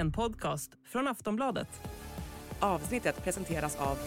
en 0.00 0.12
podcast 0.12 0.70
från 0.84 1.08
Aftonbladet. 1.08 1.68
Avsnittet 2.60 3.24
presenteras 3.24 3.76
av 3.76 3.98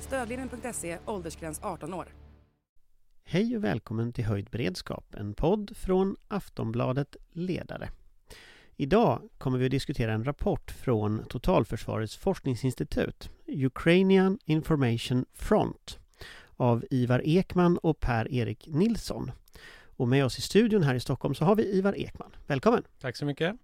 Stödlinjen.se, 0.00 0.98
åldersgräns 1.06 1.60
18 1.62 1.94
år. 1.94 2.06
Hej 3.24 3.56
och 3.56 3.64
välkommen 3.64 4.12
till 4.12 4.24
Höjd 4.24 4.50
beredskap, 4.50 5.14
en 5.14 5.34
podd 5.34 5.76
från 5.76 6.16
Aftonbladet 6.28 7.16
Ledare. 7.32 7.90
Idag 8.76 9.22
kommer 9.38 9.58
vi 9.58 9.64
att 9.64 9.70
diskutera 9.70 10.12
en 10.12 10.24
rapport 10.24 10.70
från 10.70 11.24
Totalförsvarets 11.28 12.16
forskningsinstitut, 12.16 13.30
Ukrainian 13.46 14.38
Information 14.44 15.24
Front, 15.32 15.98
av 16.56 16.84
Ivar 16.90 17.22
Ekman 17.24 17.78
och 17.78 18.00
Per-Erik 18.00 18.66
Nilsson. 18.66 19.32
Och 19.96 20.08
med 20.08 20.24
oss 20.24 20.38
i 20.38 20.42
studion 20.42 20.82
här 20.82 20.94
i 20.94 21.00
Stockholm 21.00 21.34
så 21.34 21.44
har 21.44 21.56
vi 21.56 21.62
Ivar 21.62 22.00
Ekman. 22.00 22.30
Välkommen! 22.46 22.82
Tack 23.00 23.16
så 23.16 23.24
mycket! 23.24 23.56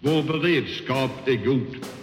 Vår 0.00 0.22
beredskap 0.22 1.10
är 1.28 1.44
god. 1.44 1.97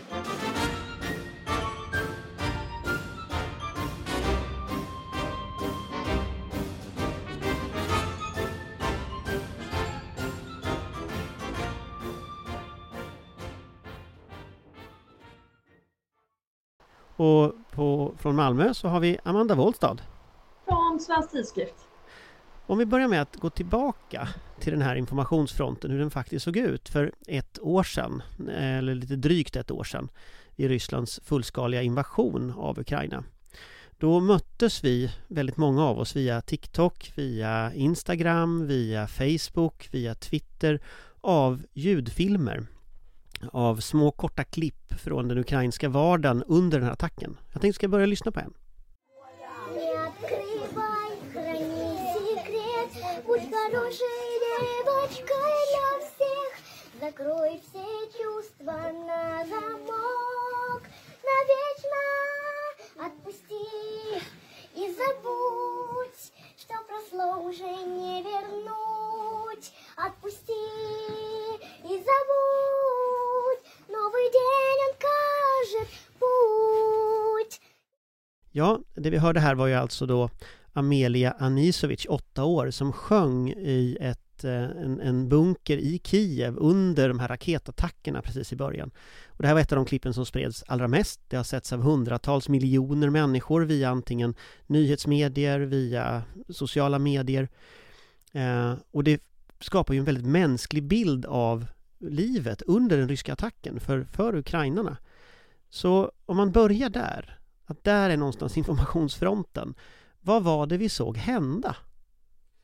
På, 17.71 18.13
från 18.17 18.35
Malmö 18.35 18.73
så 18.73 18.87
har 18.87 18.99
vi 18.99 19.17
Amanda 19.23 19.55
Wollstad. 19.55 20.01
Från 20.67 20.99
Svensk 20.99 21.31
Tidskrift. 21.31 21.75
Om 22.67 22.77
vi 22.77 22.85
börjar 22.85 23.07
med 23.07 23.21
att 23.21 23.35
gå 23.35 23.49
tillbaka 23.49 24.27
till 24.59 24.71
den 24.71 24.81
här 24.81 24.95
informationsfronten, 24.95 25.91
hur 25.91 25.99
den 25.99 26.11
faktiskt 26.11 26.45
såg 26.45 26.57
ut 26.57 26.89
för 26.89 27.11
ett 27.27 27.59
år 27.61 27.83
sedan, 27.83 28.23
eller 28.49 28.95
lite 28.95 29.15
drygt 29.15 29.55
ett 29.55 29.71
år 29.71 29.83
sedan, 29.83 30.09
i 30.55 30.67
Rysslands 30.67 31.19
fullskaliga 31.23 31.81
invasion 31.81 32.53
av 32.57 32.79
Ukraina. 32.79 33.23
Då 33.97 34.19
möttes 34.19 34.83
vi, 34.83 35.11
väldigt 35.27 35.57
många 35.57 35.85
av 35.85 35.99
oss, 35.99 36.15
via 36.15 36.41
TikTok, 36.41 37.11
via 37.15 37.73
Instagram, 37.73 38.67
via 38.67 39.07
Facebook, 39.07 39.87
via 39.91 40.15
Twitter 40.15 40.79
av 41.21 41.63
ljudfilmer 41.73 42.67
av 43.52 43.76
små 43.76 44.10
korta 44.10 44.44
klipp 44.44 44.94
från 45.04 45.28
den 45.28 45.38
ukrainska 45.38 45.88
vardagen 45.88 46.42
under 46.46 46.78
den 46.78 46.86
här 46.86 46.92
attacken. 46.92 47.38
Jag 47.52 47.62
tänkte 47.62 47.74
ska 47.74 47.88
börja 47.88 48.06
lyssna 48.06 48.32
på 48.32 48.40
en. 48.40 48.54
Не 49.74 49.92
открывай, 50.06 51.10
храни 51.32 51.98
секрет, 52.14 52.92
будь 53.26 53.50
хорошей 53.54 54.20
девочкой 54.50 55.56
для 55.70 55.88
всех. 56.06 56.50
Закрой 57.00 57.60
все 57.68 57.88
чувства 58.22 58.78
на 59.08 59.44
замок, 59.46 60.82
навечно 61.30 62.04
отпусти 63.06 63.66
и 64.74 64.94
забудь, 64.94 66.32
что 66.56 66.74
прошло 66.88 67.42
уже 67.48 67.72
не 67.86 68.22
вернуть. 68.22 69.72
Отпусти 69.96 70.52
и 71.84 71.94
забудь, 72.08 72.83
Ja, 78.57 78.79
det 78.93 79.09
vi 79.09 79.17
hörde 79.17 79.39
här 79.39 79.55
var 79.55 79.67
ju 79.67 79.73
alltså 79.73 80.05
då 80.05 80.29
Amelia 80.73 81.31
Anisovic, 81.31 82.05
åtta 82.09 82.43
år, 82.43 82.71
som 82.71 82.93
sjöng 82.93 83.49
i 83.49 83.97
ett, 84.01 84.43
eh, 84.43 84.63
en, 84.63 84.99
en 84.99 85.29
bunker 85.29 85.77
i 85.77 86.01
Kiev 86.03 86.57
under 86.57 87.07
de 87.07 87.19
här 87.19 87.27
raketattackerna 87.27 88.21
precis 88.21 88.53
i 88.53 88.55
början. 88.55 88.91
Och 89.27 89.41
det 89.41 89.47
här 89.47 89.53
var 89.53 89.61
ett 89.61 89.71
av 89.71 89.75
de 89.75 89.85
klippen 89.85 90.13
som 90.13 90.25
spreds 90.25 90.63
allra 90.67 90.87
mest. 90.87 91.19
Det 91.27 91.37
har 91.37 91.43
setts 91.43 91.73
av 91.73 91.81
hundratals 91.81 92.49
miljoner 92.49 93.09
människor 93.09 93.61
via 93.61 93.89
antingen 93.89 94.35
nyhetsmedier, 94.67 95.59
via 95.59 96.23
sociala 96.49 96.99
medier. 96.99 97.49
Eh, 98.31 98.73
och 98.91 99.03
det 99.03 99.21
skapar 99.59 99.93
ju 99.93 99.99
en 99.99 100.05
väldigt 100.05 100.27
mänsklig 100.27 100.83
bild 100.83 101.25
av 101.25 101.65
livet 101.99 102.61
under 102.61 102.97
den 102.97 103.09
ryska 103.09 103.33
attacken 103.33 103.79
för, 103.79 104.03
för 104.03 104.35
ukrainarna. 104.35 104.97
Så 105.69 106.11
om 106.25 106.37
man 106.37 106.51
börjar 106.51 106.89
där, 106.89 107.39
att 107.65 107.83
där 107.83 108.09
är 108.09 108.17
någonstans 108.17 108.57
informationsfronten. 108.57 109.73
Vad 110.21 110.43
var 110.43 110.65
det 110.65 110.77
vi 110.77 110.89
såg 110.89 111.17
hända? 111.17 111.75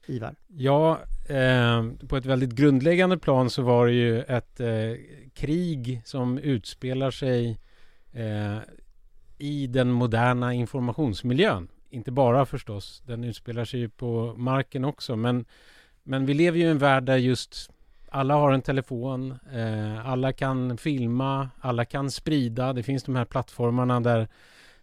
Ivar? 0.06 0.36
Ja, 0.48 1.00
eh, 1.28 1.86
på 2.08 2.18
ett 2.18 2.26
väldigt 2.26 2.52
grundläggande 2.52 3.18
plan 3.18 3.50
så 3.50 3.62
var 3.62 3.86
det 3.88 3.94
ju 3.94 4.22
ett 4.22 4.60
eh, 4.60 4.68
krig 5.34 6.02
som 6.06 6.38
utspelar 6.38 7.12
sig 7.12 7.60
eh, 8.12 8.58
i 9.38 9.68
den 9.68 9.92
moderna 9.92 10.54
informationsmiljön. 10.54 11.68
Inte 11.90 12.12
bara 12.12 12.46
förstås, 12.46 13.04
den 13.06 13.24
utspelar 13.24 13.66
sig 13.66 13.80
ju 13.80 13.90
på 13.90 14.34
marken 14.38 14.86
också. 14.86 15.16
Men, 15.16 15.46
men 16.04 16.26
vi 16.26 16.34
lever 16.34 16.58
ju 16.58 16.66
i 16.66 16.70
en 16.70 16.78
värld 16.78 17.04
där 17.04 17.18
just 17.18 17.72
alla 18.14 18.34
har 18.34 18.52
en 18.52 18.62
telefon, 18.62 19.38
eh, 19.54 20.10
alla 20.10 20.34
kan 20.34 20.78
filma, 20.78 21.50
alla 21.60 21.86
kan 21.86 22.12
sprida. 22.12 22.74
Det 22.74 22.84
finns 22.84 23.04
de 23.04 23.16
här 23.16 23.26
plattformarna 23.26 24.00
där 24.00 24.28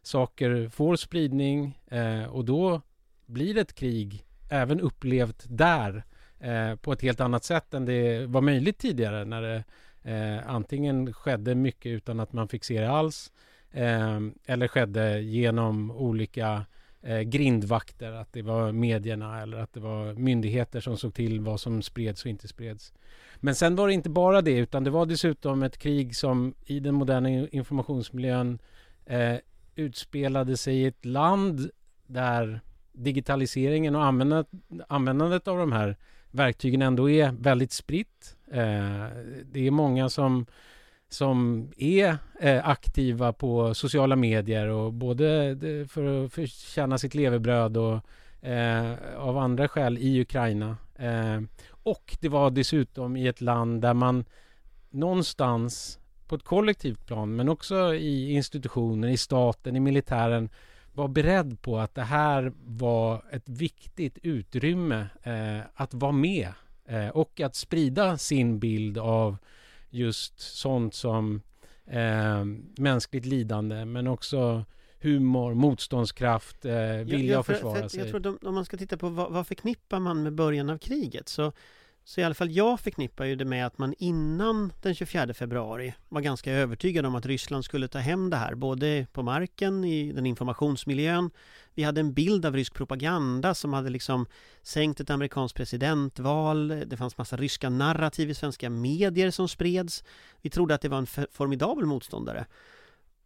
saker 0.03 0.69
får 0.69 0.97
spridning 0.97 1.79
eh, 1.91 2.25
och 2.25 2.45
då 2.45 2.81
blir 3.27 3.55
det 3.55 3.61
ett 3.61 3.75
krig 3.75 4.25
även 4.49 4.81
upplevt 4.81 5.45
där 5.49 6.05
eh, 6.41 6.75
på 6.75 6.93
ett 6.93 7.03
helt 7.03 7.21
annat 7.21 7.45
sätt 7.45 7.75
än 7.75 7.85
det 7.85 8.27
var 8.27 8.41
möjligt 8.41 8.79
tidigare 8.79 9.25
när 9.25 9.43
det 9.43 9.65
eh, 10.03 10.51
antingen 10.51 11.13
skedde 11.13 11.55
mycket 11.55 11.91
utan 11.91 12.21
att 12.21 12.33
man 12.33 12.49
fick 12.49 12.65
se 12.65 12.81
det 12.81 12.91
alls 12.91 13.33
eh, 13.71 14.19
eller 14.47 14.69
skedde 14.69 15.21
genom 15.21 15.91
olika 15.91 16.67
eh, 17.03 17.21
grindvakter, 17.21 18.13
att 18.13 18.33
det 18.33 18.43
var 18.43 18.73
medierna 18.73 19.43
eller 19.43 19.59
att 19.59 19.73
det 19.73 19.81
var 19.81 20.15
myndigheter 20.15 20.81
som 20.81 20.97
såg 20.97 21.15
till 21.15 21.41
vad 21.41 21.61
som 21.61 21.83
spreds 21.83 22.25
och 22.25 22.31
inte 22.31 22.49
spreds. 22.49 22.93
Men 23.37 23.55
sen 23.55 23.77
var 23.77 23.87
det 23.89 23.95
inte 23.95 24.11
bara 24.11 24.43
det 24.43 24.59
utan 24.59 24.85
det 24.85 24.91
var 24.91 25.07
dessutom 25.07 25.63
ett 25.63 25.79
krig 25.79 26.17
som 26.17 26.55
i 26.67 26.81
den 26.81 26.95
moderna 26.95 27.29
informationsmiljön 27.29 28.59
eh, 29.07 29.37
utspelade 29.79 30.57
sig 30.57 30.77
i 30.77 30.87
ett 30.87 31.05
land 31.05 31.71
där 32.07 32.61
digitaliseringen 32.93 33.97
och 33.97 34.05
användandet, 34.05 34.49
användandet 34.89 35.49
av 35.49 35.59
de 35.59 35.73
här 35.73 35.97
verktygen 36.31 36.83
ändå 36.83 37.11
är 37.11 37.33
väldigt 37.33 37.73
spritt. 37.73 38.37
Eh, 38.51 39.07
det 39.45 39.67
är 39.67 39.71
många 39.71 40.09
som, 40.09 40.47
som 41.09 41.69
är 41.77 42.17
eh, 42.41 42.69
aktiva 42.69 43.33
på 43.33 43.75
sociala 43.75 44.17
medier 44.17 44.69
och 44.69 44.93
både 44.93 45.57
för 45.89 46.25
att 46.25 46.33
förtjäna 46.33 46.99
sitt 46.99 47.15
levebröd 47.15 47.77
och 47.77 48.01
eh, 48.49 48.93
av 49.17 49.39
andra 49.39 49.69
skäl 49.69 49.99
i 49.99 50.21
Ukraina. 50.21 50.77
Och 51.71 52.17
det 52.21 52.29
var 52.29 52.51
dessutom 52.51 53.17
i 53.17 53.27
ett 53.27 53.41
land 53.41 53.83
där 53.83 53.95
man 53.95 54.25
någonstans 54.91 55.99
på 56.29 56.35
ett 56.35 56.45
kollektivt 56.45 57.07
plan 57.07 57.37
men 57.37 57.49
också 57.49 57.95
i 57.95 58.33
institutioner, 58.33 59.09
i 59.09 59.17
staten, 59.17 59.77
i 59.77 59.81
militären 59.81 60.51
var 60.93 61.09
beredd 61.09 61.63
på 61.63 61.79
att 61.79 61.95
det 61.95 62.03
här 62.03 62.53
var 62.65 63.25
ett 63.31 63.49
viktigt 63.49 64.19
utrymme 64.23 65.07
eh, 65.23 65.61
att 65.75 65.95
vara 65.95 66.13
med 66.13 66.49
eh, 66.85 67.09
och 67.09 67.41
att 67.41 67.55
sprida 67.55 68.19
sin 68.19 68.59
bild 68.59 68.99
av 68.99 69.37
just 69.91 70.41
sånt 70.41 70.95
som 70.95 71.43
eh, 71.87 72.45
mänskligt 72.79 73.27
lidande 73.27 73.85
men 73.85 74.07
också 74.07 74.65
humor, 75.01 75.55
motståndskraft, 75.55 76.65
eh, 76.65 76.73
vilja 77.05 77.33
ja, 77.33 77.41
att 77.41 77.47
försvara 77.47 77.83
för 77.83 77.89
sig. 77.89 78.01
Jag 78.01 78.09
tror 78.11 78.21
de, 78.21 78.39
om 78.43 78.55
man 78.55 78.65
ska 78.65 78.77
titta 78.77 78.97
på 78.97 79.09
vad, 79.09 79.33
vad 79.33 79.47
förknippar 79.47 80.01
man 80.01 80.23
med 80.23 80.33
början 80.33 80.71
av 80.71 80.79
kriget 80.79 81.29
så 81.29 81.53
så 82.09 82.21
i 82.21 82.25
alla 82.25 82.35
fall 82.35 82.51
jag 82.51 82.81
förknippar 82.81 83.25
ju 83.25 83.37
det 83.37 83.45
med 83.45 83.67
att 83.67 83.79
man 83.79 83.95
innan 83.99 84.73
den 84.83 84.95
24 84.95 85.35
februari 85.35 85.95
var 86.09 86.21
ganska 86.21 86.53
övertygad 86.53 87.07
om 87.07 87.15
att 87.15 87.27
Ryssland 87.27 87.65
skulle 87.65 87.89
ta 87.89 87.99
hem 87.99 88.31
det 88.31 88.37
här, 88.37 88.55
både 88.55 89.07
på 89.13 89.23
marken, 89.23 89.85
i 89.85 90.13
den 90.13 90.27
informationsmiljön. 90.27 91.31
Vi 91.75 91.83
hade 91.83 92.01
en 92.01 92.13
bild 92.13 92.47
av 92.47 92.55
rysk 92.55 92.75
propaganda 92.75 93.55
som 93.55 93.73
hade 93.73 93.91
liksom 93.91 94.27
sänkt 94.63 95.01
ett 95.01 95.11
amerikanskt 95.11 95.57
presidentval. 95.57 96.69
Det 96.69 96.97
fanns 96.97 97.19
massa 97.19 97.37
ryska 97.37 97.71
narrativ 97.71 98.31
i 98.31 98.35
svenska 98.35 98.71
medier 98.71 99.31
som 99.31 99.49
spreds. 99.49 100.05
Vi 100.43 100.51
trodde 100.51 100.75
att 100.75 100.81
det 100.81 100.89
var 100.89 100.99
en 100.99 101.29
formidabel 101.33 101.87
motståndare. 101.87 102.47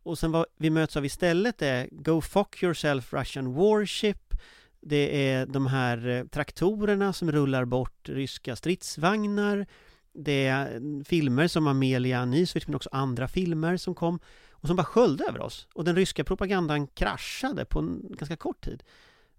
Och 0.02 0.18
sen 0.18 0.32
vad 0.32 0.46
vi 0.56 0.70
möts 0.70 0.96
av 0.96 1.04
istället 1.04 1.62
är 1.62 1.88
Go 1.90 2.20
fuck 2.20 2.62
yourself 2.62 3.12
Russian 3.12 3.54
warship 3.54 4.34
det 4.82 5.30
är 5.30 5.46
de 5.46 5.66
här 5.66 6.08
eh, 6.08 6.24
traktorerna 6.24 7.12
som 7.12 7.32
rullar 7.32 7.64
bort 7.64 8.08
ryska 8.08 8.56
stridsvagnar. 8.56 9.66
det 10.12 10.46
är 10.46 10.76
mm, 10.76 11.04
filmer 11.04 11.48
som 11.48 11.66
Amelia 11.66 12.18
Anisovic 12.18 12.66
men 12.66 12.74
också 12.74 12.88
andra 12.92 13.28
filmer 13.28 13.76
som 13.76 13.94
kom 13.94 14.18
och 14.50 14.66
som 14.66 14.76
bara 14.76 14.84
sköljde 14.84 15.24
över 15.28 15.40
oss. 15.40 15.68
Och 15.74 15.84
den 15.84 15.96
ryska 15.96 16.24
propagandan 16.24 16.86
kraschade 16.86 17.64
på 17.64 17.78
en 17.78 18.02
ganska 18.18 18.36
kort 18.36 18.64
tid. 18.64 18.82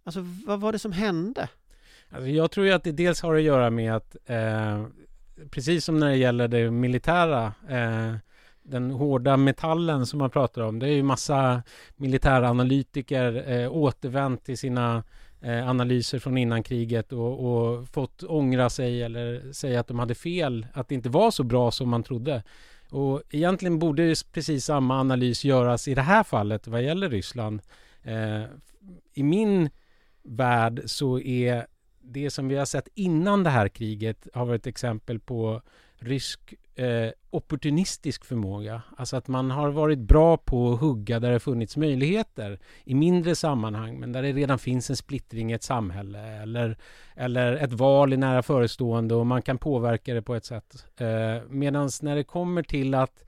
Alltså 0.03 0.25
vad 0.45 0.59
var 0.59 0.71
det 0.71 0.79
som 0.79 0.91
hände? 0.91 1.49
Alltså, 2.09 2.27
jag 2.27 2.51
tror 2.51 2.65
ju 2.65 2.71
att 2.71 2.83
det 2.83 2.91
dels 2.91 3.21
har 3.21 3.35
att 3.35 3.41
göra 3.41 3.69
med 3.69 3.95
att 3.95 4.15
eh, 4.25 4.85
precis 5.49 5.85
som 5.85 5.99
när 5.99 6.09
det 6.09 6.17
gäller 6.17 6.47
det 6.47 6.71
militära 6.71 7.53
eh, 7.69 8.15
den 8.63 8.91
hårda 8.91 9.37
metallen 9.37 10.05
som 10.05 10.19
man 10.19 10.29
pratar 10.29 10.61
om. 10.61 10.79
Det 10.79 10.87
är 10.87 10.91
ju 10.91 11.03
massa 11.03 11.63
militäranalytiker 11.95 13.51
eh, 13.51 13.71
återvänt 13.71 14.43
till 14.43 14.57
sina 14.57 14.95
eh, 14.97 15.03
Eh, 15.43 15.69
analyser 15.69 16.19
från 16.19 16.37
innan 16.37 16.63
kriget 16.63 17.13
och, 17.13 17.45
och, 17.45 17.87
fått 17.89 18.23
ångra 18.23 18.69
sig 18.69 19.03
eller 19.03 19.51
säga 19.53 19.79
att 19.79 19.87
de 19.87 19.99
hade 19.99 20.15
fel, 20.15 20.67
att 20.73 20.89
det 20.89 20.95
inte 20.95 21.09
var 21.09 21.31
så 21.31 21.43
bra 21.43 21.71
som 21.71 21.89
man 21.89 22.03
trodde. 22.03 22.43
Och 22.89 23.21
egentligen 23.29 23.79
borde 23.79 24.15
precis 24.31 24.65
samma 24.65 24.99
analys 24.99 25.45
göras 25.45 25.87
i 25.87 25.95
det 25.95 26.01
här 26.01 26.23
fallet 26.23 26.67
vad 26.67 26.83
gäller 26.83 27.09
Ryssland. 27.09 27.61
Eh, 28.03 28.43
I 29.13 29.23
min 29.23 29.69
värld 30.23 30.81
så 30.85 31.19
är 31.19 31.67
det 32.01 32.29
som 32.29 32.47
vi 32.47 32.55
har 32.55 32.65
sett 32.65 32.87
innan 32.93 33.43
det 33.43 33.49
här 33.49 33.67
kriget 33.67 34.27
har 34.33 34.45
varit 34.45 34.67
exempel 34.67 35.19
på 35.19 35.61
rysk 35.95 36.53
eh, 36.75 37.09
opportunistisk 37.29 38.25
förmåga. 38.25 38.81
Alltså 38.97 39.17
att 39.17 39.27
man 39.27 39.51
har 39.51 39.69
varit 39.69 39.99
bra 39.99 40.37
på 40.37 40.73
att 40.73 40.79
hugga 40.79 41.19
där 41.19 41.31
det 41.31 41.39
funnits 41.39 41.77
möjligheter 41.77 42.59
i 42.83 42.95
mindre 42.95 43.35
sammanhang 43.35 43.99
men 43.99 44.11
där 44.11 44.21
det 44.21 44.31
redan 44.33 44.59
finns 44.59 44.89
en 44.89 44.95
splittring 44.95 45.51
i 45.51 45.53
ett 45.53 45.63
samhälle 45.63 46.19
eller, 46.19 46.77
eller 47.15 47.53
ett 47.53 47.73
val 47.73 48.13
i 48.13 48.17
nära 48.17 48.43
förestående 48.43 49.15
och 49.15 49.27
man 49.27 49.41
kan 49.41 49.57
påverka 49.57 50.13
det 50.13 50.21
på 50.21 50.35
ett 50.35 50.45
sätt. 50.45 50.85
Eh, 50.97 51.41
Medan 51.49 51.89
när 52.01 52.15
det 52.15 52.23
kommer 52.23 52.63
till 52.63 52.95
att, 52.95 53.23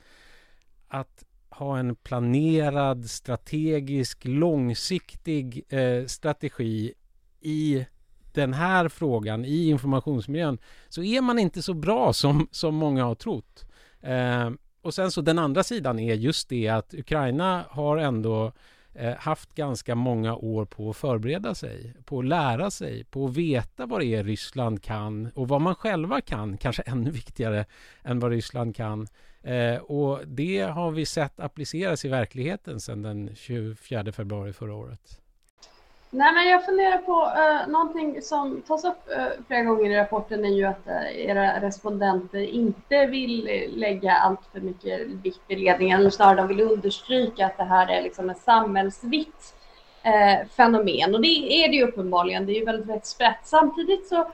att 0.87 1.23
ha 1.49 1.77
en 1.77 1.95
planerad, 1.95 3.09
strategisk, 3.09 4.25
långsiktig 4.25 5.65
eh, 5.69 6.05
strategi 6.05 6.93
i 7.41 7.85
den 8.35 8.53
här 8.53 8.89
frågan 8.89 9.45
i 9.45 9.69
informationsmiljön 9.69 10.57
så 10.89 11.03
är 11.03 11.21
man 11.21 11.39
inte 11.39 11.61
så 11.61 11.73
bra 11.73 12.13
som, 12.13 12.47
som 12.51 12.75
många 12.75 13.03
har 13.03 13.15
trott. 13.15 13.65
Eh, 14.01 14.49
och 14.81 14.93
sen 14.93 15.11
så 15.11 15.21
den 15.21 15.39
andra 15.39 15.63
sidan 15.63 15.99
är 15.99 16.13
just 16.13 16.49
det 16.49 16.67
att 16.67 16.93
Ukraina 16.93 17.65
har 17.69 17.97
ändå 17.97 18.51
eh, 18.93 19.15
haft 19.15 19.55
ganska 19.55 19.95
många 19.95 20.35
år 20.35 20.65
på 20.65 20.89
att 20.89 20.97
förbereda 20.97 21.55
sig, 21.55 21.93
på 22.05 22.19
att 22.19 22.25
lära 22.25 22.71
sig, 22.71 23.03
på 23.03 23.25
att 23.25 23.37
veta 23.37 23.85
vad 23.85 23.99
det 23.99 24.05
är 24.05 24.23
Ryssland 24.23 24.83
kan 24.83 25.31
och 25.35 25.47
vad 25.47 25.61
man 25.61 25.75
själva 25.75 26.21
kan, 26.21 26.57
kanske 26.57 26.81
ännu 26.85 27.11
viktigare 27.11 27.65
än 28.03 28.19
vad 28.19 28.31
Ryssland 28.31 28.75
kan. 28.75 29.07
Eh, 29.41 29.77
och 29.77 30.27
det 30.27 30.61
har 30.61 30.91
vi 30.91 31.05
sett 31.05 31.39
appliceras 31.39 32.05
i 32.05 32.07
verkligheten 32.07 32.79
sedan 32.79 33.01
den 33.01 33.35
24 33.35 34.11
februari 34.11 34.53
förra 34.53 34.73
året. 34.75 35.21
Nej, 36.09 36.33
men 36.33 36.47
jag 36.47 36.65
funderar 36.65 36.97
på 36.97 37.21
uh, 37.21 37.71
någonting 37.71 38.21
som 38.21 38.61
tas 38.61 38.85
upp 38.85 39.09
uh, 39.17 39.45
flera 39.47 39.63
gånger 39.63 39.91
i 39.91 39.97
rapporten 39.97 40.45
är 40.45 40.49
ju 40.49 40.65
att 40.65 40.87
uh, 40.87 41.25
era 41.25 41.61
respondenter 41.61 42.39
inte 42.39 43.05
vill 43.05 43.49
lägga 43.75 44.13
allt 44.13 44.39
för 44.51 44.59
mycket 44.59 45.01
vikt 45.07 45.41
vid 45.47 45.59
ledningen, 45.59 45.99
eller 45.99 46.09
snarare 46.09 46.35
de 46.35 46.47
vill 46.47 46.61
understryka 46.61 47.45
att 47.45 47.57
det 47.57 47.63
här 47.63 47.87
är 47.87 48.01
liksom 48.01 48.29
ett 48.29 48.41
samhällsvitt 48.41 49.55
uh, 50.05 50.47
fenomen. 50.47 51.15
Och 51.15 51.21
det 51.21 51.63
är 51.63 51.69
det 51.69 51.75
ju 51.75 51.83
uppenbarligen, 51.83 52.45
det 52.45 52.51
är 52.51 52.59
ju 52.59 52.65
väldigt 52.65 53.15
rätt. 53.19 53.39
Samtidigt 53.43 54.07
så 54.07 54.27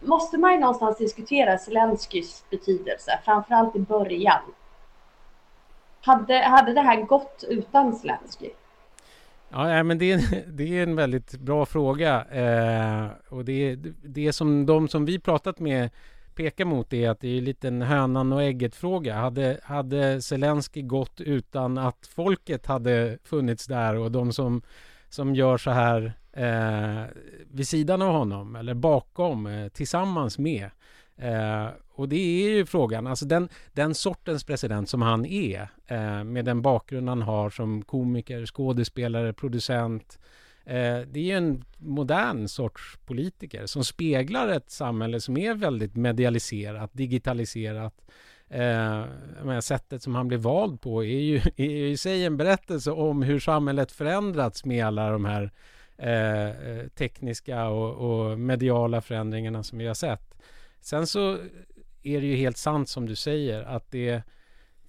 måste 0.00 0.38
man 0.38 0.52
ju 0.52 0.58
någonstans 0.58 0.98
diskutera 0.98 1.58
Zelenskyjs 1.58 2.44
betydelse, 2.50 3.18
framförallt 3.24 3.76
i 3.76 3.80
början. 3.80 4.42
Hade, 6.02 6.38
hade 6.38 6.72
det 6.72 6.80
här 6.80 7.02
gått 7.02 7.44
utan 7.48 7.92
Zelenskyj? 7.96 8.54
Ja, 9.52 9.82
men 9.82 9.98
det 9.98 10.12
är, 10.12 10.44
det 10.52 10.78
är 10.78 10.82
en 10.82 10.96
väldigt 10.96 11.38
bra 11.38 11.66
fråga. 11.66 12.24
Eh, 12.24 13.08
och 13.28 13.44
det, 13.44 13.76
det 14.02 14.32
som 14.32 14.66
de 14.66 14.88
som 14.88 15.04
vi 15.04 15.18
pratat 15.18 15.58
med 15.58 15.90
pekar 16.34 16.64
mot 16.64 16.92
är 16.92 17.10
att 17.10 17.20
det 17.20 17.36
är 17.36 17.40
lite 17.40 17.68
en 17.68 17.82
hönan 17.82 18.32
och 18.32 18.42
ägget 18.42 18.74
fråga. 18.74 19.14
Hade, 19.14 19.60
hade 19.62 20.22
Zelensky 20.22 20.82
gått 20.82 21.20
utan 21.20 21.78
att 21.78 22.06
folket 22.14 22.66
hade 22.66 23.18
funnits 23.24 23.66
där 23.66 23.96
och 23.96 24.10
de 24.12 24.32
som, 24.32 24.62
som 25.08 25.34
gör 25.34 25.58
så 25.58 25.70
här 25.70 26.12
eh, 26.32 27.04
vid 27.50 27.68
sidan 27.68 28.02
av 28.02 28.12
honom 28.12 28.56
eller 28.56 28.74
bakom 28.74 29.46
eh, 29.46 29.68
tillsammans 29.68 30.38
med 30.38 30.70
Eh, 31.20 31.68
och 31.94 32.08
det 32.08 32.16
är 32.16 32.50
ju 32.50 32.66
frågan, 32.66 33.06
alltså 33.06 33.24
den, 33.24 33.48
den 33.72 33.94
sortens 33.94 34.44
president 34.44 34.88
som 34.88 35.02
han 35.02 35.26
är 35.26 35.68
eh, 35.86 36.24
med 36.24 36.44
den 36.44 36.62
bakgrund 36.62 37.08
han 37.08 37.22
har 37.22 37.50
som 37.50 37.82
komiker, 37.82 38.46
skådespelare, 38.46 39.32
producent. 39.32 40.18
Eh, 40.64 41.00
det 41.06 41.20
är 41.20 41.24
ju 41.24 41.36
en 41.36 41.64
modern 41.78 42.48
sorts 42.48 42.98
politiker 43.06 43.66
som 43.66 43.84
speglar 43.84 44.48
ett 44.48 44.70
samhälle 44.70 45.20
som 45.20 45.36
är 45.36 45.54
väldigt 45.54 45.96
medialiserat, 45.96 46.90
digitaliserat. 46.92 47.94
Eh, 48.48 49.60
sättet 49.60 50.02
som 50.02 50.14
han 50.14 50.28
blev 50.28 50.40
vald 50.40 50.80
på 50.80 51.04
är 51.04 51.20
ju, 51.20 51.36
är 51.56 51.70
ju 51.70 51.88
i 51.90 51.96
sig 51.96 52.24
en 52.24 52.36
berättelse 52.36 52.90
om 52.90 53.22
hur 53.22 53.40
samhället 53.40 53.92
förändrats 53.92 54.64
med 54.64 54.86
alla 54.86 55.10
de 55.10 55.24
här 55.24 55.50
eh, 55.96 56.48
eh 56.48 56.86
tekniska 56.88 57.68
och, 57.68 58.30
och 58.30 58.38
mediala 58.38 59.00
förändringarna 59.00 59.62
som 59.62 59.78
vi 59.78 59.86
har 59.86 59.94
sett. 59.94 60.29
Sen 60.80 61.06
så 61.06 61.38
är 62.02 62.20
det 62.20 62.26
ju 62.26 62.36
helt 62.36 62.56
sant 62.56 62.88
som 62.88 63.06
du 63.06 63.16
säger 63.16 63.62
att 63.62 63.90
det 63.90 64.22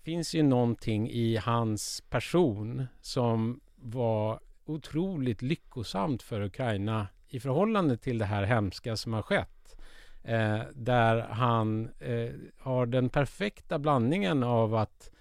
finns 0.04 0.36
ju 0.36 0.44
någonting 0.44 1.10
i 1.10 1.38
hans 1.38 2.04
person 2.10 2.88
som 3.02 3.60
var 3.76 4.40
otroligt 4.66 5.42
lyckosamt 5.42 6.24
för 6.24 6.42
Ukraina 6.42 7.08
i 7.28 7.40
förhållande 7.40 7.98
till 7.98 8.18
det 8.18 8.26
här 8.26 8.44
hemska 8.44 8.96
som 8.96 9.14
har 9.14 9.22
skett. 9.22 9.76
Eh, 10.24 10.60
där 10.74 11.22
han 11.22 11.90
eh, 12.00 12.30
har 12.60 12.86
den 12.86 13.10
perfekta 13.10 13.80
blandningen 13.80 14.44
av 14.44 14.76
att 14.76 15.12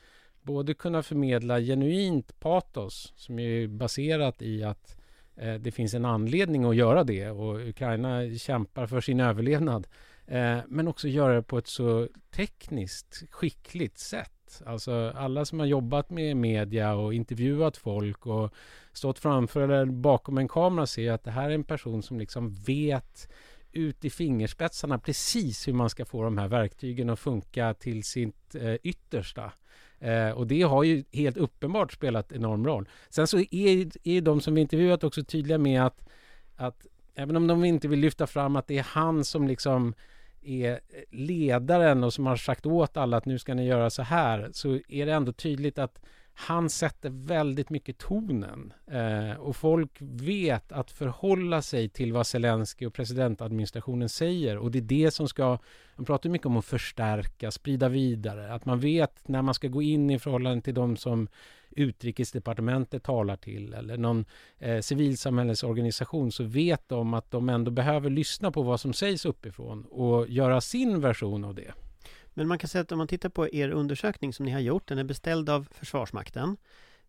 både 0.43 0.75
kunna 0.75 1.03
förmedla 1.03 1.61
genuint 1.61 2.41
patos 2.41 3.13
som 3.17 3.39
är 3.39 3.67
baserat 3.67 4.43
i 4.43 4.65
att 4.65 4.97
eh, 5.37 5.55
det 5.55 5.71
finns 5.71 5.95
en 5.95 6.05
anledning 6.05 6.65
att 6.65 6.77
göra 6.77 7.05
det 7.05 7.31
och 7.31 7.69
Ukraina 7.69 8.39
kämpar 8.39 8.87
för 8.87 9.01
sin 9.01 9.21
överlevnad 9.21 9.87
Eh, 10.31 10.59
men 10.69 10.89
också 10.89 11.09
göra 11.09 11.35
det 11.35 11.43
på 11.43 11.59
ett 11.59 11.67
så 11.67 12.09
tekniskt 12.31 13.23
skickligt 13.31 13.99
sätt. 13.99 14.63
Alltså 14.67 15.13
alla 15.17 15.45
som 15.45 15.59
har 15.59 15.67
jobbat 15.67 16.11
med 16.11 16.37
media 16.37 16.95
och 16.95 17.15
intervjuat 17.15 17.77
folk 17.77 18.27
och 18.27 18.55
stått 18.93 19.19
framför 19.19 19.61
eller 19.61 19.87
bakom 19.87 20.39
en 20.39 20.49
kamera 20.49 20.87
ser 20.87 21.13
att 21.13 21.25
det 21.25 21.31
här 21.31 21.51
är 21.51 21.55
en 21.55 21.65
person 21.65 22.03
som 22.03 22.19
liksom 22.19 22.55
vet 22.55 23.29
ut 23.73 24.05
i 24.05 24.11
fingerspetsarna 24.11 24.99
precis 24.99 25.69
hur 25.69 25.73
man 25.73 25.91
ska 25.91 26.05
få 26.05 26.23
de 26.23 26.39
här 26.39 26.49
verktygen 26.49 27.11
att 27.11 27.19
funka 27.19 27.75
till 27.75 28.05
sitt 28.05 28.55
eh, 28.55 28.75
yttersta. 28.75 29.53
Eh, 29.99 30.31
och 30.31 30.47
det 30.47 30.63
har 30.63 30.85
ju 30.85 31.05
helt 31.13 31.37
uppenbart 31.37 31.93
spelat 31.93 32.33
enorm 32.33 32.67
roll. 32.67 32.89
Sen 33.09 33.27
så 33.27 33.39
är, 33.39 34.09
är 34.09 34.21
de 34.21 34.41
som 34.41 34.55
vi 34.55 34.61
intervjuat 34.61 35.05
också 35.05 35.25
tydliga 35.25 35.59
med 35.59 35.87
att, 35.87 36.09
att 36.57 36.87
även 37.15 37.37
om 37.37 37.47
de 37.47 37.65
inte 37.65 37.89
vill 37.89 38.01
lyfta 38.01 38.27
fram 38.27 38.57
att 38.57 38.67
det 38.67 38.79
är 38.79 38.83
han 38.83 39.25
som 39.25 39.49
liksom 39.49 39.95
är 40.43 40.81
ledaren 41.11 42.05
och 42.05 42.13
som 42.13 42.27
har 42.27 42.37
sagt 42.37 42.67
åt 42.67 42.97
alla 42.97 43.17
att 43.17 43.27
nu 43.27 43.39
ska 43.39 43.55
ni 43.55 43.67
göra 43.67 43.91
så 43.91 44.03
här 44.03 44.51
så 44.53 44.79
är 44.89 45.07
det 45.07 45.13
ändå 45.13 45.33
tydligt 45.33 45.79
att 45.79 46.01
han 46.35 46.71
sätter 46.71 47.11
väldigt 47.11 47.71
mycket 47.71 47.99
tonen 47.99 48.73
eh, 48.87 49.41
och 49.41 49.57
folk 49.57 49.91
vet 50.01 50.73
att 50.73 50.91
förhålla 50.91 51.63
sig 51.63 51.89
till 51.89 52.13
vad 52.13 52.27
Zelensky 52.27 52.87
och 52.87 52.95
presidentadministrationen 52.95 54.09
säger 54.09 54.59
och 54.59 54.71
det 54.71 54.79
är 54.79 54.83
det 54.83 55.11
som 55.11 55.29
ska, 55.29 55.59
man 55.97 56.05
pratar 56.05 56.31
mycket 56.31 56.47
om 56.47 56.57
att 56.57 56.65
förstärka, 56.65 57.51
sprida 57.51 57.89
vidare, 57.89 58.55
att 58.55 58.65
man 58.65 58.81
vet 58.81 59.29
när 59.29 59.43
man 59.43 59.55
ska 59.55 59.69
gå 59.69 59.83
in 59.83 60.11
i 60.11 60.19
förhållande 60.19 60.63
till 60.63 60.75
de 60.75 60.97
som 60.97 61.29
utrikesdepartementet 61.71 63.03
talar 63.03 63.37
till 63.37 63.75
eller 63.75 63.97
någon 63.97 64.25
eh, 64.59 64.81
civilsamhällesorganisation 64.81 66.33
så 66.33 66.45
vet 66.45 66.89
de 66.89 67.15
att 67.15 67.31
de 67.31 67.49
ändå 67.49 67.71
behöver 67.71 68.11
lyssna 68.11 68.51
på 68.51 68.63
vad 68.63 68.81
som 68.81 68.93
sägs 68.93 69.25
uppifrån 69.25 69.85
och 69.85 70.29
göra 70.29 70.61
sin 70.61 71.01
version 71.01 71.45
av 71.45 71.55
det. 71.55 71.73
Men 72.35 72.49
man 72.49 72.59
kan 72.59 72.69
säga 72.69 72.83
att 72.83 72.93
om 72.93 72.99
man 72.99 73.09
tittar 73.09 73.29
på 73.29 73.55
er 73.55 73.71
undersökning 73.71 74.33
som 74.33 74.47
ni 74.47 74.53
har 74.53 74.61
gjort, 74.61 74.89
den 74.89 74.99
är 74.99 75.05
beställd 75.05 75.51
av 75.51 75.69
Försvarsmakten. 75.71 76.57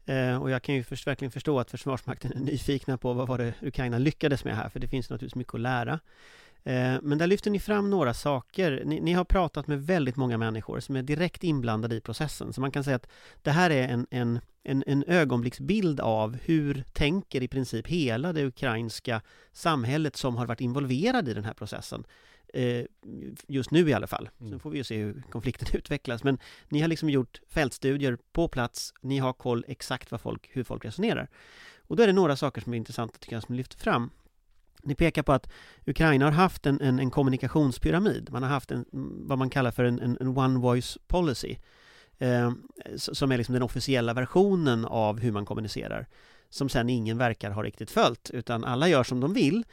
Eh, 0.05 0.41
och 0.41 0.49
jag 0.49 0.61
kan 0.61 0.75
ju 0.75 0.83
först, 0.83 1.07
verkligen 1.07 1.31
förstå 1.31 1.59
att 1.59 1.71
Försvarsmakten 1.71 2.31
är 2.31 2.39
nyfikna 2.51 2.97
på 2.97 3.13
vad 3.13 3.27
var 3.27 3.37
det 3.37 3.53
Ukraina 3.61 3.97
lyckades 3.97 4.43
med 4.43 4.55
här, 4.55 4.69
för 4.69 4.79
det 4.79 4.87
finns 4.87 5.09
naturligtvis 5.09 5.35
mycket 5.35 5.53
att 5.53 5.59
lära. 5.59 5.99
Eh, 6.63 6.97
men 7.01 7.17
där 7.17 7.27
lyfter 7.27 7.51
ni 7.51 7.59
fram 7.59 7.89
några 7.89 8.13
saker. 8.13 8.83
Ni, 8.85 8.99
ni, 8.99 9.13
har 9.13 9.23
pratat 9.23 9.67
med 9.67 9.85
väldigt 9.85 10.15
många 10.15 10.37
människor 10.37 10.79
som 10.79 10.95
är 10.95 11.03
direkt 11.03 11.43
inblandade 11.43 11.95
i 11.95 12.01
processen. 12.01 12.53
Så 12.53 12.61
man 12.61 12.71
kan 12.71 12.83
säga 12.83 12.95
att 12.95 13.07
det 13.41 13.51
här 13.51 13.69
är 13.69 13.87
en, 13.87 14.07
en, 14.09 14.39
en, 14.63 14.83
en 14.87 15.03
ögonblicksbild 15.07 15.99
av 15.99 16.37
hur 16.43 16.83
tänker 16.93 17.43
i 17.43 17.47
princip 17.47 17.87
hela 17.87 18.33
det 18.33 18.45
ukrainska 18.45 19.21
samhället 19.51 20.15
som 20.15 20.35
har 20.35 20.45
varit 20.45 20.61
involverad 20.61 21.29
i 21.29 21.33
den 21.33 21.45
här 21.45 21.53
processen. 21.53 22.03
eh, 22.53 22.85
just 23.47 23.71
nu 23.71 23.89
i 23.89 23.93
alla 23.93 24.07
fall. 24.07 24.29
Mm. 24.39 24.51
Sen 24.51 24.59
får 24.59 24.69
vi 24.69 24.77
ju 24.77 24.83
se 24.83 24.97
hur 24.97 25.23
konflikten 25.29 25.67
utvecklas. 25.73 26.23
Men 26.23 26.39
ni 26.69 26.81
har 26.81 26.87
liksom 26.87 27.09
gjort 27.09 27.41
fältstudier 27.49 28.17
på 28.31 28.47
plats, 28.47 28.93
ni 29.01 29.17
har 29.17 29.33
koll 29.33 29.65
exakt 29.67 30.11
vad 30.11 30.21
folk, 30.21 30.49
hur 30.51 30.63
folk 30.63 30.85
resonerar. 30.85 31.27
Och 31.87 31.95
då 31.95 32.03
är 32.03 32.07
det 32.07 32.13
några 32.13 32.35
saker 32.35 32.61
som 32.61 32.73
är 32.73 32.77
intressanta 32.77 33.17
tycker 33.17 33.35
jag 33.35 33.43
som 33.43 33.55
lyfter 33.55 33.77
fram. 33.77 34.09
Ni 34.83 34.95
pekar 34.95 35.23
på 35.23 35.33
att 35.33 35.49
Ukraina 35.85 36.25
har 36.25 36.31
haft 36.31 36.65
en, 36.65 36.81
en, 36.81 36.99
en 36.99 37.11
kommunikationspyramid. 37.11 38.29
Man 38.31 38.43
har 38.43 38.49
haft 38.49 38.71
en, 38.71 38.85
vad 39.27 39.37
man 39.37 39.49
kallar 39.49 39.71
för 39.71 39.83
en, 39.83 39.99
en, 39.99 40.17
en 40.19 40.37
one 40.37 40.59
voice 40.59 40.97
policy. 41.07 41.55
Eh, 42.17 42.51
som 42.95 43.31
är 43.31 43.37
liksom 43.37 43.53
den 43.53 43.63
officiella 43.63 44.13
versionen 44.13 44.85
av 44.85 45.19
hur 45.19 45.31
man 45.31 45.45
kommunicerar. 45.45 46.07
Som 46.49 46.69
sen 46.69 46.89
ingen 46.89 47.17
verkar 47.17 47.51
ha 47.51 47.63
riktigt 47.63 47.91
följt, 47.91 48.29
utan 48.29 48.63
alla 48.63 48.87
gör 48.87 49.03
som 49.03 49.19
de 49.19 49.33
vill. 49.33 49.63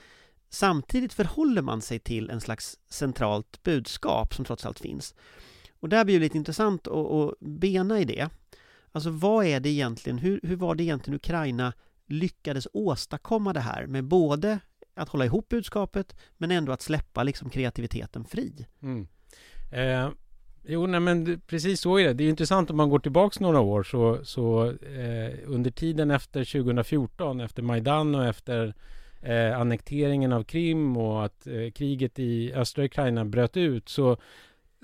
Samtidigt 0.50 1.12
förhåller 1.12 1.62
man 1.62 1.80
sig 1.82 1.98
till 1.98 2.30
en 2.30 2.40
slags 2.40 2.78
centralt 2.90 3.62
budskap 3.62 4.34
som 4.34 4.44
trots 4.44 4.66
allt 4.66 4.78
finns. 4.78 5.14
Och 5.80 5.88
där 5.88 6.04
blir 6.04 6.14
det 6.14 6.24
lite 6.24 6.38
intressant 6.38 6.86
att, 6.86 7.10
att 7.10 7.40
bena 7.40 8.00
i 8.00 8.04
det. 8.04 8.28
Alltså 8.92 9.10
vad 9.10 9.44
är 9.44 9.60
det 9.60 9.68
egentligen, 9.68 10.18
hur, 10.18 10.40
hur 10.42 10.56
var 10.56 10.74
det 10.74 10.82
egentligen 10.82 11.16
Ukraina 11.16 11.72
lyckades 12.06 12.68
åstadkomma 12.72 13.52
det 13.52 13.60
här 13.60 13.86
med 13.86 14.04
både 14.04 14.58
att 14.98 15.08
hålla 15.08 15.24
ihop 15.24 15.48
budskapet 15.48 16.16
men 16.36 16.50
ändå 16.50 16.72
att 16.72 16.82
släppa 16.82 17.22
liksom 17.22 17.50
kreativiteten 17.50 18.24
fri? 18.24 18.66
Mm. 18.82 19.08
Eh, 19.72 20.10
jo, 20.64 20.86
nej, 20.86 21.00
men 21.00 21.40
precis 21.46 21.80
så 21.80 21.98
är 21.98 22.06
det. 22.06 22.12
Det 22.12 22.24
är 22.24 22.28
intressant 22.28 22.70
om 22.70 22.76
man 22.76 22.90
går 22.90 22.98
tillbaks 22.98 23.40
några 23.40 23.60
år 23.60 23.82
så, 23.82 24.24
så 24.24 24.66
eh, 24.66 25.34
under 25.46 25.70
tiden 25.70 26.10
efter 26.10 26.44
2014, 26.44 27.40
efter 27.40 27.62
Majdan 27.62 28.14
och 28.14 28.26
efter 28.26 28.74
eh, 29.22 29.60
annekteringen 29.60 30.32
av 30.32 30.44
Krim 30.44 30.96
och 30.96 31.24
att 31.24 31.46
eh, 31.46 31.70
kriget 31.70 32.18
i 32.18 32.52
östra 32.52 32.84
Ukraina 32.84 33.24
bröt 33.24 33.56
ut 33.56 33.88
så 33.88 34.16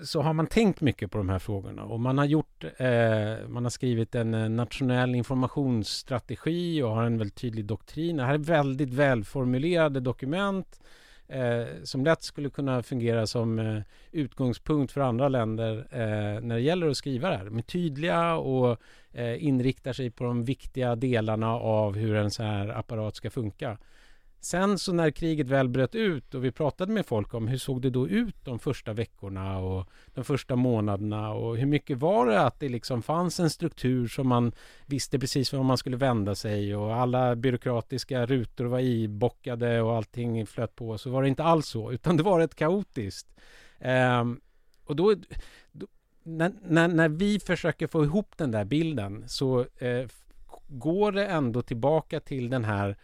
så 0.02 0.22
har 0.22 0.32
man 0.32 0.46
tänkt 0.46 0.80
mycket 0.80 1.10
på 1.10 1.18
de 1.18 1.28
här 1.28 1.38
frågorna 1.38 1.84
och 1.84 2.00
man 2.00 2.18
har 2.18 2.24
gjort, 2.24 2.64
eh, 2.76 3.48
man 3.48 3.64
har 3.64 3.70
skrivit 3.70 4.14
en 4.14 4.34
eh, 4.34 4.48
nationell 4.48 5.14
informationsstrategi 5.14 6.82
och 6.82 6.90
har 6.90 7.04
en 7.04 7.18
väldigt 7.18 7.36
tydlig 7.36 7.64
doktrin. 7.64 8.16
Det 8.16 8.24
här 8.24 8.34
är 8.34 8.38
väldigt 8.38 8.90
välformulerade 8.90 10.00
dokument 10.00 10.80
eh, 11.28 11.64
som 11.84 12.04
lätt 12.04 12.22
skulle 12.22 12.50
kunna 12.50 12.82
fungera 12.82 13.26
som 13.26 13.58
eh, 13.58 13.82
utgångspunkt 14.12 14.92
för 14.92 15.00
andra 15.00 15.28
länder 15.28 15.86
eh, 15.90 16.40
när 16.40 16.54
det 16.54 16.60
gäller 16.60 16.88
att 16.88 16.96
skriva 16.96 17.30
det 17.30 17.36
här. 17.36 17.44
De 17.44 17.58
är 17.58 17.62
tydliga 17.62 18.34
och 18.34 18.80
eh, 19.12 19.44
inriktar 19.44 19.92
sig 19.92 20.10
på 20.10 20.24
de 20.24 20.44
viktiga 20.44 20.96
delarna 20.96 21.54
av 21.54 21.96
hur 21.96 22.14
en 22.14 22.30
sån 22.30 22.46
här 22.46 22.68
apparat 22.68 23.16
ska 23.16 23.30
funka. 23.30 23.78
Sen 24.44 24.78
så 24.78 24.92
när 24.92 25.10
kriget 25.10 25.46
väl 25.46 25.68
bröt 25.68 25.94
ut 25.94 26.34
och 26.34 26.44
vi 26.44 26.52
pratade 26.52 26.92
med 26.92 27.06
folk 27.06 27.34
om 27.34 27.48
hur 27.48 27.58
såg 27.58 27.82
det 27.82 27.90
då 27.90 28.08
ut 28.08 28.44
de 28.44 28.58
första 28.58 28.92
veckorna 28.92 29.58
och 29.58 29.88
de 30.14 30.24
första 30.24 30.56
månaderna 30.56 31.32
och 31.32 31.56
hur 31.56 31.66
mycket 31.66 31.98
var 31.98 32.26
det 32.26 32.40
att 32.40 32.60
det 32.60 32.68
liksom 32.68 33.02
fanns 33.02 33.40
en 33.40 33.50
struktur 33.50 34.08
som 34.08 34.28
man 34.28 34.52
visste 34.86 35.18
precis 35.18 35.52
var 35.52 35.62
man 35.62 35.78
skulle 35.78 35.96
vända 35.96 36.34
sig 36.34 36.76
och 36.76 36.94
alla 36.94 37.36
byråkratiska 37.36 38.26
rutor 38.26 38.64
var 38.64 38.80
ibockade 38.80 39.82
och 39.82 39.96
allting 39.96 40.46
flöt 40.46 40.76
på 40.76 40.98
så 40.98 41.10
var 41.10 41.22
det 41.22 41.28
inte 41.28 41.44
alls 41.44 41.66
så 41.66 41.92
utan 41.92 42.16
det 42.16 42.22
var 42.22 42.38
rätt 42.38 42.54
kaotiskt. 42.54 43.36
Ehm, 43.78 44.40
och 44.84 44.96
då, 44.96 45.14
då 45.72 45.86
när, 46.22 46.52
när, 46.62 46.88
när 46.88 47.08
vi 47.08 47.40
försöker 47.40 47.86
få 47.86 48.04
ihop 48.04 48.32
den 48.36 48.50
där 48.50 48.64
bilden 48.64 49.24
så 49.26 49.60
eh, 49.60 50.08
går 50.68 51.12
det 51.12 51.26
ändå 51.26 51.62
tillbaka 51.62 52.20
till 52.20 52.50
den 52.50 52.64
här 52.64 52.96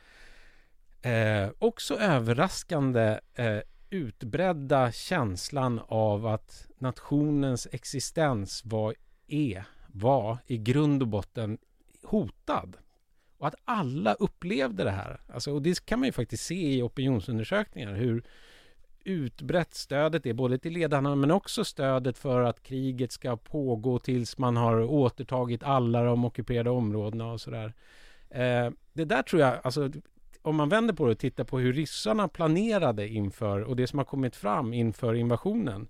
eh, 1.02 1.50
också 1.58 1.98
överraskande 1.98 3.20
eh, 3.34 3.58
utbredda 3.90 4.92
känslan 4.92 5.80
av 5.88 6.26
att 6.26 6.66
nationens 6.78 7.68
existens 7.72 8.62
var, 8.64 8.94
är, 9.26 9.64
var 9.86 10.38
i 10.46 10.58
grund 10.58 11.02
och 11.02 11.08
botten 11.08 11.58
hotad. 12.02 12.76
Och 13.38 13.46
att 13.46 13.54
alla 13.64 14.14
upplevde 14.14 14.84
det 14.84 14.90
här. 14.90 15.20
Alltså, 15.28 15.52
och 15.52 15.62
det 15.62 15.86
kan 15.86 15.98
man 15.98 16.08
ju 16.08 16.12
faktiskt 16.12 16.46
se 16.46 16.74
i 16.74 16.82
opinionsundersökningar 16.82 17.94
hur 17.94 18.22
utbrett 19.04 19.74
stödet 19.74 20.26
är 20.26 20.32
både 20.32 20.58
till 20.58 20.72
ledarna 20.72 21.14
men 21.14 21.30
också 21.30 21.64
stödet 21.64 22.18
för 22.18 22.42
att 22.42 22.62
kriget 22.62 23.12
ska 23.12 23.36
pågå 23.36 23.98
tills 23.98 24.38
man 24.38 24.56
har 24.56 24.80
återtagit 24.80 25.62
alla 25.62 26.04
de 26.04 26.24
ockuperade 26.24 26.70
områdena 26.70 27.32
och 27.32 27.40
sådär. 27.40 27.74
Eh, 28.30 28.70
det 28.92 29.04
där 29.04 29.22
tror 29.22 29.42
jag, 29.42 29.58
alltså 29.62 29.90
om 30.42 30.56
man 30.56 30.68
vänder 30.68 30.94
på 30.94 31.06
det 31.06 31.12
och 31.12 31.18
tittar 31.18 31.44
på 31.44 31.58
hur 31.58 31.72
ryssarna 31.72 32.28
planerade 32.28 33.08
inför 33.08 33.60
och 33.60 33.76
det 33.76 33.86
som 33.86 33.98
har 33.98 34.06
kommit 34.06 34.36
fram 34.36 34.74
inför 34.74 35.14
invasionen 35.14 35.88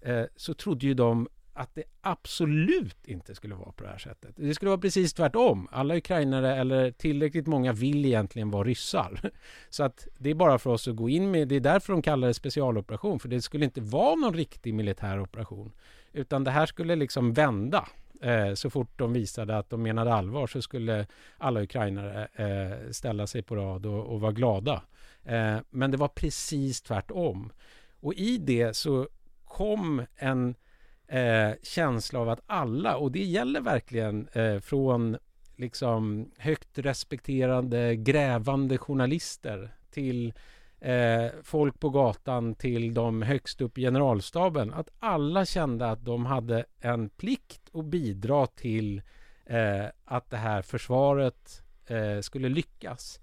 eh, 0.00 0.24
så 0.36 0.54
trodde 0.54 0.86
ju 0.86 0.94
de 0.94 1.28
att 1.58 1.74
det 1.74 1.84
absolut 2.00 3.08
inte 3.08 3.34
skulle 3.34 3.54
vara 3.54 3.72
på 3.72 3.84
det 3.84 3.90
här 3.90 3.98
sättet. 3.98 4.34
Det 4.36 4.54
skulle 4.54 4.68
vara 4.68 4.80
precis 4.80 5.12
tvärtom. 5.12 5.68
Alla 5.72 5.96
ukrainare 5.96 6.56
eller 6.56 6.90
tillräckligt 6.90 7.46
många 7.46 7.72
vill 7.72 8.04
egentligen 8.06 8.50
vara 8.50 8.64
ryssar. 8.64 9.30
Så 9.70 9.82
att 9.82 10.08
det 10.18 10.30
är 10.30 10.34
bara 10.34 10.58
för 10.58 10.70
oss 10.70 10.88
att 10.88 10.96
gå 10.96 11.08
in 11.08 11.30
med, 11.30 11.48
det 11.48 11.56
är 11.56 11.60
därför 11.60 11.92
de 11.92 12.02
kallar 12.02 12.28
det 12.28 12.34
specialoperation, 12.34 13.20
för 13.20 13.28
det 13.28 13.42
skulle 13.42 13.64
inte 13.64 13.80
vara 13.80 14.14
någon 14.14 14.34
riktig 14.34 14.74
militär 14.74 15.20
operation. 15.20 15.72
Utan 16.12 16.44
det 16.44 16.50
här 16.50 16.66
skulle 16.66 16.96
liksom 16.96 17.32
vända. 17.32 17.88
Eh, 18.20 18.54
så 18.54 18.70
fort 18.70 18.98
de 18.98 19.12
visade 19.12 19.58
att 19.58 19.70
de 19.70 19.82
menade 19.82 20.14
allvar 20.14 20.46
så 20.46 20.62
skulle 20.62 21.06
alla 21.38 21.62
ukrainare 21.62 22.28
eh, 22.34 22.90
ställa 22.90 23.26
sig 23.26 23.42
på 23.42 23.56
rad 23.56 23.86
och, 23.86 24.06
och 24.06 24.20
vara 24.20 24.32
glada. 24.32 24.82
Eh, 25.24 25.58
men 25.70 25.90
det 25.90 25.96
var 25.96 26.08
precis 26.08 26.82
tvärtom. 26.82 27.52
Och 28.00 28.14
i 28.14 28.38
det 28.38 28.76
så 28.76 29.08
kom 29.44 30.02
en 30.16 30.54
eh, 31.08 31.50
känsla 31.62 32.20
av 32.20 32.28
att 32.28 32.40
alla, 32.46 32.96
och 32.96 33.12
det 33.12 33.24
gäller 33.24 33.60
verkligen 33.60 34.28
eh, 34.32 34.58
från 34.60 35.16
liksom 35.56 36.30
högt 36.38 36.78
respekterande 36.78 37.96
grävande 37.96 38.78
journalister 38.78 39.70
till 39.90 40.32
eh, 40.80 41.26
folk 41.42 41.80
på 41.80 41.90
gatan 41.90 42.54
till 42.54 42.94
de 42.94 43.22
högst 43.22 43.60
upp 43.60 43.78
i 43.78 43.80
generalstaben 43.80 44.74
att 44.74 44.88
alla 44.98 45.46
kände 45.46 45.90
att 45.90 46.04
de 46.04 46.26
hade 46.26 46.64
en 46.80 47.08
plikt 47.08 47.60
att 47.72 47.84
bidra 47.84 48.46
till 48.46 49.02
eh, 49.46 49.84
att 50.04 50.30
det 50.30 50.36
här 50.36 50.62
försvaret 50.62 51.62
eh, 51.86 52.20
skulle 52.20 52.48
lyckas. 52.48 53.20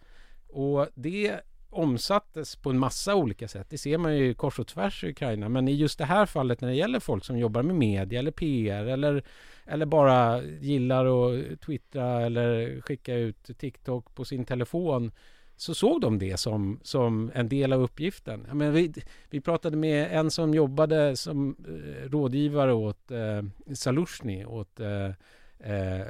Och 0.48 0.88
det 0.94 1.42
omsattes 1.70 2.56
på 2.56 2.70
en 2.70 2.80
massa 2.80 3.16
olika 3.16 3.48
sätt. 3.48 3.68
Det 3.70 3.78
ser 3.78 3.98
man 3.98 4.18
ju 4.18 4.34
kors 4.34 4.60
och 4.60 4.68
tvärs 4.68 5.04
i 5.04 5.10
Ukraina. 5.10 5.50
Men 5.50 5.68
i 5.68 5.72
just 5.76 5.98
det 5.98 6.06
här 6.06 6.26
fallet 6.26 6.62
när 6.62 6.68
det 6.68 6.76
gäller 6.76 7.00
folk 7.00 7.26
som 7.26 7.38
jobbar 7.38 7.64
med 7.64 7.76
media 7.76 8.20
eller 8.20 8.32
PR 8.32 8.86
eller, 8.86 9.24
eller 9.66 9.86
bara 9.86 10.44
gillar 10.44 11.06
att 11.06 11.62
twittra 11.62 12.22
eller 12.22 12.82
skicka 12.82 13.16
ut 13.16 13.58
TikTok 13.58 14.16
på 14.16 14.26
sin 14.26 14.46
telefon 14.46 15.12
så 15.58 15.74
såg 15.74 16.02
de 16.02 16.20
det 16.20 16.38
som, 16.38 16.80
som 16.84 17.32
en 17.34 17.50
del 17.50 17.74
av 17.74 17.82
uppgiften. 17.82 18.46
Jag 18.48 18.58
menar, 18.58 18.72
vi, 18.72 18.94
vi 19.30 19.42
pratade 19.42 19.78
med 19.78 20.08
en 20.12 20.32
som 20.32 20.54
jobbade 20.54 21.18
som 21.18 21.56
eh, 21.68 22.10
rådgivare 22.10 22.74
åt 22.74 23.12
eh, 23.12 23.74
Salushny, 23.74 24.46
åt 24.46 24.80
eh, 24.80 25.12
eh, 25.60 26.02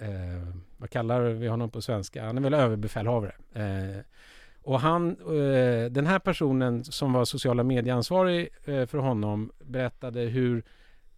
eh, 0.00 0.48
vad 0.76 0.90
kallar 0.90 1.20
vi 1.20 1.48
honom 1.48 1.70
på 1.70 1.82
svenska? 1.82 2.24
Han 2.24 2.38
är 2.38 2.42
väl 2.42 2.54
överbefälhavare. 2.54 3.34
Eh, 3.52 4.00
och 4.62 4.80
han, 4.80 5.10
eh, 5.10 5.90
den 5.90 6.06
här 6.06 6.18
personen 6.18 6.84
som 6.84 7.12
var 7.12 7.24
sociala 7.24 7.62
medieansvarig 7.62 8.48
eh, 8.64 8.86
för 8.86 8.98
honom 8.98 9.52
berättade 9.64 10.20
hur 10.20 10.64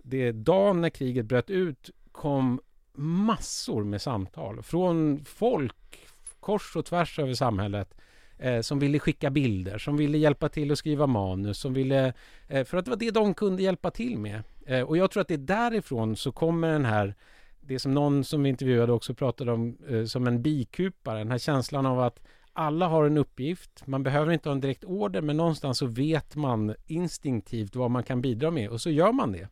det 0.02 0.32
dagen 0.32 0.80
när 0.80 0.90
kriget 0.90 1.26
bröt 1.26 1.50
ut 1.50 1.90
kom 2.12 2.60
massor 2.98 3.84
med 3.84 4.02
samtal 4.02 4.62
från 4.62 5.24
folk 5.24 6.05
kors 6.46 6.76
och 6.76 6.84
tvärs 6.84 7.18
över 7.18 7.34
samhället 7.34 7.94
eh, 8.38 8.60
som 8.60 8.78
ville 8.78 8.98
skicka 8.98 9.30
bilder, 9.30 9.78
som 9.78 9.96
ville 9.96 10.18
hjälpa 10.18 10.48
till 10.48 10.72
att 10.72 10.78
skriva 10.78 11.06
manus, 11.06 11.58
som 11.58 11.74
ville, 11.74 12.12
eh, 12.48 12.64
för 12.64 12.76
att 12.76 12.84
det 12.84 12.90
var 12.90 12.98
det 12.98 13.10
de 13.10 13.34
kunde 13.34 13.62
hjälpa 13.62 13.90
till 13.90 14.18
med. 14.18 14.42
Eh, 14.66 14.82
och 14.82 14.96
jag 14.96 15.10
tror 15.10 15.20
att 15.20 15.28
det 15.28 15.34
är 15.34 15.38
därifrån 15.38 16.16
så 16.16 16.32
kommer 16.32 16.72
den 16.72 16.84
här, 16.84 17.14
det 17.60 17.78
som 17.78 17.94
någon 17.94 18.24
som 18.24 18.42
vi 18.42 18.48
intervjuade 18.48 18.92
också 18.92 19.14
pratade 19.14 19.52
om 19.52 19.76
eh, 19.88 20.04
som 20.04 20.26
en 20.26 20.42
bikupare, 20.42 21.18
den 21.18 21.30
här 21.30 21.38
känslan 21.38 21.86
av 21.86 22.00
att 22.00 22.20
alla 22.52 22.88
har 22.88 23.04
en 23.04 23.18
uppgift, 23.18 23.86
man 23.86 24.02
behöver 24.02 24.32
inte 24.32 24.48
ha 24.48 24.54
en 24.54 24.60
direkt 24.60 24.84
order 24.84 25.20
men 25.20 25.36
någonstans 25.36 25.78
så 25.78 25.86
vet 25.86 26.36
man 26.36 26.74
instinktivt 26.86 27.76
vad 27.76 27.90
man 27.90 28.02
kan 28.02 28.22
bidra 28.22 28.50
med 28.50 28.70
och 28.70 28.80
så 28.80 28.90
gör 28.90 29.12
man 29.12 29.32
det. 29.32 29.48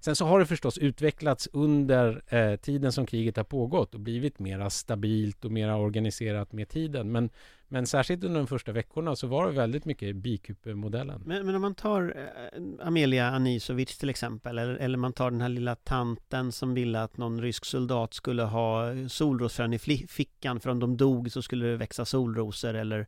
Sen 0.00 0.16
så 0.16 0.24
har 0.24 0.38
det 0.38 0.46
förstås 0.46 0.78
utvecklats 0.78 1.48
under 1.52 2.22
eh, 2.28 2.56
tiden 2.56 2.92
som 2.92 3.06
kriget 3.06 3.36
har 3.36 3.44
pågått 3.44 3.94
och 3.94 4.00
blivit 4.00 4.38
mera 4.38 4.70
stabilt 4.70 5.44
och 5.44 5.50
mera 5.50 5.76
organiserat 5.76 6.52
med 6.52 6.68
tiden. 6.68 7.12
Men, 7.12 7.30
men 7.68 7.86
särskilt 7.86 8.24
under 8.24 8.40
de 8.40 8.46
första 8.46 8.72
veckorna 8.72 9.16
så 9.16 9.26
var 9.26 9.46
det 9.46 9.52
väldigt 9.52 9.84
mycket 9.84 10.16
bikupe-modellen. 10.16 11.22
Men, 11.26 11.46
men 11.46 11.54
om 11.54 11.62
man 11.62 11.74
tar 11.74 12.14
eh, 12.16 12.86
Amelia 12.86 13.28
Anisovic 13.28 13.98
till 13.98 14.10
exempel, 14.10 14.58
eller, 14.58 14.74
eller 14.74 14.98
man 14.98 15.12
tar 15.12 15.30
den 15.30 15.40
här 15.40 15.48
lilla 15.48 15.74
tanten 15.74 16.52
som 16.52 16.74
ville 16.74 17.02
att 17.02 17.16
någon 17.16 17.42
rysk 17.42 17.64
soldat 17.64 18.14
skulle 18.14 18.42
ha 18.42 18.84
solrosfrön 19.08 19.72
i 19.72 19.78
fickan 20.08 20.60
för 20.60 20.70
om 20.70 20.80
de 20.80 20.96
dog 20.96 21.32
så 21.32 21.42
skulle 21.42 21.66
det 21.66 21.76
växa 21.76 22.04
solrosor 22.04 22.74
eller 22.74 23.06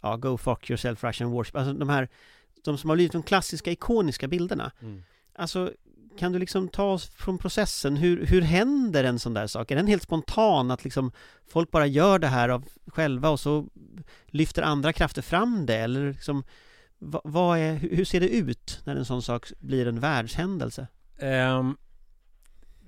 ja, 0.00 0.16
Go 0.16 0.36
fuck 0.36 0.70
yourself 0.70 1.04
Russian 1.04 1.30
warship. 1.30 1.56
Alltså 1.56 1.72
de 1.72 1.88
här 1.88 2.08
de 2.64 2.78
som 2.78 2.90
har 2.90 2.96
blivit 2.96 3.12
de 3.12 3.22
klassiska 3.22 3.70
ikoniska 3.70 4.28
bilderna. 4.28 4.72
Mm. 4.80 5.02
Alltså, 5.34 5.72
kan 6.18 6.32
du 6.32 6.38
liksom 6.38 6.68
ta 6.68 6.84
oss 6.92 7.10
från 7.10 7.38
processen? 7.38 7.96
Hur, 7.96 8.26
hur 8.26 8.42
händer 8.42 9.04
en 9.04 9.18
sån 9.18 9.34
där 9.34 9.46
sak? 9.46 9.70
Är 9.70 9.76
den 9.76 9.86
helt 9.86 10.02
spontan 10.02 10.70
att 10.70 10.84
liksom 10.84 11.12
folk 11.48 11.70
bara 11.70 11.86
gör 11.86 12.18
det 12.18 12.26
här 12.26 12.48
av 12.48 12.64
själva 12.86 13.30
och 13.30 13.40
så 13.40 13.66
lyfter 14.26 14.62
andra 14.62 14.92
krafter 14.92 15.22
fram 15.22 15.66
det? 15.66 15.76
Eller 15.76 16.12
liksom, 16.12 16.44
vad, 16.98 17.22
vad 17.24 17.58
är, 17.58 17.74
hur 17.74 18.04
ser 18.04 18.20
det 18.20 18.28
ut 18.28 18.80
när 18.84 18.96
en 18.96 19.04
sån 19.04 19.22
sak 19.22 19.46
blir 19.58 19.88
en 19.88 20.00
världshändelse? 20.00 20.86
Ehm, 21.18 21.76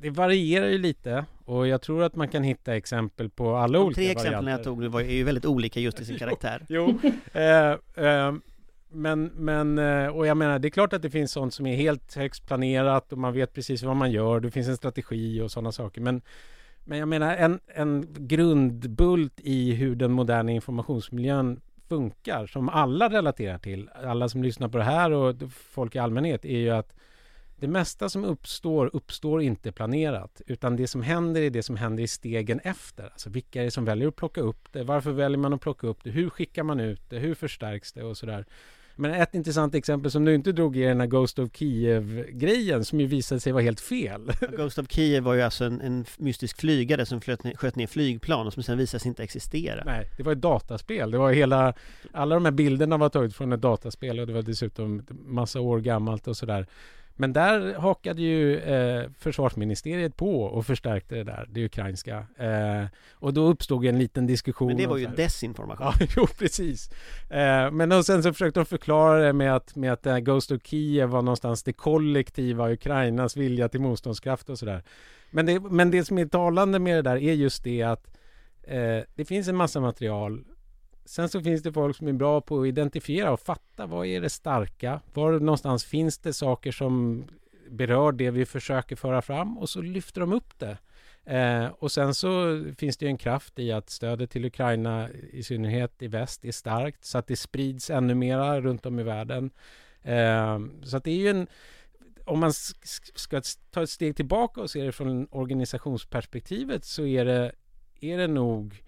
det 0.01 0.11
varierar 0.11 0.69
ju 0.69 0.79
lite 0.79 1.25
och 1.45 1.69
jag 1.69 1.83
tror 1.83 2.03
att 2.03 2.15
man 2.17 2.29
kan 2.29 2.43
hitta 2.43 2.77
exempel 2.77 3.31
på 3.31 3.57
alla 3.57 3.79
De 3.79 3.85
olika 3.85 4.01
tre 4.01 4.11
exemplen 4.11 4.33
jag 4.35 4.43
varianter. 4.43 4.65
tog 4.65 4.85
var 4.85 5.01
är 5.01 5.13
ju 5.13 5.25
väldigt 5.25 5.47
olika 5.47 5.81
just 5.81 6.01
i 6.01 6.05
sin 6.05 6.19
karaktär. 6.25 6.67
Jo, 6.69 6.99
eh, 7.33 7.71
eh, 8.07 8.35
men, 8.91 9.25
men, 9.25 9.79
eh, 9.79 10.07
och 10.07 10.27
jag 10.27 10.37
menar 10.37 10.59
det 10.59 10.69
är 10.69 10.71
klart 10.71 10.93
att 10.93 11.03
det 11.03 11.11
finns 11.11 11.33
sånt 11.33 11.55
som 11.55 11.67
är 11.67 11.77
helt 11.77 12.15
högst 12.15 12.47
planerat 12.47 13.13
och 13.13 13.19
man 13.19 13.33
vet 13.33 13.55
precis 13.55 13.83
vad 13.83 13.97
man 13.97 14.11
gör, 14.11 14.41
det 14.41 14.51
finns 14.51 14.69
en 14.69 14.77
strategi 14.77 15.41
och 15.41 15.51
sådana 15.51 15.73
saker. 15.73 16.01
Men, 16.01 16.23
men 16.85 16.99
jag 16.99 17.09
menar 17.09 17.37
en, 17.37 17.61
en 17.67 18.07
grundbult 18.19 19.41
i 19.41 19.73
hur 19.73 19.95
den 19.95 20.13
moderna 20.13 20.53
informationsmiljön 20.53 21.61
funkar, 21.89 22.47
som 22.47 22.69
alla 22.69 23.09
relaterar 23.09 23.59
till, 23.59 23.89
alla 24.05 24.29
som 24.29 24.43
lyssnar 24.43 24.69
på 24.69 24.79
det 24.79 24.85
här 24.85 25.11
och 25.11 25.37
folk 25.53 25.97
i 25.97 25.99
allmänhet, 25.99 26.45
är 26.45 26.59
ju 26.59 26.71
att 26.71 26.95
det 27.61 27.69
mesta 27.69 28.09
som 28.09 28.25
uppstår, 28.25 28.91
uppstår 28.93 29.43
inte 29.43 29.73
planerat, 29.73 30.41
utan 30.47 30.77
det 30.77 30.87
som 30.87 31.03
händer 31.03 31.43
är 31.43 31.51
det 31.51 31.63
som 31.63 31.77
händer 31.77 32.03
i 32.03 32.09
stegen 32.09 32.61
efter. 32.61 33.05
Alltså 33.05 33.31
vilka 33.31 33.61
är 33.61 33.65
det 33.65 33.71
som 33.71 33.85
väljer 33.85 34.09
att 34.09 34.17
plocka 34.17 34.41
upp 34.41 34.73
det? 34.73 34.85
Varför 34.85 35.13
väljer 35.13 35.39
man 35.39 35.53
att 35.53 35.61
plocka 35.61 35.87
upp 35.87 36.05
det? 36.05 36.11
Hur 36.11 36.31
skickar 36.31 36.63
man 36.63 36.81
ut 36.81 37.11
det? 37.11 37.19
Hur 37.19 37.35
förstärks 37.35 37.93
det? 37.93 38.03
Och 38.03 38.17
sådär. 38.17 38.47
Men 39.01 39.15
ett 39.15 39.35
intressant 39.35 39.75
exempel 39.75 40.11
som 40.11 40.25
du 40.25 40.35
inte 40.35 40.53
drog 40.53 40.77
är 40.77 40.89
den 40.89 41.01
här 41.01 41.07
Ghost 41.07 41.39
of 41.39 41.49
Kiev-grejen 41.53 42.85
som 42.85 43.01
ju 43.01 43.07
visade 43.07 43.41
sig 43.41 43.53
vara 43.53 43.63
helt 43.63 43.81
fel. 43.81 44.33
Ghost 44.57 44.79
of 44.79 44.87
Kiev 44.91 45.23
var 45.23 45.35
ju 45.35 45.43
alltså 45.43 45.65
en, 45.65 45.81
en 45.81 46.05
mystisk 46.19 46.61
flygare 46.61 47.07
som 47.07 47.21
flöt 47.21 47.45
ner, 47.45 47.55
sköt 47.55 47.77
ner 47.77 47.87
flygplan 47.87 48.47
och 48.47 48.53
som 48.53 48.63
sen 48.63 48.79
visade 48.79 49.01
sig 49.01 49.09
inte 49.09 49.23
existera. 49.23 49.85
Nej, 49.85 50.09
det 50.17 50.23
var 50.23 50.33
ett 50.33 50.41
dataspel. 50.41 51.11
Det 51.11 51.19
var 51.19 51.33
hela, 51.33 51.75
alla 52.13 52.35
de 52.35 52.45
här 52.45 52.53
bilderna 52.53 52.97
var 52.97 53.09
taget 53.09 53.35
från 53.35 53.53
ett 53.53 53.61
dataspel 53.61 54.21
och 54.21 54.27
det 54.27 54.33
var 54.33 54.43
dessutom 54.43 55.03
massa 55.11 55.61
år 55.61 55.81
gammalt 55.81 56.29
och 56.29 56.37
sådär. 56.37 56.67
Men 57.21 57.33
där 57.33 57.75
hakade 57.75 58.23
ju 58.23 58.59
eh, 58.59 59.11
försvarsministeriet 59.19 60.17
på 60.17 60.43
och 60.43 60.67
förstärkte 60.67 61.15
det 61.15 61.25
där, 61.25 61.47
det 61.51 61.65
ukrainska. 61.65 62.27
Eh, 62.39 62.85
och 63.13 63.35
då 63.35 63.47
uppstod 63.47 63.85
en 63.85 63.99
liten 63.99 64.27
diskussion. 64.27 64.69
Men 64.69 64.77
det 64.77 64.87
var 64.87 64.97
ju 64.97 65.07
desinformation. 65.07 65.87
Ja, 66.01 66.07
jo 66.17 66.27
precis. 66.39 66.91
Eh, 67.31 67.71
men 67.71 67.93
och 67.93 68.07
sen 68.07 68.23
så 68.23 68.33
försökte 68.33 68.61
de 68.61 68.67
förklara 68.67 69.19
det 69.19 69.33
med 69.33 69.57
att, 69.57 69.77
med 69.77 69.93
att 69.93 70.03
det 70.03 70.11
här 70.11 70.21
Ghost 70.21 70.51
of 70.51 70.63
Kiev 70.65 71.09
var 71.09 71.23
någonstans 71.23 71.63
det 71.63 71.73
kollektiva 71.73 72.73
Ukrainas 72.73 73.37
vilja 73.37 73.69
till 73.69 73.81
motståndskraft 73.81 74.51
och 74.51 74.59
sådär. 74.59 74.83
Men 75.31 75.47
det, 75.47 75.61
men 75.61 75.91
det 75.91 76.05
som 76.05 76.19
är 76.19 76.27
talande 76.27 76.79
med 76.79 76.97
det 76.97 77.03
där 77.03 77.17
är 77.17 77.33
just 77.33 77.65
det 77.65 77.83
att 77.83 78.07
eh, 78.63 78.99
det 79.15 79.25
finns 79.25 79.49
en 79.49 79.57
massa 79.57 79.81
material. 79.81 80.45
Sen 81.05 81.29
så 81.29 81.41
finns 81.41 81.63
det 81.63 81.73
folk 81.73 81.97
som 81.97 82.09
är 82.09 82.13
bra 82.13 82.41
på 82.41 82.61
att 82.61 82.67
identifiera 82.67 83.33
och 83.33 83.41
fatta 83.41 83.87
vad 83.87 84.07
är 84.07 84.21
det 84.21 84.31
starka? 84.31 85.01
Var 85.15 85.33
någonstans 85.33 85.85
finns 85.85 86.19
det 86.19 86.33
saker 86.33 86.73
som 86.73 87.25
berör 87.71 88.13
det 88.13 88.31
vi 88.31 88.47
försöker 88.47 88.97
föra 88.97 89.23
fram 89.23 89.59
och 89.59 89.69
så 89.69 89.83
lyfter 89.83 90.21
de 90.21 90.33
upp 90.33 90.59
det. 90.59 90.79
Eh, 91.25 91.67
och 91.67 91.93
sen 91.93 92.15
så 92.15 92.63
finns 92.79 92.97
det 92.97 93.05
ju 93.05 93.11
en 93.11 93.19
kraft 93.19 93.59
i 93.59 93.73
att 93.73 93.91
stödet 93.91 94.31
till 94.31 94.45
Ukraina, 94.45 95.11
i 95.11 95.43
synnerhet 95.43 96.03
i 96.03 96.09
väst, 96.09 96.45
är 96.45 96.53
starkt 96.53 97.05
så 97.05 97.19
att 97.19 97.27
det 97.27 97.37
sprids 97.37 97.91
ännu 97.91 98.15
mera 98.15 98.61
runt 98.61 98.87
om 98.87 99.01
i 99.01 99.03
världen. 99.03 99.51
Eh, 100.03 100.59
så 100.83 100.97
att 100.97 101.05
det 101.05 101.11
är 101.11 101.17
ju 101.17 101.29
en... 101.29 101.47
Om 102.25 102.41
man 102.41 102.53
ska 103.15 103.43
ta 103.71 103.83
ett 103.83 103.91
steg 103.91 104.17
tillbaka 104.17 104.61
och 104.61 104.71
se 104.71 104.83
det 104.83 104.93
från 104.93 105.29
organisationsperspektivet 105.31 106.85
så 106.85 107.07
är 107.07 107.25
det, 107.25 107.53
är 108.01 108.19
det 108.19 108.27
nog 108.27 108.83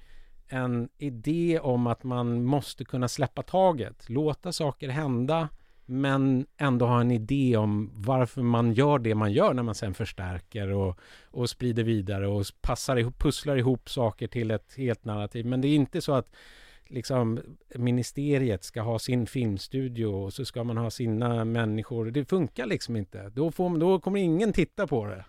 en 0.52 0.88
idé 0.98 1.58
om 1.62 1.86
att 1.86 2.04
man 2.04 2.44
måste 2.44 2.84
kunna 2.84 3.08
släppa 3.08 3.42
taget, 3.42 4.10
låta 4.10 4.52
saker 4.52 4.88
hända 4.88 5.48
men 5.86 6.46
ändå 6.56 6.86
ha 6.86 7.00
en 7.00 7.10
idé 7.10 7.56
om 7.56 7.90
varför 7.94 8.42
man 8.42 8.72
gör 8.72 8.98
det 8.98 9.14
man 9.14 9.32
gör 9.32 9.54
när 9.54 9.62
man 9.62 9.74
sen 9.74 9.94
förstärker 9.94 10.68
och, 10.68 10.98
och 11.24 11.50
sprider 11.50 11.82
vidare 11.82 12.28
och 12.28 12.44
passar 12.60 12.96
ihop, 12.96 13.18
pusslar 13.18 13.56
ihop 13.56 13.90
saker 13.90 14.28
till 14.28 14.50
ett 14.50 14.74
helt 14.76 15.04
narrativ. 15.04 15.46
Men 15.46 15.60
det 15.60 15.68
är 15.68 15.74
inte 15.74 16.00
så 16.00 16.12
att 16.12 16.34
liksom 16.86 17.40
ministeriet 17.74 18.64
ska 18.64 18.82
ha 18.82 18.98
sin 18.98 19.26
filmstudio 19.26 20.06
och 20.06 20.32
så 20.32 20.44
ska 20.44 20.64
man 20.64 20.76
ha 20.76 20.90
sina 20.90 21.44
människor. 21.44 22.10
Det 22.10 22.24
funkar 22.24 22.66
liksom 22.66 22.96
inte. 22.96 23.28
Då, 23.28 23.50
får, 23.50 23.78
då 23.78 24.00
kommer 24.00 24.20
ingen 24.20 24.52
titta 24.52 24.86
på 24.86 25.06
det. 25.06 25.24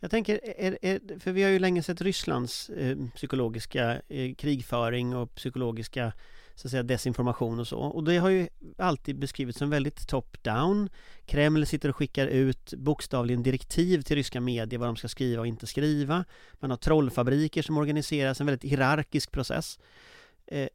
Jag 0.00 0.10
tänker, 0.10 0.40
är, 0.44 0.78
är, 0.82 1.18
för 1.18 1.32
vi 1.32 1.42
har 1.42 1.50
ju 1.50 1.58
länge 1.58 1.82
sett 1.82 2.00
Rysslands 2.00 2.70
eh, 2.70 2.96
psykologiska 3.14 4.02
eh, 4.08 4.34
krigföring 4.34 5.16
och 5.16 5.34
psykologiska 5.34 6.12
så 6.54 6.66
att 6.66 6.70
säga 6.70 6.82
desinformation 6.82 7.58
och 7.58 7.68
så. 7.68 7.78
Och 7.78 8.04
det 8.04 8.18
har 8.18 8.28
ju 8.28 8.48
alltid 8.78 9.18
beskrivits 9.18 9.58
som 9.58 9.70
väldigt 9.70 10.08
top-down. 10.08 10.88
Kreml 11.26 11.66
sitter 11.66 11.88
och 11.88 11.96
skickar 11.96 12.26
ut 12.26 12.74
bokstavligen 12.74 13.42
direktiv 13.42 14.02
till 14.02 14.16
ryska 14.16 14.40
medier 14.40 14.78
vad 14.78 14.88
de 14.88 14.96
ska 14.96 15.08
skriva 15.08 15.40
och 15.40 15.46
inte 15.46 15.66
skriva. 15.66 16.24
Man 16.54 16.70
har 16.70 16.76
trollfabriker 16.76 17.62
som 17.62 17.76
organiseras, 17.76 18.40
en 18.40 18.46
väldigt 18.46 18.70
hierarkisk 18.70 19.30
process. 19.30 19.78
Eh, 20.46 20.68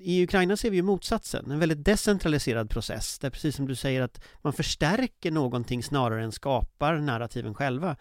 i 0.00 0.24
Ukraina 0.24 0.56
ser 0.56 0.70
vi 0.70 0.76
ju 0.76 0.82
motsatsen, 0.82 1.50
en 1.50 1.58
väldigt 1.58 1.84
decentraliserad 1.84 2.70
process 2.70 3.18
där 3.18 3.30
precis 3.30 3.56
som 3.56 3.66
du 3.66 3.74
säger 3.74 4.00
att 4.02 4.20
man 4.42 4.52
förstärker 4.52 5.30
någonting 5.30 5.82
snarare 5.82 6.24
än 6.24 6.32
skapar 6.32 6.96
narrativen 6.96 7.54
själva. 7.54 7.96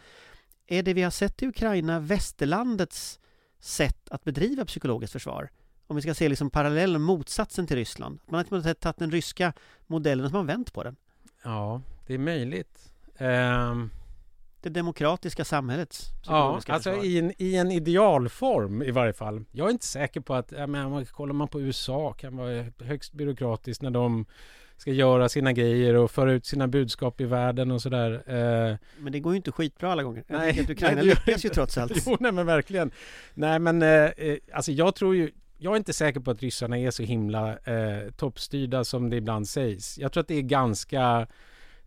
Är 0.72 0.84
det 0.84 0.94
vi 0.94 1.02
har 1.02 1.12
sett 1.12 1.44
i 1.44 1.48
Ukraina 1.48 2.00
västerlandets 2.00 3.20
sätt 3.60 4.10
att 4.10 4.24
bedriva 4.24 4.66
psykologiskt 4.66 5.14
försvar? 5.14 5.50
Om 5.88 5.96
vi 5.96 6.02
ska 6.02 6.14
se 6.14 6.30
liksom 6.30 6.50
parallellen, 6.50 7.02
motsatsen 7.02 7.68
till 7.68 7.76
Ryssland. 7.76 8.20
Man 8.26 8.46
har 8.52 8.62
sätt 8.62 8.80
tagit 8.80 8.98
den 8.98 9.12
ryska 9.12 9.54
modellen 9.88 10.26
och 10.26 10.32
man 10.32 10.46
vänt 10.48 10.74
på 10.74 10.84
den. 10.84 10.96
Ja, 11.44 11.82
det 12.08 12.14
är 12.14 12.18
möjligt. 12.18 12.94
Ehm, 13.18 13.90
Det 14.62 14.70
demokratiska 14.70 15.46
samhällets 15.46 16.08
Ja, 16.26 16.56
alltså 16.56 16.74
försvar. 16.90 17.06
i 17.06 17.20
en, 17.20 17.34
i 17.38 17.56
en 17.56 17.72
idealform 17.72 18.82
i 18.82 18.92
varje 18.92 19.14
fall. 19.14 19.44
Jag 19.52 19.68
är 19.68 19.72
inte 19.72 19.86
säker 19.86 20.22
på 20.22 20.34
att, 20.34 20.52
ja, 20.52 20.68
men, 20.68 20.86
om 20.86 20.92
man- 20.92 21.06
kollar 21.06 21.34
man 21.34 21.48
på 21.48 21.62
USA 21.62 22.14
kan 22.14 22.38
vara 22.38 22.66
högst 22.80 23.14
byråkratiskt 23.14 23.82
när 23.82 23.92
de 23.92 24.26
ska 24.82 24.92
göra 24.92 25.30
sina 25.30 25.54
grejer 25.54 25.96
och 25.96 26.12
föra 26.12 26.32
ut 26.32 26.46
sina 26.46 26.68
budskap 26.68 27.22
i 27.22 27.26
världen 27.26 27.72
och 27.72 27.82
sådär. 27.82 28.12
Eh, 28.12 28.78
Men 29.00 29.12
det 29.12 29.20
går 29.20 29.34
ju 29.34 29.38
inte 29.38 29.52
skitbra 29.52 29.92
alla 29.92 30.04
gånger. 30.04 30.24
Nej, 30.28 30.66
Ukraina 30.70 30.96
nej, 30.96 31.06
lyckas 31.06 31.46
ju 31.46 31.50
trots 31.50 31.78
allt. 31.78 31.92
jo, 32.06 32.18
nej 32.20 32.32
men 32.32 32.46
verkligen. 32.46 32.92
Nej 33.34 33.60
men, 33.60 33.82
eh, 33.82 33.90
eh, 33.90 34.38
alltså 34.54 34.72
jag 34.72 34.96
tror 34.96 35.16
ju, 35.16 35.32
jag 35.58 35.74
är 35.74 35.78
inte 35.78 35.94
säker 35.94 36.20
på 36.20 36.32
att 36.32 36.42
ryssarna 36.42 36.78
är 36.78 36.92
så 36.92 37.04
himla 37.04 37.50
eh, 37.58 38.12
toppstyrda 38.18 38.84
som 38.84 39.10
det 39.10 39.16
ibland 39.16 39.48
sägs. 39.48 39.98
Jag 39.98 40.12
tror 40.12 40.22
att 40.22 40.28
det 40.28 40.36
är 40.38 40.42
ganska 40.42 41.28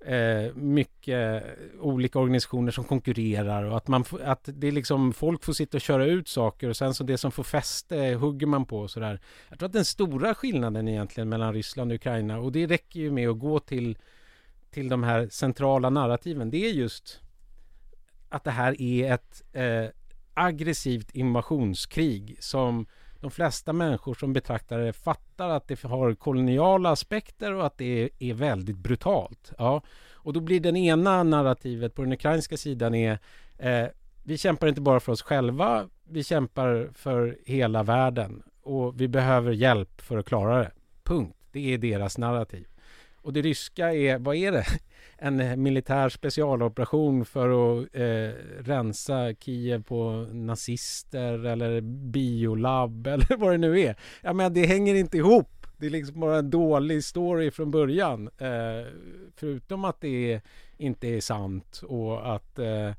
eh, 0.07 0.55
mycket 0.55 1.45
olika 1.81 2.19
organisationer 2.19 2.73
som 2.73 2.85
konkurrerar 2.85 3.65
och 3.65 3.77
att, 3.77 3.89
man, 3.89 4.01
f- 4.01 4.21
att 4.25 4.49
det 4.53 4.67
är 4.69 4.73
liksom 4.73 5.13
folk 5.13 5.45
får 5.45 5.53
sitta 5.53 5.77
och 5.77 5.81
köra 5.81 6.07
ut 6.07 6.29
saker 6.29 6.69
och 6.69 6.77
sen 6.77 6.95
så 6.95 7.05
det 7.05 7.19
som 7.19 7.33
får 7.33 7.43
fäste 7.43 7.97
hugger 8.15 8.47
man 8.47 8.65
på 8.65 8.79
och 8.79 8.91
sådär. 8.91 9.21
Jag 9.49 9.59
tror 9.59 9.67
att 9.67 9.73
den 9.73 9.85
stora 9.85 10.35
skillnaden 10.35 10.89
egentligen 10.89 11.29
mellan 11.29 11.53
Ryssland 11.55 11.91
och 11.93 11.95
Ukraina 11.97 12.39
och 12.39 12.53
det 12.53 12.67
räcker 12.67 13.01
ju 13.01 13.11
med 13.11 13.29
att 13.29 13.39
gå 13.39 13.59
till, 13.59 13.99
till 14.71 14.89
de 14.89 15.03
här 15.03 15.29
centrala 15.31 15.91
narrativen. 15.91 16.51
Det 16.51 16.67
är 16.67 16.73
just 16.73 17.21
att 18.29 18.45
det 18.45 18.51
här 18.51 18.81
är 18.83 19.13
ett 19.15 19.43
eh, 19.53 19.87
aggressivt 20.35 21.11
invasionskrig 21.11 22.37
som 22.41 22.87
de 23.25 23.31
flesta 23.31 23.73
människor 23.73 24.15
som 24.15 24.33
betraktar 24.33 24.79
det 24.79 24.93
fattar 24.93 25.51
att 25.51 25.69
det 25.69 25.83
har 25.83 26.15
koloniala 26.15 26.91
aspekter 26.91 27.55
och 27.55 27.67
att 27.67 27.79
det 27.79 28.03
är, 28.03 28.09
är 28.19 28.35
väldigt 28.35 28.77
brutalt. 28.77 29.53
Ja. 29.59 29.83
Och 30.13 30.33
då 30.33 30.41
blir 30.41 30.61
den 30.61 30.77
ena 30.77 31.23
narrativet 31.23 31.95
på 31.95 32.03
den 32.03 32.13
ukrainska 32.13 32.57
sidan 32.57 32.95
är 32.95 33.19
eh, 33.59 33.87
vi 34.25 34.39
kämpar 34.39 34.67
inte 34.67 34.81
bara 34.81 35.01
för 35.01 35.13
oss 35.13 35.23
själva, 35.23 35.89
vi 36.05 36.25
kämpar 36.25 36.91
för 36.95 37.39
hela 37.47 37.83
världen 37.83 38.43
och 38.63 39.01
vi 39.01 39.09
behöver 39.09 39.53
hjälp 39.53 40.01
för 40.01 40.19
att 40.19 40.27
klara 40.27 40.59
det. 40.59 40.71
Punkt. 41.03 41.37
Det 41.53 41.75
är 41.75 41.79
deras 41.79 42.19
narrativ. 42.19 42.67
Och 43.25 43.33
det 43.33 43.43
ryska 43.43 43.95
är, 43.95 44.19
vad 44.19 44.37
är 44.37 44.53
det? 44.53 44.67
En 45.19 45.41
eh, 45.41 45.57
militär 45.57 46.09
specialoperation 46.09 47.25
för 47.25 47.49
att 47.49 47.89
eh, 47.93 48.39
rensa 48.65 49.35
Kiev 49.35 49.83
på 49.83 50.29
nazister 50.33 51.47
eller 51.47 51.81
biolabb 51.81 53.07
eller 53.07 53.37
vad 53.37 53.53
det 53.53 53.59
nu 53.59 53.81
är. 53.81 53.97
Ja, 54.23 54.33
men 54.33 54.55
det 54.55 54.67
hänger 54.67 54.95
inte 54.95 55.17
ihop. 55.17 55.67
Det 55.77 55.87
är 55.87 55.91
liksom 55.91 56.21
bara 56.21 56.39
en 56.39 56.51
dålig 56.51 57.05
story 57.05 57.51
från 57.51 57.71
början. 57.71 58.31
Eh, 58.39 58.89
förutom 59.37 59.85
att 59.85 60.01
det 60.01 60.41
inte 60.77 61.09
är 61.09 61.21
sant 61.21 61.83
och 61.87 62.35
att 62.35 62.59
eh, 62.59 62.91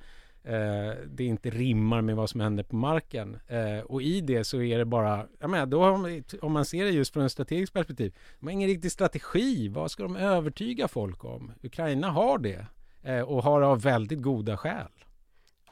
det 1.05 1.23
inte 1.23 1.49
rimmar 1.49 2.01
med 2.01 2.15
vad 2.15 2.29
som 2.29 2.41
händer 2.41 2.63
på 2.63 2.75
marken. 2.75 3.39
Eh, 3.47 3.85
och 3.85 4.01
i 4.01 4.21
det 4.21 4.43
så 4.43 4.61
är 4.61 4.77
det 4.77 4.85
bara, 4.85 5.25
jag 5.39 5.49
menar, 5.49 5.65
då 5.65 5.83
har 5.83 5.97
man, 5.97 6.23
om 6.41 6.51
man 6.51 6.65
ser 6.65 6.85
det 6.85 6.91
just 6.91 7.13
från 7.13 7.25
ett 7.25 7.31
strategiskt 7.31 7.73
perspektiv, 7.73 8.15
de 8.39 8.45
har 8.45 8.51
ingen 8.51 8.69
riktig 8.69 8.91
strategi. 8.91 9.69
Vad 9.69 9.91
ska 9.91 10.03
de 10.03 10.15
övertyga 10.15 10.87
folk 10.87 11.25
om? 11.25 11.51
Ukraina 11.63 12.09
har 12.09 12.37
det 12.37 12.65
eh, 13.03 13.21
och 13.21 13.43
har 13.43 13.61
av 13.61 13.81
väldigt 13.81 14.21
goda 14.21 14.57
skäl. 14.57 14.87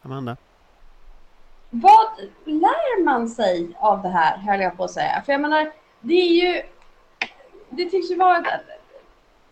Amanda? 0.02 0.38
Vad 1.70 2.08
lär 2.46 3.04
man 3.04 3.30
sig 3.30 3.70
av 3.76 4.02
det 4.02 4.10
här, 4.10 4.38
höll 4.38 4.60
jag 4.60 4.78
på 4.78 4.84
att 4.84 4.92
säga? 4.92 5.22
För 5.26 5.32
jag 5.32 5.42
menar, 5.42 5.72
det 6.02 6.14
är 6.14 6.46
ju... 6.46 6.62
Det 7.70 7.90
tycks 7.90 8.12
ju 8.12 8.16
vara 8.16 8.38
ett, 8.38 8.62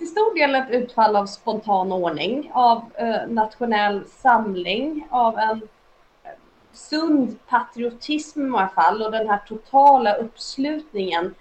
till 0.02 0.10
stor 0.10 0.36
del 0.36 0.56
ett 0.56 0.70
utfall 0.70 1.16
av 1.16 1.26
spontan 1.26 1.92
ordning, 1.92 2.52
av 2.54 2.82
eh, 2.96 3.28
nationell 3.28 4.04
samling, 4.08 5.08
av 5.10 5.38
en 5.40 5.62
eh, 6.24 6.32
sund 6.72 7.38
patriotism 7.48 8.42
i 8.42 8.46
många 8.46 8.68
fall 8.68 9.02
och 9.02 9.12
den 9.12 9.30
här 9.30 9.40
totala 9.48 10.16
uppslutningen. 10.16 11.36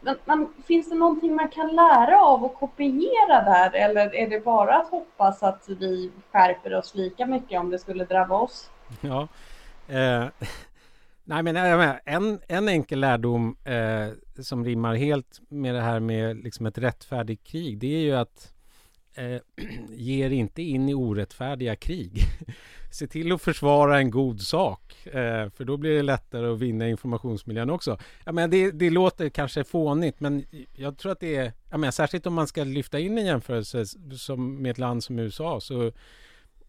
Men, 0.00 0.16
men, 0.24 0.48
finns 0.66 0.88
det 0.88 0.94
någonting 0.94 1.34
man 1.34 1.48
kan 1.48 1.76
lära 1.76 2.20
av 2.20 2.44
och 2.44 2.54
kopiera 2.54 3.42
där 3.44 3.74
eller 3.74 4.14
är 4.14 4.28
det 4.28 4.44
bara 4.44 4.76
att 4.76 4.90
hoppas 4.90 5.42
att 5.42 5.64
vi 5.68 6.10
skärper 6.32 6.74
oss 6.74 6.94
lika 6.94 7.26
mycket 7.26 7.60
om 7.60 7.70
det 7.70 7.78
skulle 7.78 8.04
drabba 8.04 8.34
oss? 8.34 8.70
Ja. 9.00 9.28
Eh, 9.88 10.24
nej 11.28 11.42
men 11.42 11.54
jag 11.54 11.78
menar, 11.78 12.00
en, 12.04 12.40
en 12.48 12.68
enkel 12.68 13.00
lärdom 13.00 13.56
eh, 13.64 14.08
som 14.42 14.64
rimmar 14.64 14.94
helt 14.94 15.40
med 15.48 15.74
det 15.74 15.80
här 15.80 16.00
med 16.00 16.36
liksom 16.36 16.66
ett 16.66 16.78
rättfärdigt 16.78 17.46
krig 17.46 17.78
det 17.78 17.94
är 17.94 18.00
ju 18.00 18.12
att 18.12 18.52
eh, 19.14 19.40
ge 19.90 20.26
er 20.26 20.30
inte 20.30 20.62
in 20.62 20.88
i 20.88 20.94
orättfärdiga 20.94 21.76
krig. 21.76 22.22
Se 22.90 23.06
till 23.06 23.32
att 23.32 23.42
försvara 23.42 23.98
en 23.98 24.10
god 24.10 24.40
sak 24.40 25.06
eh, 25.06 25.50
för 25.50 25.64
då 25.64 25.76
blir 25.76 25.96
det 25.96 26.02
lättare 26.02 26.46
att 26.46 26.58
vinna 26.58 26.88
informationsmiljön 26.88 27.70
också. 27.70 27.98
Jag 28.24 28.34
menar, 28.34 28.48
det, 28.48 28.70
det 28.70 28.90
låter 28.90 29.28
kanske 29.28 29.64
fånigt 29.64 30.20
men 30.20 30.44
jag 30.74 30.98
tror 30.98 31.12
att 31.12 31.20
det 31.20 31.36
är, 31.36 31.52
jag 31.70 31.80
menar, 31.80 31.92
särskilt 31.92 32.26
om 32.26 32.34
man 32.34 32.46
ska 32.46 32.64
lyfta 32.64 32.98
in 32.98 33.18
en 33.18 33.26
jämförelse 33.26 33.84
som 34.18 34.62
med 34.62 34.70
ett 34.70 34.78
land 34.78 35.04
som 35.04 35.18
USA 35.18 35.60
så 35.60 35.86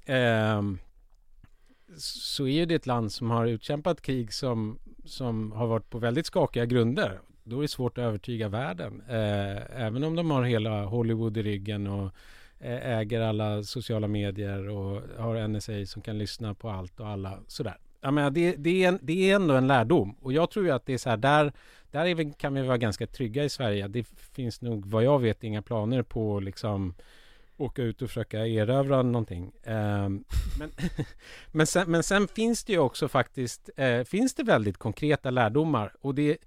eh, 0.05 0.61
så 1.97 2.47
är 2.47 2.65
det 2.65 2.75
ett 2.75 2.85
land 2.85 3.11
som 3.11 3.29
har 3.29 3.45
utkämpat 3.45 4.01
krig 4.01 4.33
som, 4.33 4.79
som 5.05 5.51
har 5.51 5.67
varit 5.67 5.89
på 5.89 5.99
väldigt 5.99 6.25
skakiga 6.25 6.65
grunder. 6.65 7.19
Då 7.43 7.57
är 7.57 7.61
det 7.61 7.67
svårt 7.67 7.97
att 7.97 8.03
övertyga 8.03 8.49
världen. 8.49 9.01
Eh, 9.09 9.81
även 9.81 10.03
om 10.03 10.15
de 10.15 10.31
har 10.31 10.43
hela 10.43 10.85
Hollywood 10.85 11.37
i 11.37 11.43
ryggen 11.43 11.87
och 11.87 12.11
eh, 12.59 12.97
äger 12.97 13.21
alla 13.21 13.63
sociala 13.63 14.07
medier 14.07 14.69
och 14.69 15.01
har 15.17 15.47
NSA 15.47 15.85
som 15.85 16.01
kan 16.01 16.17
lyssna 16.17 16.53
på 16.53 16.69
allt 16.69 16.99
och 16.99 17.07
alla 17.07 17.39
sådär. 17.47 17.77
Jag 18.01 18.13
menar, 18.13 18.29
det, 18.29 18.55
det, 18.55 18.83
är 18.83 18.87
en, 18.87 18.99
det 19.01 19.31
är 19.31 19.35
ändå 19.35 19.53
en 19.53 19.67
lärdom 19.67 20.15
och 20.21 20.33
jag 20.33 20.51
tror 20.51 20.65
ju 20.65 20.71
att 20.71 20.85
det 20.85 20.93
är 20.93 20.97
så 20.97 21.09
här 21.09 21.17
där, 21.17 21.53
där 21.91 22.15
vi, 22.15 22.33
kan 22.37 22.53
vi 22.53 22.61
vara 22.61 22.77
ganska 22.77 23.07
trygga 23.07 23.43
i 23.43 23.49
Sverige. 23.49 23.87
Det 23.87 24.03
finns 24.07 24.61
nog 24.61 24.85
vad 24.85 25.03
jag 25.03 25.19
vet 25.19 25.43
inga 25.43 25.61
planer 25.61 26.03
på 26.03 26.39
liksom 26.39 26.93
åka 27.57 27.81
ut 27.81 28.01
och 28.01 28.07
försöka 28.07 28.47
erövra 28.47 29.01
någonting. 29.01 29.51
Um, 29.65 30.23
men, 30.59 30.71
men, 31.51 31.67
sen, 31.67 31.91
men 31.91 32.03
sen 32.03 32.27
finns 32.27 32.63
det 32.63 32.73
ju 32.73 32.79
också 32.79 33.07
faktiskt 33.07 33.69
eh, 33.77 34.03
finns 34.03 34.33
det 34.33 34.43
väldigt 34.43 34.77
konkreta 34.77 35.29
lärdomar 35.29 35.93
och 36.01 36.15
det, 36.15 36.37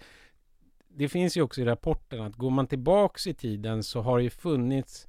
det 0.89 1.09
finns 1.09 1.37
ju 1.37 1.43
också 1.43 1.61
i 1.61 1.65
rapporten 1.65 2.21
att 2.21 2.37
går 2.37 2.51
man 2.51 2.67
tillbaks 2.67 3.27
i 3.27 3.35
tiden 3.35 3.83
så 3.83 4.01
har 4.01 4.19
det 4.19 4.25
ju 4.25 4.31
funnits 4.31 5.07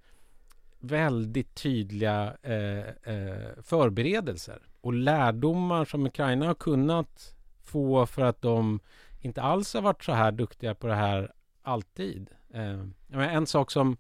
väldigt 0.80 1.56
tydliga 1.56 2.38
eh, 2.42 3.14
eh, 3.14 3.62
förberedelser 3.64 4.62
och 4.82 4.94
lärdomar 4.94 5.86
som 5.86 6.06
Ukraina 6.06 6.48
har 6.48 6.54
kunnat 6.54 7.36
få 7.64 8.06
för 8.06 8.22
att 8.22 8.42
de 8.42 8.80
inte 9.20 9.42
alls 9.42 9.74
har 9.74 9.82
varit 9.82 10.04
så 10.04 10.12
här 10.12 10.32
duktiga 10.32 10.76
på 10.76 10.88
det 10.88 10.96
här 10.96 11.32
alltid. 11.62 12.30
Ehm, 12.54 12.94
en 13.12 13.48
sak 13.48 13.72
som 13.72 13.98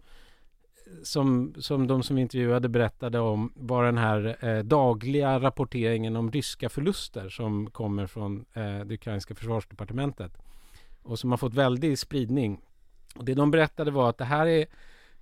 som, 1.03 1.53
som 1.57 1.87
de 1.87 2.03
som 2.03 2.17
intervjuade 2.17 2.69
berättade 2.69 3.19
om 3.19 3.51
var 3.55 3.83
den 3.85 3.97
här 3.97 4.37
eh, 4.45 4.59
dagliga 4.59 5.39
rapporteringen 5.39 6.15
om 6.15 6.31
ryska 6.31 6.69
förluster 6.69 7.29
som 7.29 7.69
kommer 7.69 8.07
från 8.07 8.45
eh, 8.53 8.79
det 8.79 8.93
ukrainska 8.93 9.35
försvarsdepartementet 9.35 10.37
och 11.03 11.19
som 11.19 11.31
har 11.31 11.37
fått 11.37 11.53
väldig 11.53 11.99
spridning. 11.99 12.61
Och 13.15 13.25
det 13.25 13.33
de 13.33 13.51
berättade 13.51 13.91
var 13.91 14.09
att 14.09 14.17
det 14.17 14.25
här 14.25 14.47
är 14.47 14.65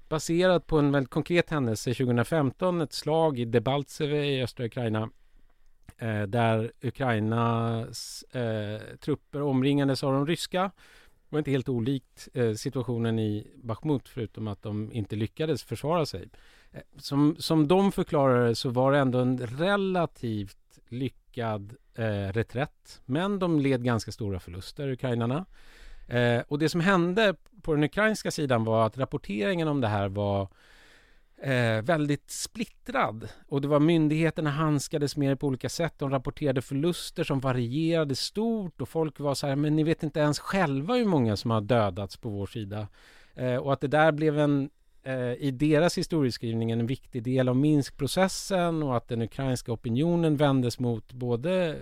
baserat 0.10 0.67
på 0.67 0.79
en 0.79 0.91
väldigt 0.91 1.12
konkret 1.12 1.49
händelse 1.49 1.93
2015, 1.93 2.82
ett 2.82 2.93
slag 2.93 3.39
i 3.39 3.45
Debaltseve 3.45 4.25
i 4.25 4.43
östra 4.43 4.65
Ukraina 4.65 5.10
eh, 5.97 6.21
där 6.21 6.71
Ukrainas 6.82 8.23
eh, 8.23 8.97
trupper 8.99 9.41
omringades 9.41 10.03
av 10.03 10.13
de 10.13 10.27
ryska 10.27 10.71
det 11.30 11.36
var 11.36 11.39
inte 11.39 11.52
helt 11.52 11.70
olikt 11.70 12.30
eh, 12.34 12.54
situationen 12.54 13.20
i 13.20 13.48
Bachmut 13.56 14.10
förutom 14.10 14.48
att 14.48 14.62
de 14.62 14.92
inte 14.92 15.15
lyckades 15.15 15.63
försvara 15.63 16.06
sig. 16.06 16.30
Eh, 16.72 16.82
som, 16.98 17.36
som 17.39 17.68
de 17.68 17.92
förklarade 17.92 18.56
så 18.56 18.70
var 18.70 18.92
det 18.92 19.00
ändå 19.00 19.20
en 19.20 19.38
relativt 19.38 20.80
lyckad 20.88 21.76
eh, 21.96 22.34
reträtt. 22.34 23.02
Men 23.06 23.39
de 23.39 23.60
led 23.60 23.84
ganska 23.84 24.12
stora 24.12 24.39
förluster, 24.39 24.92
ukrainarna. 24.92 25.46
Eh, 26.08 26.42
och 26.48 26.60
det 26.60 26.70
som 26.70 26.82
hände 26.82 27.36
på 27.62 27.74
den 27.74 27.84
ukrainska 27.84 28.32
sidan 28.32 28.63
var 28.63 28.86
att 28.86 28.98
rapporteringen 28.98 29.68
om 29.68 29.82
det 29.82 29.88
här 29.88 30.10
var 30.10 30.48
eh, 31.41 31.82
väldigt 31.82 32.32
splittrad. 32.32 33.30
Och 33.47 33.62
det 33.62 33.67
var 33.67 33.80
myndigheterna 33.80 34.49
handskades 34.49 35.17
med 35.17 35.39
på 35.39 35.47
olika 35.47 35.69
sätt. 35.69 35.93
De 35.97 36.10
rapporterade 36.10 36.62
förluster 36.62 37.23
som 37.23 37.39
varierade 37.39 38.15
stort 38.15 38.82
och 38.82 38.89
folk 38.89 39.19
var 39.19 39.36
så 39.36 39.47
här, 39.47 39.56
men 39.56 39.75
ni 39.75 39.84
vet 39.84 40.04
inte 40.04 40.19
ens 40.19 40.39
själva 40.39 40.93
hur 40.93 41.06
många 41.06 41.38
som 41.38 41.52
har 41.52 41.62
dödats 41.62 42.17
på 42.17 42.30
vår 42.30 42.45
sida. 42.45 42.88
Eh, 43.36 43.56
och 43.56 43.73
att 43.73 43.82
det 43.82 43.88
där 43.88 44.12
blev 44.12 44.39
en 44.39 44.69
eh, 45.04 45.34
i 45.34 45.52
deras 45.52 45.97
historieskrivning 45.97 46.71
en 46.71 46.88
viktig 46.88 47.23
del 47.23 47.49
av 47.49 47.56
Minskprocessen 47.56 48.84
och 48.84 48.97
att 48.97 49.08
den 49.08 49.21
ukrainska 49.21 49.71
opinionen 49.71 50.38
vändes 50.38 50.80
mot 50.80 51.13
både 51.13 51.69
eh, 51.69 51.75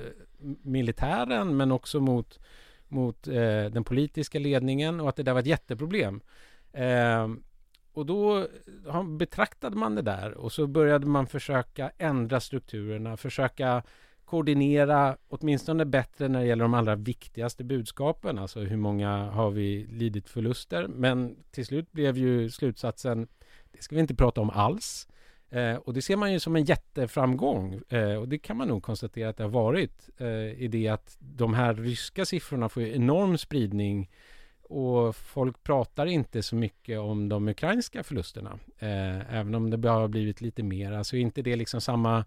militären 0.61 1.57
men 1.57 1.71
också 1.71 1.99
mot, 1.99 2.39
mot 2.87 3.27
eh, 3.27 3.65
den 3.71 3.83
politiska 3.83 4.39
ledningen 4.39 4.99
och 4.99 5.09
att 5.09 5.15
det 5.15 5.23
där 5.23 5.33
var 5.33 5.39
ett 5.39 5.47
jätteproblem. 5.47 6.21
Eh, 6.73 7.27
och 7.97 8.05
då 8.05 8.47
betraktade 9.17 9.75
man 9.75 9.95
det 9.95 10.01
där 10.01 10.33
och 10.37 10.51
så 10.51 10.67
började 10.67 11.05
man 11.07 11.27
försöka 11.27 11.91
ändra 11.97 12.39
strukturerna, 12.39 13.17
försöka 13.17 13.83
koordinera 14.25 15.17
åtminstone 15.27 15.85
bättre 15.85 16.27
när 16.27 16.39
det 16.39 16.45
gäller 16.45 16.63
de 16.63 16.73
allra 16.73 16.95
viktigaste 16.95 17.63
budskapen, 17.63 18.39
alltså 18.39 18.59
hur 18.59 18.77
många 18.77 19.29
har 19.29 19.51
vi 19.51 19.87
lidit 19.91 20.29
förluster? 20.29 20.87
Men 20.87 21.35
till 21.51 21.65
slut 21.65 21.91
blev 21.91 22.17
ju 22.17 22.49
slutsatsen, 22.49 23.27
det 23.71 23.83
ska 23.83 23.95
vi 23.95 24.01
inte 24.01 24.15
prata 24.15 24.41
om 24.41 24.49
alls. 24.49 25.07
Eh, 25.49 25.75
och 25.75 25.93
det 25.93 26.01
ser 26.01 26.15
man 26.15 26.33
ju 26.33 26.39
som 26.39 26.55
en 26.55 26.65
jätteframgång 26.65 27.81
eh, 27.89 28.15
och 28.15 28.27
det 28.27 28.37
kan 28.37 28.57
man 28.57 28.67
nog 28.67 28.83
konstatera 28.83 29.29
att 29.29 29.37
det 29.37 29.43
har 29.43 29.51
varit 29.51 30.09
eh, 30.17 30.61
i 30.61 30.67
det 30.67 30.87
att 30.87 31.17
de 31.19 31.53
här 31.53 31.73
ryska 31.73 32.25
siffrorna 32.25 32.69
får 32.69 32.83
enorm 32.83 33.37
spridning 33.37 34.09
och 34.69 35.15
folk 35.15 35.63
pratar 35.63 36.05
inte 36.05 36.43
så 36.43 36.55
mycket 36.55 36.99
om 36.99 37.29
de 37.29 37.47
ukrainska 37.47 38.03
förlusterna. 38.03 38.59
Eh, 38.79 39.35
även 39.35 39.55
om 39.55 39.69
det 39.69 39.89
har 39.89 40.07
blivit 40.07 40.41
lite 40.41 40.63
mer. 40.63 40.91
Alltså 40.91 41.17
inte 41.17 41.41
det 41.41 41.55
liksom 41.55 41.81
samma 41.81 42.25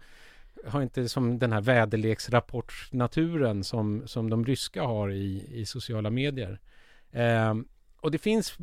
har 0.66 0.82
inte 0.82 1.08
som 1.08 1.38
den 1.38 1.52
här 1.52 1.60
väderleksrapportnaturen 1.60 3.64
som, 3.64 4.02
som 4.06 4.30
de 4.30 4.44
ryska 4.44 4.82
har 4.82 5.10
i, 5.10 5.60
i 5.60 5.66
sociala 5.66 6.10
medier. 6.10 6.60
Eh, 7.12 7.54
och 8.00 8.10
det 8.10 8.18
finns 8.18 8.58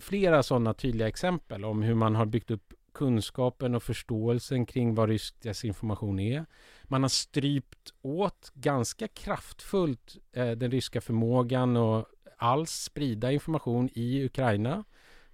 flera 0.00 0.42
sådana 0.42 0.74
tydliga 0.74 1.08
exempel 1.08 1.64
om 1.64 1.82
hur 1.82 1.94
man 1.94 2.14
har 2.14 2.26
byggt 2.26 2.50
upp 2.50 2.72
kunskapen 2.94 3.74
och 3.74 3.82
förståelsen 3.82 4.66
kring 4.66 4.94
vad 4.94 5.08
rysk 5.08 5.42
desinformation 5.42 6.18
är. 6.18 6.46
Man 6.84 7.02
har 7.02 7.08
strypt 7.08 7.92
åt 8.02 8.50
ganska 8.54 9.08
kraftfullt 9.08 10.16
eh, 10.32 10.50
den 10.50 10.70
ryska 10.70 11.00
förmågan 11.00 11.76
och 11.76 12.06
alls 12.42 12.70
sprida 12.70 13.32
information 13.32 13.88
i 13.92 14.24
Ukraina. 14.24 14.84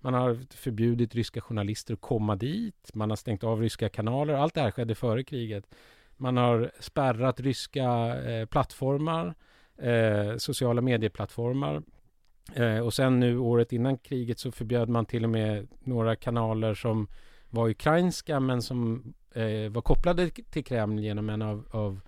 Man 0.00 0.14
har 0.14 0.38
förbjudit 0.50 1.14
ryska 1.14 1.40
journalister 1.40 1.94
att 1.94 2.00
komma 2.00 2.36
dit. 2.36 2.90
Man 2.94 3.10
har 3.10 3.16
stängt 3.16 3.44
av 3.44 3.60
ryska 3.60 3.88
kanaler. 3.88 4.34
Allt 4.34 4.54
det 4.54 4.60
här 4.60 4.70
skedde 4.70 4.94
före 4.94 5.24
kriget. 5.24 5.64
Man 6.16 6.36
har 6.36 6.70
spärrat 6.80 7.40
ryska 7.40 7.84
eh, 8.30 8.46
plattformar, 8.46 9.34
eh, 9.78 10.36
sociala 10.36 10.80
medieplattformar. 10.80 11.82
Eh, 12.54 12.78
och 12.78 12.94
sen 12.94 13.20
nu 13.20 13.38
året 13.38 13.72
innan 13.72 13.98
kriget 13.98 14.38
så 14.38 14.52
förbjöd 14.52 14.88
man 14.88 15.06
till 15.06 15.24
och 15.24 15.30
med 15.30 15.68
några 15.80 16.16
kanaler 16.16 16.74
som 16.74 17.08
var 17.50 17.68
ukrainska 17.68 18.40
men 18.40 18.62
som 18.62 19.14
eh, 19.34 19.70
var 19.70 19.82
kopplade 19.82 20.30
till 20.30 20.64
Kreml 20.64 21.00
genom 21.00 21.30
en 21.30 21.42
av, 21.42 21.68
av 21.70 22.00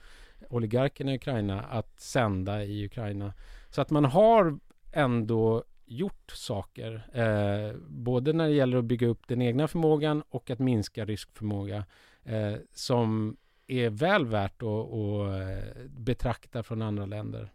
oligarkerna 0.51 1.13
i 1.13 1.17
Ukraina 1.17 1.63
att 1.63 2.01
sända 2.01 2.65
i 2.65 2.87
Ukraina. 2.87 3.33
Så 3.71 3.81
att 3.81 3.91
man 3.91 4.05
har 4.05 4.59
ändå 4.93 5.65
gjort 5.87 6.31
saker. 6.31 7.07
Eh, 7.13 7.77
både 7.89 8.33
när 8.33 8.49
det 8.49 8.55
gäller 8.55 8.79
att 8.79 8.85
bygga 8.85 9.07
upp 9.07 9.29
den 9.29 9.43
egna 9.43 9.69
förmågan 9.69 10.23
och 10.29 10.51
att 10.51 10.59
minska 10.59 11.05
rysk 11.05 11.37
förmåga. 11.37 11.85
Eh, 12.25 12.55
som 12.73 13.37
är 13.67 13.91
väl 13.91 14.27
värt 14.27 14.63
att, 14.63 14.69
att 14.69 15.41
eh, 15.41 15.85
betrakta 15.87 16.63
från 16.63 16.83
andra 16.83 17.07
länder. 17.07 17.53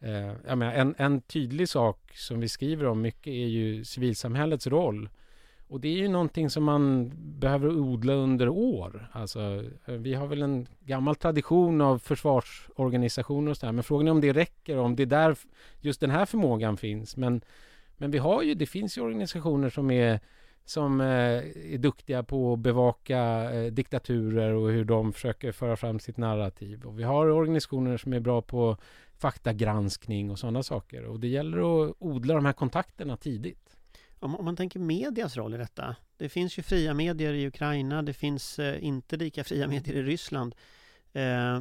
Eh, 0.00 0.32
jag 0.46 0.58
menar, 0.58 0.72
en, 0.72 0.94
en 0.98 1.20
tydlig 1.20 1.68
sak 1.68 2.12
som 2.16 2.40
vi 2.40 2.48
skriver 2.48 2.86
om 2.86 3.00
mycket 3.00 3.26
är 3.26 3.46
ju 3.46 3.84
civilsamhällets 3.84 4.66
roll. 4.66 5.08
Och 5.68 5.80
det 5.80 5.88
är 5.88 5.96
ju 5.96 6.08
någonting 6.08 6.50
som 6.50 6.64
man 6.64 7.12
behöver 7.14 7.68
odla 7.68 8.12
under 8.12 8.48
år. 8.48 9.08
Alltså, 9.12 9.64
eh, 9.86 9.94
vi 9.94 10.14
har 10.14 10.26
väl 10.26 10.42
en 10.42 10.66
gammal 10.80 11.16
tradition 11.16 11.80
av 11.80 11.98
försvarsorganisationer 11.98 13.50
och 13.50 13.56
sådär. 13.56 13.72
Men 13.72 13.84
frågan 13.84 14.08
är 14.08 14.10
om 14.10 14.20
det 14.20 14.32
räcker, 14.32 14.78
om 14.78 14.96
det 14.96 15.02
är 15.02 15.06
där 15.06 15.36
just 15.80 16.00
den 16.00 16.10
här 16.10 16.26
förmågan 16.26 16.76
finns. 16.76 17.16
Men, 17.16 17.40
men 17.96 18.10
vi 18.10 18.18
har 18.18 18.42
ju, 18.42 18.54
det 18.54 18.66
finns 18.66 18.98
ju 18.98 19.02
organisationer 19.02 19.70
som 19.70 19.90
är 19.90 20.20
som 20.64 21.00
eh, 21.00 21.06
är 21.74 21.78
duktiga 21.78 22.22
på 22.22 22.52
att 22.52 22.58
bevaka 22.58 23.18
eh, 23.52 23.72
diktaturer 23.72 24.52
och 24.54 24.70
hur 24.70 24.84
de 24.84 25.12
försöker 25.12 25.52
föra 25.52 25.76
fram 25.76 26.00
sitt 26.00 26.16
narrativ. 26.16 26.84
Och 26.84 26.98
vi 26.98 27.02
har 27.02 27.26
organisationer 27.26 27.96
som 27.96 28.12
är 28.12 28.20
bra 28.20 28.42
på 28.42 28.76
faktagranskning 29.18 30.30
och 30.30 30.38
sådana 30.38 30.62
saker. 30.62 31.04
Och 31.04 31.20
det 31.20 31.28
gäller 31.28 31.58
att 31.58 31.94
odla 31.98 32.34
de 32.34 32.44
här 32.44 32.52
kontakterna 32.52 33.16
tidigt. 33.16 33.63
Om, 34.24 34.36
om 34.36 34.44
man 34.44 34.56
tänker 34.56 34.80
medias 34.80 35.36
roll 35.36 35.54
i 35.54 35.58
detta. 35.58 35.96
Det 36.16 36.28
finns 36.28 36.58
ju 36.58 36.62
fria 36.62 36.94
medier 36.94 37.32
i 37.32 37.46
Ukraina, 37.46 38.02
det 38.02 38.12
finns 38.12 38.58
eh, 38.58 38.84
inte 38.84 39.16
lika 39.16 39.44
fria 39.44 39.66
medier 39.68 39.96
i 39.96 40.02
Ryssland. 40.02 40.54
Eh, 41.12 41.60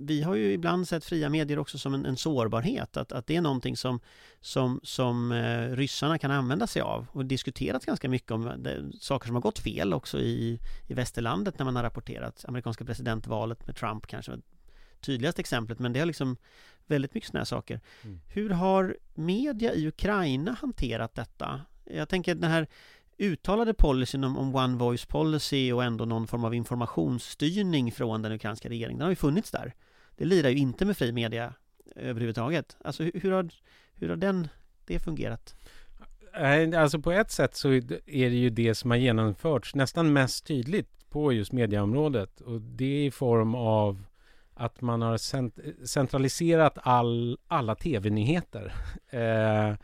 vi 0.00 0.22
har 0.22 0.34
ju 0.34 0.52
ibland 0.52 0.88
sett 0.88 1.04
fria 1.04 1.28
medier 1.28 1.58
också 1.58 1.78
som 1.78 1.94
en, 1.94 2.06
en 2.06 2.16
sårbarhet, 2.16 2.96
att, 2.96 3.12
att 3.12 3.26
det 3.26 3.36
är 3.36 3.40
någonting 3.40 3.76
som, 3.76 4.00
som, 4.40 4.80
som 4.82 5.32
eh, 5.32 5.76
ryssarna 5.76 6.18
kan 6.18 6.30
använda 6.30 6.66
sig 6.66 6.82
av 6.82 7.06
och 7.12 7.26
diskuterat 7.26 7.86
ganska 7.86 8.08
mycket 8.08 8.30
om 8.30 8.52
det, 8.58 8.92
saker 9.00 9.26
som 9.26 9.34
har 9.36 9.42
gått 9.42 9.58
fel 9.58 9.94
också 9.94 10.20
i, 10.20 10.60
i 10.86 10.94
västerlandet 10.94 11.58
när 11.58 11.64
man 11.64 11.76
har 11.76 11.82
rapporterat 11.82 12.44
amerikanska 12.48 12.84
presidentvalet 12.84 13.66
med 13.66 13.76
Trump 13.76 14.06
kanske 14.06 14.30
var 14.30 14.40
tydligaste 15.00 15.40
exemplet, 15.40 15.78
men 15.78 15.92
det 15.92 15.98
har 15.98 16.06
liksom 16.06 16.36
väldigt 16.86 17.14
mycket 17.14 17.28
sådana 17.28 17.40
här 17.40 17.44
saker. 17.44 17.80
Mm. 18.04 18.20
Hur 18.26 18.50
har 18.50 18.96
media 19.14 19.74
i 19.74 19.88
Ukraina 19.88 20.52
hanterat 20.60 21.14
detta? 21.14 21.60
Jag 21.90 22.08
tänker 22.08 22.34
den 22.34 22.50
här 22.50 22.66
uttalade 23.18 23.74
policyn 23.74 24.24
om, 24.24 24.38
om 24.38 24.54
One 24.54 24.76
Voice 24.76 25.06
Policy 25.06 25.72
och 25.72 25.84
ändå 25.84 26.04
någon 26.04 26.26
form 26.26 26.44
av 26.44 26.54
informationsstyrning 26.54 27.92
från 27.92 28.22
den 28.22 28.32
ukrainska 28.32 28.68
regeringen, 28.68 28.98
den 28.98 29.04
har 29.04 29.12
ju 29.12 29.16
funnits 29.16 29.50
där. 29.50 29.74
Det 30.16 30.24
lirar 30.24 30.48
ju 30.48 30.56
inte 30.56 30.84
med 30.84 30.96
fri 30.96 31.12
media 31.12 31.54
överhuvudtaget. 31.96 32.76
Alltså 32.84 33.02
hur, 33.02 33.12
hur 33.14 33.32
har, 33.32 33.50
hur 33.94 34.08
har 34.08 34.16
den, 34.16 34.48
det 34.84 34.98
fungerat? 34.98 35.54
Alltså 36.76 36.98
på 36.98 37.12
ett 37.12 37.30
sätt 37.30 37.54
så 37.54 37.68
är 38.06 38.30
det 38.30 38.36
ju 38.36 38.50
det 38.50 38.74
som 38.74 38.90
har 38.90 38.98
genomförts 38.98 39.74
nästan 39.74 40.12
mest 40.12 40.46
tydligt 40.46 41.10
på 41.10 41.32
just 41.32 41.52
mediaområdet 41.52 42.40
och 42.40 42.60
det 42.60 42.84
är 42.84 43.06
i 43.06 43.10
form 43.10 43.54
av 43.54 44.02
att 44.54 44.80
man 44.80 45.02
har 45.02 45.18
centraliserat 45.86 46.78
all, 46.82 47.38
alla 47.46 47.74
tv-nyheter. 47.74 48.74
Eh, 49.10 49.74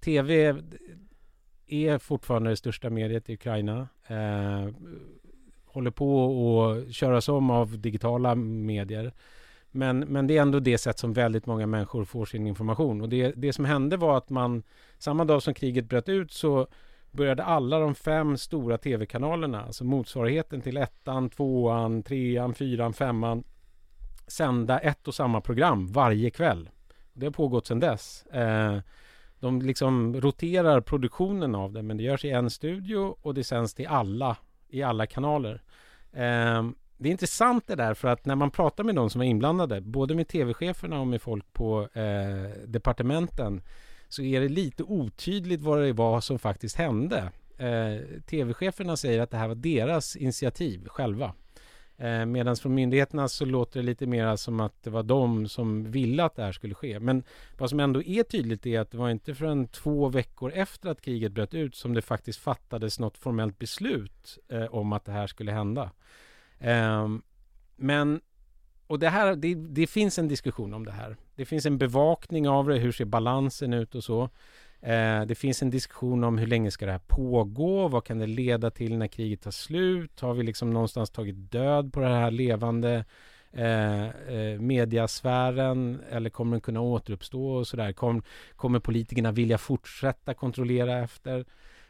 tv 0.00 0.56
är 1.72 1.98
fortfarande 1.98 2.50
det 2.50 2.56
största 2.56 2.90
mediet 2.90 3.30
i 3.30 3.34
Ukraina. 3.34 3.88
Eh, 4.06 4.68
håller 5.64 5.90
på 5.90 6.30
att 6.64 6.94
köras 6.94 7.28
om 7.28 7.50
av 7.50 7.78
digitala 7.78 8.34
medier. 8.34 9.12
Men, 9.70 9.98
men 9.98 10.26
det 10.26 10.38
är 10.38 10.42
ändå 10.42 10.60
det 10.60 10.78
sätt 10.78 10.98
som 10.98 11.12
väldigt 11.12 11.46
många 11.46 11.66
människor 11.66 12.04
får 12.04 12.26
sin 12.26 12.46
information. 12.46 13.00
Och 13.00 13.08
det, 13.08 13.32
det 13.36 13.52
som 13.52 13.64
hände 13.64 13.96
var 13.96 14.16
att 14.16 14.30
man, 14.30 14.62
samma 14.98 15.24
dag 15.24 15.42
som 15.42 15.54
kriget 15.54 15.84
bröt 15.84 16.08
ut 16.08 16.32
så 16.32 16.66
började 17.10 17.44
alla 17.44 17.78
de 17.78 17.94
fem 17.94 18.36
stora 18.36 18.78
tv-kanalerna, 18.78 19.62
alltså 19.62 19.84
motsvarigheten 19.84 20.60
till 20.60 20.76
ettan, 20.76 21.30
tvåan, 21.30 22.02
trean, 22.02 22.54
fyran, 22.54 22.92
femman, 22.92 23.44
sända 24.26 24.78
ett 24.78 25.08
och 25.08 25.14
samma 25.14 25.40
program 25.40 25.86
varje 25.86 26.30
kväll. 26.30 26.68
Det 27.12 27.26
har 27.26 27.32
pågått 27.32 27.66
sedan 27.66 27.80
dess. 27.80 28.26
Eh, 28.26 28.78
de 29.42 29.62
liksom 29.62 30.20
roterar 30.20 30.80
produktionen 30.80 31.54
av 31.54 31.72
det 31.72 31.82
men 31.82 31.96
det 31.96 32.02
görs 32.02 32.24
i 32.24 32.30
en 32.30 32.50
studio 32.50 33.16
och 33.22 33.34
det 33.34 33.44
sänds 33.44 33.74
till 33.74 33.86
alla 33.86 34.36
i 34.68 34.82
alla 34.82 35.06
kanaler. 35.06 35.62
Eh, 36.12 36.62
det 36.96 37.08
är 37.08 37.12
intressant 37.12 37.66
det 37.66 37.74
där 37.74 37.94
för 37.94 38.08
att 38.08 38.26
när 38.26 38.34
man 38.34 38.50
pratar 38.50 38.84
med 38.84 38.94
de 38.94 39.10
som 39.10 39.20
är 39.20 39.24
inblandade, 39.24 39.80
både 39.80 40.14
med 40.14 40.28
tv-cheferna 40.28 41.00
och 41.00 41.06
med 41.06 41.22
folk 41.22 41.52
på 41.52 41.88
eh, 41.92 42.66
departementen, 42.66 43.62
så 44.08 44.22
är 44.22 44.40
det 44.40 44.48
lite 44.48 44.82
otydligt 44.82 45.60
vad 45.60 45.82
det 45.82 45.92
var 45.92 46.20
som 46.20 46.38
faktiskt 46.38 46.76
hände. 46.76 47.30
Eh, 47.58 48.20
tv-cheferna 48.26 48.96
säger 48.96 49.20
att 49.20 49.30
det 49.30 49.36
här 49.36 49.48
var 49.48 49.54
deras 49.54 50.16
initiativ 50.16 50.88
själva. 50.88 51.32
Eh, 52.02 52.26
Medan 52.26 52.56
från 52.56 52.74
myndigheterna 52.74 53.28
så 53.28 53.44
låter 53.44 53.80
det 53.80 53.86
lite 53.86 54.06
mer 54.06 54.36
som 54.36 54.60
att 54.60 54.82
det 54.82 54.90
var 54.90 55.02
de 55.02 55.48
som 55.48 55.90
ville 55.90 56.24
att 56.24 56.36
det 56.36 56.42
här 56.42 56.52
skulle 56.52 56.74
ske. 56.74 57.00
Men 57.00 57.22
vad 57.58 57.70
som 57.70 57.80
ändå 57.80 58.02
är 58.02 58.22
tydligt 58.22 58.66
är 58.66 58.80
att 58.80 58.90
det 58.90 58.96
var 58.96 59.10
inte 59.10 59.34
förrän 59.34 59.68
två 59.68 60.08
veckor 60.08 60.52
efter 60.52 60.88
att 60.88 61.00
kriget 61.00 61.32
bröt 61.32 61.54
ut 61.54 61.74
som 61.74 61.94
det 61.94 62.02
faktiskt 62.02 62.38
fattades 62.38 62.98
något 62.98 63.18
formellt 63.18 63.58
beslut 63.58 64.38
eh, 64.48 64.64
om 64.64 64.92
att 64.92 65.04
det 65.04 65.12
här 65.12 65.26
skulle 65.26 65.52
hända. 65.52 65.90
Eh, 66.58 67.08
men, 67.76 68.20
och 68.86 68.98
det 68.98 69.08
här, 69.08 69.36
det, 69.36 69.54
det, 69.54 69.86
finns 69.86 70.18
en 70.18 70.28
diskussion 70.28 70.74
om 70.74 70.84
det 70.84 70.92
här. 70.92 71.16
Det 71.36 71.44
finns 71.44 71.66
en 71.66 71.78
bevakning 71.78 72.48
av 72.48 72.68
det, 72.68 72.78
hur 72.78 72.92
ser 72.92 73.04
balansen 73.04 73.72
ut 73.72 73.94
och 73.94 74.04
så. 74.04 74.30
Eh, 74.82 75.22
det 75.26 75.34
finns 75.34 75.62
en 75.62 75.70
diskussion 75.70 76.24
om 76.24 76.38
hur 76.38 76.46
länge 76.46 76.70
ska 76.70 76.86
det 76.86 76.92
här 76.92 77.00
pågå? 77.06 77.88
Vad 77.88 78.04
kan 78.04 78.18
det 78.18 78.26
leda 78.26 78.70
till 78.70 78.98
när 78.98 79.06
kriget 79.06 79.42
tar 79.42 79.50
slut? 79.50 80.20
Har 80.20 80.34
vi 80.34 80.42
liksom 80.42 80.70
någonstans 80.70 81.10
tagit 81.10 81.52
död 81.52 81.92
på 81.92 82.00
det 82.00 82.06
här 82.06 82.30
levande 82.30 83.04
eh, 83.52 84.06
eh, 84.06 84.60
mediasfären 84.60 86.00
eller 86.10 86.30
kommer 86.30 86.52
den 86.52 86.60
kunna 86.60 86.80
återuppstå 86.80 87.48
och 87.48 87.66
sådär? 87.66 87.92
Kom, 87.92 88.22
kommer 88.56 88.78
politikerna 88.78 89.32
vilja 89.32 89.58
fortsätta 89.58 90.34
kontrollera 90.34 90.98
efter? 90.98 91.44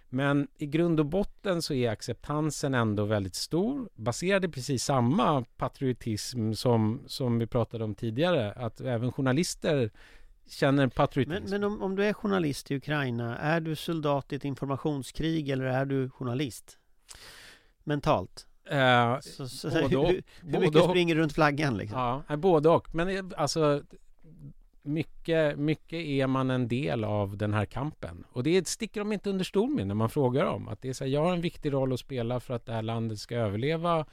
Men 0.08 0.48
i 0.58 0.66
grund 0.66 1.00
och 1.00 1.06
botten 1.06 1.62
så 1.62 1.74
är 1.74 1.90
acceptansen 1.90 2.74
ändå 2.74 3.04
väldigt 3.04 3.34
stor, 3.34 3.88
baserad 3.94 4.44
i 4.44 4.48
precis 4.48 4.84
samma 4.84 5.44
patriotism 5.56 6.52
som, 6.52 7.02
som 7.06 7.38
vi 7.38 7.46
pratade 7.46 7.84
om 7.84 7.94
tidigare, 7.94 8.52
att 8.52 8.80
även 8.80 9.12
journalister 9.12 9.90
känner 10.48 10.88
patriotism. 10.88 11.32
Men, 11.32 11.50
men 11.50 11.64
om, 11.64 11.82
om, 11.82 11.96
du 11.96 12.04
är 12.04 12.12
journalist 12.12 12.70
i 12.70 12.76
Ukraina, 12.76 13.38
är 13.38 13.60
du 13.60 13.76
soldat 13.76 14.32
i 14.32 14.36
ett 14.36 14.44
informationskrig 14.44 15.48
eller 15.48 15.64
är 15.64 15.84
du 15.84 16.10
journalist? 16.10 16.78
Mentalt? 17.84 18.46
Eh, 18.70 19.20
så, 19.20 19.48
så, 19.48 19.70
både 19.70 19.96
och, 19.96 20.08
hur, 20.08 20.22
hur 20.40 20.60
mycket 20.60 20.84
springer 20.84 21.14
runt 21.14 21.32
flaggan 21.32 21.76
liksom? 21.76 22.22
Ja, 22.28 22.36
både 22.36 22.68
och. 22.68 22.94
Men 22.94 23.08
eh, 23.08 23.24
alltså 23.36 23.82
mycket, 24.82 25.58
mycket 25.58 25.98
är 25.98 26.26
man 26.26 26.50
en 26.50 26.68
del 26.68 27.04
av 27.04 27.36
den 27.36 27.54
här 27.54 27.64
kampen. 27.64 28.24
Och 28.32 28.42
det 28.42 28.68
sticker 28.68 29.00
de 29.00 29.12
inte 29.12 29.30
under 29.30 29.44
stol 29.44 29.70
med 29.70 29.86
när 29.86 29.94
man 29.94 30.10
frågar 30.10 30.44
dem. 30.44 30.68
Att 30.68 30.82
det 30.82 30.88
är 30.88 30.92
så 30.92 31.04
här, 31.04 31.10
jag 31.10 31.24
har 31.24 31.32
en 31.32 31.40
viktig 31.40 31.72
roll 31.72 31.92
att 31.92 32.00
spela 32.00 32.40
för 32.40 32.54
att 32.54 32.66
det 32.66 32.72
här 32.72 32.82
landet 32.82 33.18
ska 33.18 33.36
överleva 33.36 34.06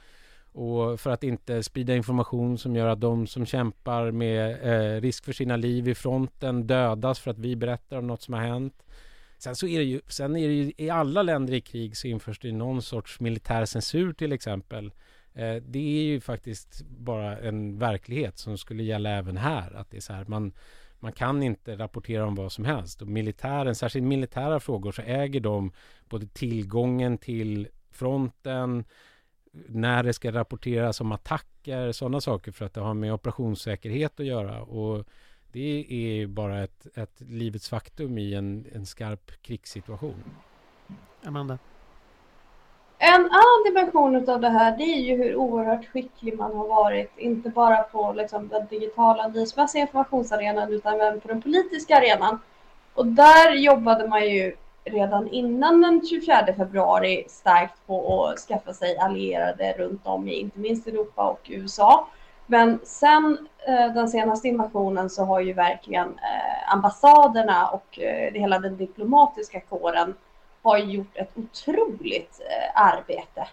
och 0.52 1.00
för 1.00 1.10
att 1.10 1.24
inte 1.24 1.62
sprida 1.62 1.96
information 1.96 2.58
som 2.58 2.76
gör 2.76 2.86
att 2.86 3.00
de 3.00 3.26
som 3.26 3.46
kämpar 3.46 4.10
med 4.10 4.50
eh, 4.50 5.00
risk 5.00 5.24
för 5.24 5.32
sina 5.32 5.56
liv 5.56 5.88
i 5.88 5.94
fronten 5.94 6.66
dödas 6.66 7.18
för 7.18 7.30
att 7.30 7.38
vi 7.38 7.56
berättar 7.56 7.98
om 7.98 8.06
något 8.06 8.22
som 8.22 8.34
har 8.34 8.40
hänt. 8.40 8.82
Sen 9.38 9.56
så 9.56 9.66
är 9.66 9.78
det 9.78 9.84
ju, 9.84 10.00
sen 10.06 10.36
är 10.36 10.48
det 10.48 10.54
ju 10.54 10.72
i 10.76 10.90
alla 10.90 11.22
länder 11.22 11.54
i 11.54 11.60
krig 11.60 11.96
så 11.96 12.06
införs 12.06 12.38
det 12.38 12.52
någon 12.52 12.82
sorts 12.82 13.20
militär 13.20 13.64
censur 13.64 14.12
till 14.12 14.32
exempel. 14.32 14.92
Eh, 15.34 15.54
det 15.54 15.78
är 15.78 16.02
ju 16.02 16.20
faktiskt 16.20 16.82
bara 16.82 17.38
en 17.38 17.78
verklighet 17.78 18.38
som 18.38 18.58
skulle 18.58 18.82
gälla 18.82 19.10
även 19.10 19.36
här. 19.36 19.76
Att 19.76 19.90
det 19.90 19.96
är 19.96 20.00
så 20.00 20.12
här, 20.12 20.24
man, 20.24 20.52
man 20.98 21.12
kan 21.12 21.42
inte 21.42 21.76
rapportera 21.76 22.26
om 22.26 22.34
vad 22.34 22.52
som 22.52 22.64
helst. 22.64 23.02
Och 23.02 23.08
militären, 23.08 23.74
särskilt 23.74 24.06
militära 24.06 24.60
frågor, 24.60 24.92
så 24.92 25.02
äger 25.02 25.40
de 25.40 25.72
både 26.08 26.26
tillgången 26.26 27.18
till 27.18 27.68
fronten, 27.90 28.84
när 29.52 30.02
det 30.02 30.12
ska 30.12 30.32
rapporteras 30.32 31.00
om 31.00 31.12
attacker, 31.12 31.92
sådana 31.92 32.20
saker 32.20 32.52
för 32.52 32.64
att 32.64 32.74
det 32.74 32.80
har 32.80 32.94
med 32.94 33.12
operationssäkerhet 33.12 34.20
att 34.20 34.26
göra. 34.26 34.62
Och 34.62 35.06
det 35.52 35.86
är 35.90 36.26
bara 36.26 36.62
ett, 36.62 36.86
ett 36.94 37.20
livets 37.20 37.68
faktum 37.68 38.18
i 38.18 38.34
en, 38.34 38.66
en 38.72 38.86
skarp 38.86 39.42
krigssituation. 39.42 40.24
Amanda? 41.24 41.58
En 42.98 43.20
annan 43.20 43.64
dimension 43.66 44.30
av 44.30 44.40
det 44.40 44.48
här 44.48 44.78
det 44.78 44.84
är 44.84 45.00
ju 45.00 45.16
hur 45.16 45.36
oerhört 45.36 45.88
skicklig 45.88 46.38
man 46.38 46.56
har 46.56 46.68
varit, 46.68 47.12
inte 47.16 47.50
bara 47.50 47.82
på 47.82 48.12
liksom, 48.12 48.48
den 48.48 48.66
digitala 48.66 49.28
nyhetsmässiga 49.28 49.82
informationsarenan 49.82 50.72
utan 50.72 51.00
även 51.00 51.20
på 51.20 51.28
den 51.28 51.42
politiska 51.42 51.96
arenan. 51.96 52.38
Och 52.94 53.06
där 53.06 53.54
jobbade 53.54 54.08
man 54.08 54.28
ju 54.28 54.56
redan 54.84 55.28
innan 55.28 55.80
den 55.80 56.06
24 56.06 56.54
februari 56.56 57.24
starkt 57.28 57.86
på 57.86 58.26
att 58.26 58.38
skaffa 58.38 58.72
sig 58.74 58.98
allierade 58.98 59.72
runt 59.72 60.06
om 60.06 60.28
i 60.28 60.34
inte 60.34 60.58
minst 60.58 60.86
Europa 60.86 61.28
och 61.28 61.46
USA. 61.50 62.08
Men 62.46 62.78
sen 62.84 63.48
eh, 63.68 63.94
den 63.94 64.08
senaste 64.08 64.48
invasionen 64.48 65.10
så 65.10 65.24
har 65.24 65.40
ju 65.40 65.52
verkligen 65.52 66.08
eh, 66.08 66.72
ambassaderna 66.72 67.68
och 67.68 67.98
eh, 67.98 68.32
hela 68.32 68.58
den 68.58 68.76
diplomatiska 68.76 69.60
kåren 69.60 70.14
har 70.62 70.78
gjort 70.78 71.16
ett 71.16 71.30
otroligt 71.34 72.40
eh, 72.40 72.82
arbete. 72.82 73.48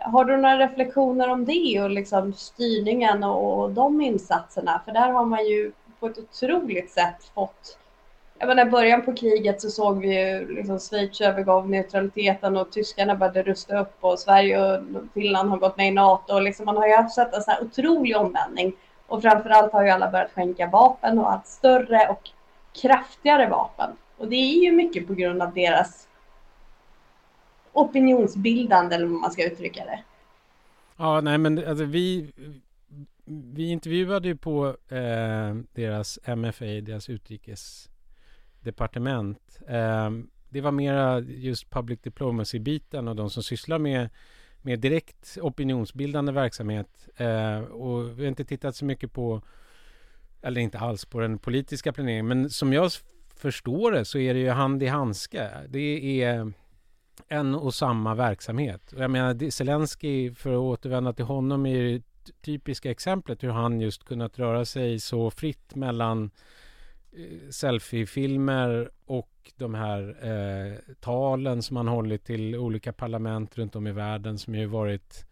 har 0.00 0.24
du 0.24 0.36
några 0.36 0.58
reflektioner 0.58 1.28
om 1.28 1.44
det 1.44 1.80
och 1.80 1.90
liksom 1.90 2.32
styrningen 2.32 3.24
och, 3.24 3.62
och 3.62 3.70
de 3.70 4.00
insatserna? 4.00 4.82
För 4.84 4.92
där 4.92 5.10
har 5.10 5.24
man 5.24 5.46
ju 5.46 5.72
på 6.00 6.06
ett 6.06 6.18
otroligt 6.18 6.90
sätt 6.90 7.24
fått 7.34 7.78
jag 8.38 8.48
menar, 8.48 8.66
i 8.66 8.70
början 8.70 9.04
på 9.04 9.14
kriget 9.14 9.60
så 9.60 9.70
såg 9.70 10.00
vi 10.00 10.20
ju 10.20 10.54
liksom 10.54 10.78
Schweiz 10.78 11.20
övergav 11.20 11.70
neutraliteten 11.70 12.56
och 12.56 12.72
tyskarna 12.72 13.16
började 13.16 13.42
rusta 13.42 13.80
upp 13.80 13.96
och 14.00 14.18
Sverige 14.18 14.72
och 14.72 14.84
Finland 15.14 15.50
har 15.50 15.56
gått 15.58 15.76
med 15.76 15.88
i 15.88 15.90
NATO. 15.90 16.34
Och 16.34 16.42
liksom 16.42 16.66
man 16.66 16.76
har 16.76 16.86
ju 16.86 17.08
sett 17.08 17.34
en 17.34 17.42
sån 17.42 17.54
här 17.54 17.62
otrolig 17.62 18.16
omvändning. 18.16 18.72
Och 19.06 19.22
framförallt 19.22 19.72
har 19.72 19.84
ju 19.84 19.90
alla 19.90 20.10
börjat 20.10 20.32
skänka 20.32 20.66
vapen 20.66 21.18
och 21.18 21.32
allt 21.32 21.46
större 21.46 22.08
och 22.08 22.30
kraftigare 22.82 23.48
vapen. 23.48 23.90
Och 24.16 24.28
det 24.28 24.36
är 24.36 24.64
ju 24.64 24.72
mycket 24.72 25.06
på 25.06 25.14
grund 25.14 25.42
av 25.42 25.54
deras 25.54 26.08
opinionsbildande 27.72 28.94
eller 28.94 29.06
vad 29.06 29.20
man 29.20 29.30
ska 29.30 29.46
uttrycka 29.46 29.84
det. 29.84 30.02
Ja, 30.96 31.20
nej 31.20 31.38
men 31.38 31.68
alltså 31.68 31.84
vi 31.84 32.32
vi 33.28 33.70
intervjuade 33.70 34.28
ju 34.28 34.36
på 34.36 34.76
eh, 34.88 35.54
deras 35.72 36.18
MFA, 36.36 36.64
deras 36.64 37.10
utrikes... 37.10 37.90
Eh, 39.68 40.10
det 40.48 40.60
var 40.60 40.72
mera 40.72 41.20
just 41.20 41.70
public 41.70 42.00
diplomacy-biten 42.02 43.08
och 43.08 43.16
de 43.16 43.30
som 43.30 43.42
sysslar 43.42 43.78
med, 43.78 44.08
med 44.62 44.80
direkt 44.80 45.38
opinionsbildande 45.42 46.32
verksamhet. 46.32 47.08
Eh, 47.16 47.58
och 47.58 48.18
vi 48.18 48.22
har 48.22 48.28
inte 48.28 48.44
tittat 48.44 48.76
så 48.76 48.84
mycket 48.84 49.12
på, 49.12 49.42
eller 50.42 50.60
inte 50.60 50.78
alls 50.78 51.04
på 51.04 51.20
den 51.20 51.38
politiska 51.38 51.92
planeringen, 51.92 52.28
men 52.28 52.50
som 52.50 52.72
jag 52.72 52.90
förstår 53.36 53.92
det 53.92 54.04
så 54.04 54.18
är 54.18 54.34
det 54.34 54.40
ju 54.40 54.50
hand 54.50 54.82
i 54.82 54.86
handske. 54.86 55.50
Det 55.68 56.22
är 56.22 56.52
en 57.28 57.54
och 57.54 57.74
samma 57.74 58.14
verksamhet. 58.14 58.92
Och 58.92 59.02
jag 59.02 59.10
menar, 59.10 59.50
Zelensky, 59.50 60.34
för 60.34 60.52
att 60.52 60.58
återvända 60.58 61.12
till 61.12 61.24
honom, 61.24 61.66
är 61.66 61.76
ju 61.76 62.02
typiska 62.40 62.90
exemplet 62.90 63.42
hur 63.42 63.50
han 63.50 63.80
just 63.80 64.04
kunnat 64.04 64.38
röra 64.38 64.64
sig 64.64 65.00
så 65.00 65.30
fritt 65.30 65.74
mellan 65.74 66.24
eh, 66.24 66.30
selfiefilmer 67.50 68.90
och 69.04 69.52
de 69.56 69.74
här 69.74 70.16
eh, 70.22 70.94
talen 71.00 71.62
som 71.62 71.76
han 71.76 71.88
hållit 71.88 72.24
till 72.24 72.56
olika 72.56 72.92
parlament 72.92 73.58
runt 73.58 73.76
om 73.76 73.86
i 73.86 73.92
världen 73.92 74.38
som 74.38 74.54
ju 74.54 74.66
varit 74.66 75.26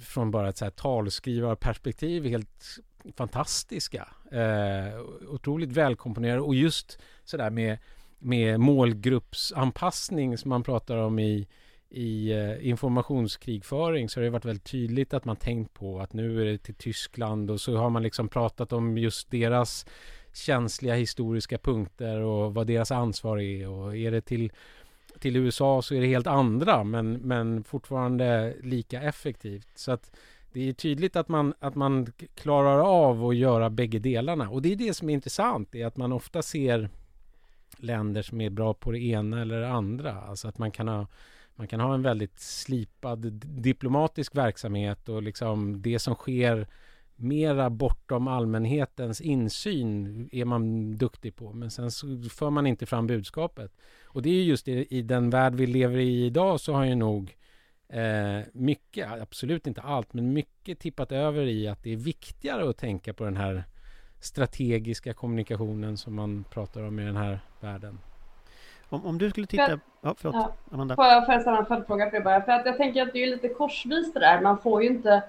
från 0.00 0.30
bara 0.30 0.48
ett 0.48 0.56
så 0.56 0.64
här 0.64 0.70
talskrivarperspektiv 0.70 2.24
helt 2.24 2.78
fantastiska. 3.16 4.08
Eh, 4.32 5.00
otroligt 5.28 5.72
välkomponerade 5.72 6.40
och 6.40 6.54
just 6.54 6.98
sådär 7.24 7.50
med, 7.50 7.78
med 8.18 8.60
målgruppsanpassning 8.60 10.38
som 10.38 10.48
man 10.48 10.62
pratar 10.62 10.96
om 10.96 11.18
i 11.18 11.48
i 11.94 12.32
eh, 12.32 12.68
informationskrigföring 12.68 14.08
så 14.08 14.20
har 14.20 14.24
det 14.24 14.30
varit 14.30 14.44
väldigt 14.44 14.70
tydligt 14.70 15.14
att 15.14 15.24
man 15.24 15.36
tänkt 15.36 15.74
på 15.74 16.00
att 16.00 16.12
nu 16.12 16.40
är 16.40 16.44
det 16.44 16.58
till 16.58 16.74
Tyskland 16.74 17.50
och 17.50 17.60
så 17.60 17.76
har 17.76 17.90
man 17.90 18.02
liksom 18.02 18.28
pratat 18.28 18.72
om 18.72 18.98
just 18.98 19.30
deras 19.30 19.86
känsliga 20.32 20.94
historiska 20.94 21.58
punkter 21.58 22.20
och 22.20 22.54
vad 22.54 22.66
deras 22.66 22.90
ansvar 22.90 23.38
är 23.38 23.68
och 23.68 23.96
är 23.96 24.10
det 24.10 24.20
till, 24.20 24.52
till 25.18 25.36
USA 25.36 25.82
så 25.82 25.94
är 25.94 26.00
det 26.00 26.06
helt 26.06 26.26
andra 26.26 26.84
men, 26.84 27.12
men 27.12 27.64
fortfarande 27.64 28.54
lika 28.62 29.02
effektivt. 29.02 29.68
Så 29.74 29.92
att 29.92 30.16
det 30.52 30.68
är 30.68 30.72
tydligt 30.72 31.16
att 31.16 31.28
man, 31.28 31.54
att 31.58 31.74
man 31.74 32.12
klarar 32.34 32.78
av 32.78 33.26
att 33.26 33.36
göra 33.36 33.70
bägge 33.70 33.98
delarna 33.98 34.50
och 34.50 34.62
det 34.62 34.72
är 34.72 34.76
det 34.76 34.94
som 34.94 35.10
är 35.10 35.14
intressant, 35.14 35.68
det 35.72 35.82
är 35.82 35.86
att 35.86 35.96
man 35.96 36.12
ofta 36.12 36.42
ser 36.42 36.88
länder 37.76 38.22
som 38.22 38.40
är 38.40 38.50
bra 38.50 38.74
på 38.74 38.90
det 38.90 39.00
ena 39.00 39.42
eller 39.42 39.60
det 39.60 39.70
andra. 39.70 40.20
Alltså 40.20 40.48
att 40.48 40.58
man 40.58 40.70
kan 40.70 40.88
ha 40.88 41.06
man 41.54 41.68
kan 41.68 41.80
ha 41.80 41.94
en 41.94 42.02
väldigt 42.02 42.40
slipad 42.40 43.32
diplomatisk 43.42 44.36
verksamhet 44.36 45.08
och 45.08 45.22
liksom 45.22 45.82
det 45.82 45.98
som 45.98 46.14
sker 46.14 46.66
mera 47.16 47.70
bortom 47.70 48.28
allmänhetens 48.28 49.20
insyn 49.20 50.28
är 50.32 50.44
man 50.44 50.92
duktig 50.96 51.36
på. 51.36 51.52
Men 51.52 51.70
sen 51.70 51.90
så 51.90 52.06
för 52.30 52.50
man 52.50 52.66
inte 52.66 52.86
fram 52.86 53.06
budskapet. 53.06 53.72
Och 54.04 54.22
det 54.22 54.30
är 54.30 54.42
just 54.42 54.68
i, 54.68 54.86
i 54.90 55.02
den 55.02 55.30
värld 55.30 55.54
vi 55.54 55.66
lever 55.66 55.98
i 55.98 56.24
idag 56.24 56.60
så 56.60 56.72
har 56.72 56.84
ju 56.84 56.94
nog 56.94 57.36
eh, 57.88 58.40
mycket, 58.52 59.12
absolut 59.22 59.66
inte 59.66 59.80
allt, 59.80 60.12
men 60.12 60.32
mycket 60.32 60.78
tippat 60.78 61.12
över 61.12 61.42
i 61.42 61.68
att 61.68 61.82
det 61.82 61.92
är 61.92 61.96
viktigare 61.96 62.70
att 62.70 62.78
tänka 62.78 63.14
på 63.14 63.24
den 63.24 63.36
här 63.36 63.64
strategiska 64.20 65.14
kommunikationen 65.14 65.96
som 65.96 66.14
man 66.14 66.44
pratar 66.50 66.82
om 66.82 66.98
i 66.98 67.04
den 67.04 67.16
här 67.16 67.40
världen. 67.60 67.98
Om, 68.88 69.06
om 69.06 69.18
du 69.18 69.30
skulle 69.30 69.46
titta... 69.46 69.66
För, 69.66 69.80
ja, 70.00 70.14
förlåt, 70.18 70.34
ja. 70.34 70.56
Amanda. 70.70 70.94
Får 70.94 71.04
jag, 71.04 71.26
får 71.26 71.34
jag 71.34 71.42
ställa 71.42 71.58
en 71.58 71.66
följdfråga 71.66 72.10
för 72.10 72.16
det 72.16 72.24
bara? 72.24 72.42
För 72.42 72.52
att 72.52 72.66
jag 72.66 72.76
tänker 72.76 73.02
att 73.02 73.12
det 73.12 73.22
är 73.22 73.30
lite 73.30 73.48
korsvis 73.48 74.12
det 74.12 74.20
där. 74.20 74.40
Man 74.40 74.58
får 74.58 74.82
ju 74.82 74.88
inte... 74.88 75.22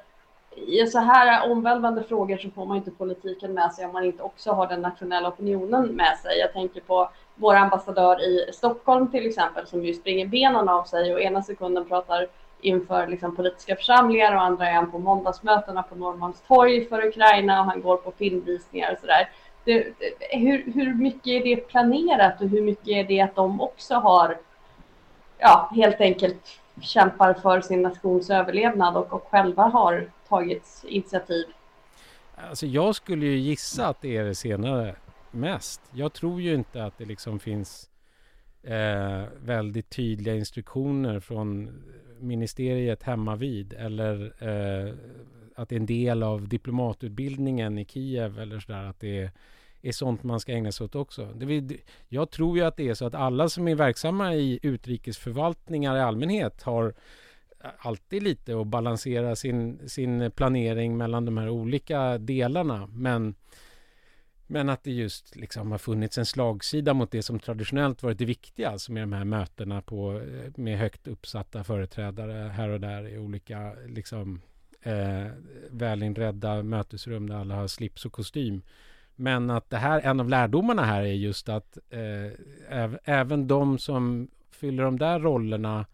I 0.56 0.88
så 0.88 1.00
här 1.00 1.52
omvälvande 1.52 2.04
frågor 2.04 2.38
så 2.38 2.50
får 2.50 2.66
man 2.66 2.78
inte 2.78 2.92
politiken 2.92 3.54
med 3.54 3.74
sig 3.74 3.86
om 3.86 3.94
man 3.94 4.04
inte 4.04 4.24
också 4.24 4.52
har 4.52 4.68
den 4.68 4.82
nationella 4.82 5.30
opinionen 5.30 5.88
med 5.88 6.18
sig. 6.18 6.38
Jag 6.40 6.54
tänker 6.54 6.82
på 6.82 7.10
vår 7.36 7.56
ambassadör 7.56 8.22
i 8.22 8.50
Stockholm 8.54 9.12
till 9.12 9.28
exempel 9.28 9.68
som 9.68 9.86
ju 9.86 9.94
springer 9.94 10.28
benen 10.28 10.70
av 10.70 10.84
sig 10.84 11.14
och 11.14 11.22
ena 11.22 11.42
sekunden 11.42 11.86
pratar 11.86 12.28
inför 12.62 13.08
liksom, 13.08 13.36
politiska 13.36 13.76
församlingar 13.76 14.36
och 14.36 14.42
andra 14.42 14.70
är 14.70 14.74
han 14.74 14.92
på 14.92 15.00
måndagsmötena 15.00 15.84
på 15.84 15.96
Norrmalmstorg 15.96 16.86
för 16.86 17.08
Ukraina 17.08 17.60
och 17.60 17.66
han 17.66 17.82
går 17.82 17.98
på 17.98 18.12
filmvisningar 18.12 18.94
och 18.94 19.00
sådär 19.00 19.30
hur, 19.66 20.74
hur 20.74 20.94
mycket 20.94 21.28
är 21.28 21.44
det 21.44 21.56
planerat 21.56 22.42
och 22.42 22.48
hur 22.48 22.62
mycket 22.62 22.88
är 22.88 23.04
det 23.04 23.22
att 23.22 23.36
de 23.36 23.62
också 23.62 23.96
har, 23.96 24.38
ja, 25.38 25.70
helt 25.76 26.02
enkelt 26.02 26.60
kämpar 26.82 27.34
för 27.34 27.62
sin 27.62 27.82
nations 27.82 28.30
överlevnad 28.30 28.98
och, 28.98 29.14
och 29.14 29.28
själva 29.32 29.64
har 29.64 30.10
tagit 30.28 30.84
initiativ? 30.88 31.46
Alltså 32.36 32.66
jag 32.66 32.96
skulle 32.96 33.26
ju 33.26 33.38
gissa 33.38 33.88
att 33.88 34.02
det 34.02 34.18
är 34.18 34.24
det 34.24 34.36
senare 34.36 34.96
mest. 35.32 35.82
Jag 35.92 36.14
tror 36.14 36.42
ju 36.42 36.54
inte 36.54 36.86
att 36.86 36.98
det 36.98 37.06
liksom 37.06 37.40
finns 37.40 37.90
eh, 38.64 39.24
väldigt 39.44 39.90
tydliga 39.90 40.36
instruktioner 40.36 41.20
från 41.20 41.84
ministeriet 42.20 43.04
hemma 43.04 43.36
vid 43.36 43.74
eller 43.74 44.24
eh, 44.24 44.94
att 45.56 45.70
det 45.70 45.76
är 45.76 45.80
en 45.80 45.86
del 45.86 46.24
av 46.24 46.48
diplomatutbildningen 46.48 47.78
i 47.78 47.86
Kiev 47.86 48.40
eller 48.40 48.60
sådär 48.60 48.84
att 48.84 49.00
det 49.00 49.22
är, 49.22 49.32
är 49.84 49.92
sånt 49.92 50.24
man 50.24 50.40
ska 50.40 50.52
ägna 50.52 50.72
sig 50.72 50.86
åt 50.86 50.96
också. 50.96 51.26
Det, 51.26 51.78
jag 52.08 52.32
tror 52.32 52.58
ju 52.58 52.64
att 52.64 52.78
det 52.78 52.90
är 52.90 52.94
så 52.94 53.06
att 53.06 53.16
alla 53.16 53.50
som 53.50 53.68
är 53.68 53.76
verksamma 53.76 54.36
i 54.36 54.60
utrikesförvaltningar 54.62 55.98
i 55.98 56.00
allmänhet 56.00 56.64
har 56.64 56.94
alltid 57.78 58.24
lite 58.24 58.62
att 58.62 58.68
balansera 58.68 59.36
sin, 59.36 59.90
sin 59.90 60.32
planering 60.32 60.98
mellan 60.98 61.26
de 61.26 61.38
här 61.38 61.50
olika 61.50 62.18
delarna. 62.18 62.88
Men, 62.88 63.36
men 64.48 64.70
att 64.70 64.84
det 64.84 64.92
just 64.92 65.36
liksom 65.36 65.72
har 65.72 65.78
funnits 65.78 66.18
en 66.18 66.26
slagsida 66.26 66.94
mot 66.94 67.12
det 67.12 67.24
som 67.24 67.40
traditionellt 67.40 68.04
varit 68.04 68.18
det 68.18 68.26
viktiga, 68.26 68.70
alltså 68.70 68.92
med 68.92 69.04
de 69.04 69.14
här 69.14 69.26
mötena 69.26 69.82
på, 69.82 70.22
med 70.56 70.78
högt 70.78 71.08
uppsatta 71.08 71.64
företrädare 71.64 72.50
här 72.50 72.70
och 72.70 72.80
där 72.80 73.08
i 73.08 73.18
olika 73.18 73.74
liksom, 73.88 74.42
eh, 74.82 75.28
välinredda 75.70 76.64
mötesrum 76.64 77.30
där 77.30 77.36
alla 77.36 77.56
har 77.56 77.68
slips 77.68 78.06
och 78.06 78.14
kostym. 78.14 78.62
Men 79.16 79.50
att 79.50 79.70
det 79.70 79.78
här, 79.78 80.02
en 80.02 80.20
av 80.20 80.30
lärdomarna 80.30 80.86
här 80.86 81.02
är 81.02 81.14
just 81.14 81.50
att 81.50 81.78
eh, 81.90 82.80
äv, 82.80 83.00
även 83.04 83.48
de 83.48 83.78
som 83.78 84.28
fyller 84.52 84.84
de 84.84 85.00
där 85.00 85.20
rollerna 85.20 85.86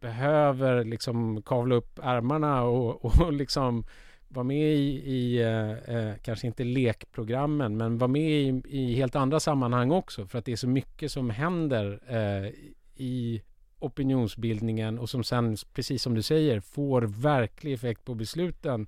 behöver 0.00 0.84
liksom 0.84 1.42
kavla 1.42 1.74
upp 1.74 1.98
ärmarna 2.02 2.62
och, 2.62 3.04
och 3.20 3.32
liksom 3.32 3.84
vara 4.28 4.44
med 4.44 4.74
i, 4.74 5.02
i 5.12 5.42
eh, 5.42 5.96
eh, 5.96 6.14
kanske 6.22 6.46
inte 6.46 6.64
lekprogrammen, 6.64 7.76
men 7.76 7.98
vara 7.98 8.08
med 8.08 8.30
i, 8.30 8.62
i, 8.68 8.94
helt 8.94 9.16
andra 9.16 9.40
sammanhang 9.40 9.90
också. 9.90 10.26
För 10.26 10.38
att 10.38 10.44
det 10.44 10.52
är 10.52 10.56
så 10.56 10.68
mycket 10.68 11.12
som 11.12 11.30
händer 11.30 12.00
eh, 12.08 12.52
i 12.96 13.42
opinionsbildningen 13.78 14.98
och 14.98 15.10
som 15.10 15.24
sen, 15.24 15.56
precis 15.72 16.02
som 16.02 16.14
du 16.14 16.22
säger, 16.22 16.60
får 16.60 17.02
verklig 17.02 17.72
effekt 17.72 18.04
på 18.04 18.14
besluten 18.14 18.86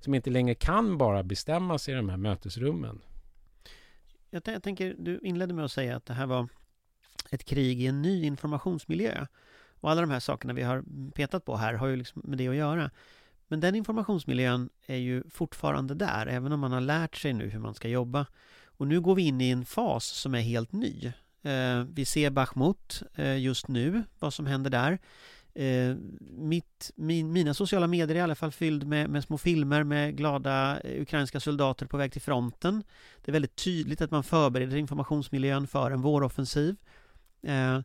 som 0.00 0.14
inte 0.14 0.30
längre 0.30 0.54
kan 0.54 0.98
bara 0.98 1.22
bestämmas 1.22 1.88
i 1.88 1.92
de 1.92 2.08
här 2.08 2.16
mötesrummen. 2.16 3.00
Jag, 4.30 4.42
jag 4.44 4.62
tänker, 4.62 4.94
du 4.98 5.20
inledde 5.22 5.54
med 5.54 5.64
att 5.64 5.72
säga 5.72 5.96
att 5.96 6.06
det 6.06 6.14
här 6.14 6.26
var 6.26 6.48
ett 7.30 7.44
krig 7.44 7.82
i 7.82 7.86
en 7.86 8.02
ny 8.02 8.24
informationsmiljö. 8.24 9.26
Och 9.80 9.90
alla 9.90 10.00
de 10.00 10.10
här 10.10 10.20
sakerna 10.20 10.52
vi 10.52 10.62
har 10.62 10.84
petat 11.14 11.44
på 11.44 11.56
här 11.56 11.74
har 11.74 11.86
ju 11.86 11.96
liksom 11.96 12.22
med 12.24 12.38
det 12.38 12.48
att 12.48 12.56
göra. 12.56 12.90
Men 13.48 13.60
den 13.60 13.74
informationsmiljön 13.74 14.70
är 14.86 14.96
ju 14.96 15.22
fortfarande 15.30 15.94
där, 15.94 16.26
även 16.26 16.52
om 16.52 16.60
man 16.60 16.72
har 16.72 16.80
lärt 16.80 17.16
sig 17.16 17.32
nu 17.32 17.48
hur 17.48 17.58
man 17.58 17.74
ska 17.74 17.88
jobba. 17.88 18.26
Och 18.64 18.86
nu 18.86 19.00
går 19.00 19.14
vi 19.14 19.22
in 19.22 19.40
i 19.40 19.50
en 19.50 19.64
fas 19.64 20.04
som 20.04 20.34
är 20.34 20.40
helt 20.40 20.72
ny. 20.72 21.12
Eh, 21.42 21.84
vi 21.92 22.04
ser 22.04 22.30
Bachmut 22.30 23.02
eh, 23.14 23.38
just 23.38 23.68
nu, 23.68 24.02
vad 24.18 24.34
som 24.34 24.46
händer 24.46 24.70
där. 24.70 24.98
Eh, 25.58 25.96
mitt, 26.20 26.90
min, 26.94 27.32
mina 27.32 27.54
sociala 27.54 27.86
medier 27.86 28.16
är 28.16 28.18
i 28.18 28.22
alla 28.22 28.34
fall 28.34 28.52
fylld 28.52 28.86
med, 28.86 29.10
med, 29.10 29.24
små 29.24 29.38
filmer 29.38 29.84
med 29.84 30.16
glada 30.16 30.80
eh, 30.80 31.02
ukrainska 31.02 31.40
soldater 31.40 31.86
på 31.86 31.96
väg 31.96 32.12
till 32.12 32.22
fronten. 32.22 32.82
Det 33.24 33.30
är 33.30 33.32
väldigt 33.32 33.56
tydligt 33.56 34.00
att 34.00 34.10
man 34.10 34.24
förbereder 34.24 34.76
informationsmiljön 34.76 35.66
för 35.66 35.90
en 35.90 36.02
våroffensiv. 36.02 36.76
Eh, 37.42 37.80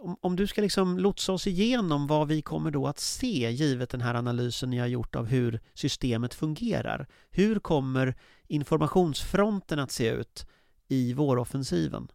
om, 0.00 0.16
om 0.20 0.36
du 0.36 0.46
ska 0.46 0.62
liksom 0.62 0.98
lotsa 0.98 1.32
oss 1.32 1.46
igenom 1.46 2.06
vad 2.06 2.28
vi 2.28 2.42
kommer 2.42 2.70
då 2.70 2.86
att 2.86 2.98
se 2.98 3.50
givet 3.50 3.90
den 3.90 4.00
här 4.00 4.14
analysen 4.14 4.70
ni 4.70 4.78
har 4.78 4.86
gjort 4.86 5.16
av 5.16 5.26
hur 5.26 5.60
systemet 5.74 6.34
fungerar. 6.34 7.06
Hur 7.30 7.58
kommer 7.58 8.14
informationsfronten 8.46 9.78
att 9.78 9.90
se 9.90 10.08
ut 10.08 10.46
i 10.88 11.12
våroffensiven? 11.12 12.08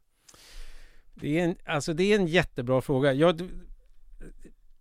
Det 1.14 1.40
är 1.40 1.44
en, 1.44 1.56
alltså 1.66 1.94
det 1.94 2.04
är 2.04 2.20
en 2.20 2.28
jättebra 2.28 2.82
fråga. 2.82 3.14
Jag, 3.14 3.50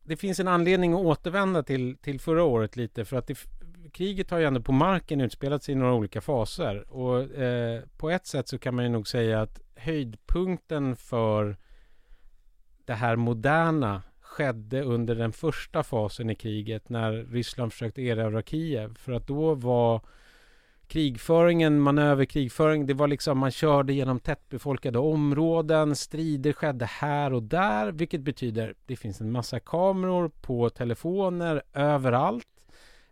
det 0.07 0.17
finns 0.17 0.41
en 0.41 0.49
anledning 0.49 0.93
att 0.93 1.01
återvända 1.01 1.63
till, 1.63 1.97
till 1.97 2.21
förra 2.21 2.43
året 2.43 2.77
lite 2.77 3.05
för 3.05 3.17
att 3.17 3.27
det, 3.27 3.39
kriget 3.93 4.31
har 4.31 4.39
ju 4.39 4.45
ändå 4.45 4.61
på 4.61 4.73
marken 4.73 5.21
utspelat 5.21 5.63
sig 5.63 5.73
i 5.73 5.77
några 5.77 5.95
olika 5.95 6.21
faser. 6.21 6.93
Och 6.93 7.21
eh, 7.21 7.83
på 7.97 8.11
ett 8.11 8.27
sätt 8.27 8.49
så 8.49 8.59
kan 8.59 8.75
man 8.75 8.85
ju 8.85 8.91
nog 8.91 9.09
säga 9.09 9.43
att 9.43 9.61
höjdpunkten 9.75 10.97
för 10.97 11.57
det 12.85 12.95
här 12.95 13.17
moderna 13.17 14.03
skedde 14.21 14.83
under 14.83 15.15
den 15.15 15.33
första 15.33 15.83
fasen 15.83 16.31
i 16.31 16.35
kriget 16.35 16.89
när 16.89 17.13
Ryssland 17.13 17.73
försökte 17.73 18.03
erövra 18.03 18.43
Kiev. 18.43 18.95
För 18.95 19.13
att 19.13 19.27
då 19.27 19.55
var 19.55 20.01
krigföringen, 20.89 21.81
manöverkrigföring, 21.81 22.87
det 22.87 22.95
var 22.95 23.09
liksom 23.09 23.39
man 23.39 23.51
körde 23.51 23.93
genom 23.93 24.21
tättbefolkade 24.21 24.99
områden, 24.99 25.97
strider 25.97 26.53
skedde 26.53 26.85
här 26.85 27.33
och 27.33 27.43
där, 27.43 27.93
vilket 27.93 28.21
betyder 28.21 28.75
det 28.87 28.97
finns 28.97 29.21
en 29.21 29.33
massa 29.33 29.61
kameror 29.61 30.29
på 30.29 30.71
telefoner 30.71 31.63
överallt. 31.73 32.47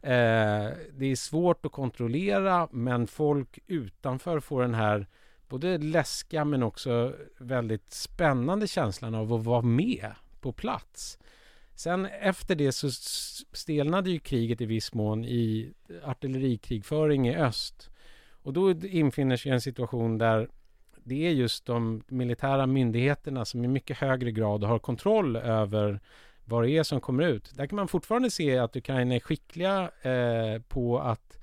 Eh, 0.03 0.71
det 0.93 1.07
är 1.07 1.17
svårt 1.17 1.67
att 1.67 1.73
kontrollera, 1.73 2.69
men 2.71 3.07
folk 3.07 3.59
utanför 3.67 4.41
får 4.41 4.63
den 4.63 4.75
här 4.75 5.07
både 5.49 5.79
läskiga 5.79 6.45
men 6.45 6.63
också 6.63 7.15
väldigt 7.39 7.93
spännande 7.93 8.67
känslan 8.67 9.15
av 9.15 9.33
att 9.33 9.45
vara 9.45 9.63
med 9.63 10.11
på 10.41 10.53
plats. 10.53 11.19
Sen 11.75 12.07
efter 12.07 12.55
det 12.55 12.73
så 12.73 12.91
stelnade 13.53 14.11
ju 14.11 14.19
kriget 14.19 14.61
i 14.61 14.67
viss 14.67 14.95
mån 14.95 15.25
i 15.25 15.73
artillerikrigföring 16.05 17.29
i 17.29 17.37
öst. 17.37 17.91
Och 18.43 18.53
då 18.53 18.71
infinner 18.71 19.37
sig 19.37 19.53
en 19.53 19.61
situation 19.61 20.19
där 20.19 20.49
det 21.05 21.27
är 21.27 21.31
just 21.31 21.67
de 21.67 22.03
militära 22.09 22.67
myndigheterna 22.67 23.45
som 23.45 23.65
i 23.65 23.69
mycket 23.69 23.99
högre 23.99 24.33
grad 24.33 24.65
har 24.65 24.79
kontroll 24.79 25.37
över 25.37 26.01
vad 26.45 26.65
det 26.65 26.71
är 26.71 26.83
som 26.83 27.01
kommer 27.01 27.23
ut. 27.23 27.53
Där 27.55 27.67
kan 27.67 27.77
man 27.77 27.89
fortfarande 27.89 28.31
se 28.31 28.59
att 28.59 28.77
Ukraina 28.77 29.15
är 29.15 29.21
skickliga 29.21 29.91
eh, 30.03 30.63
på 30.69 30.99
att 30.99 31.39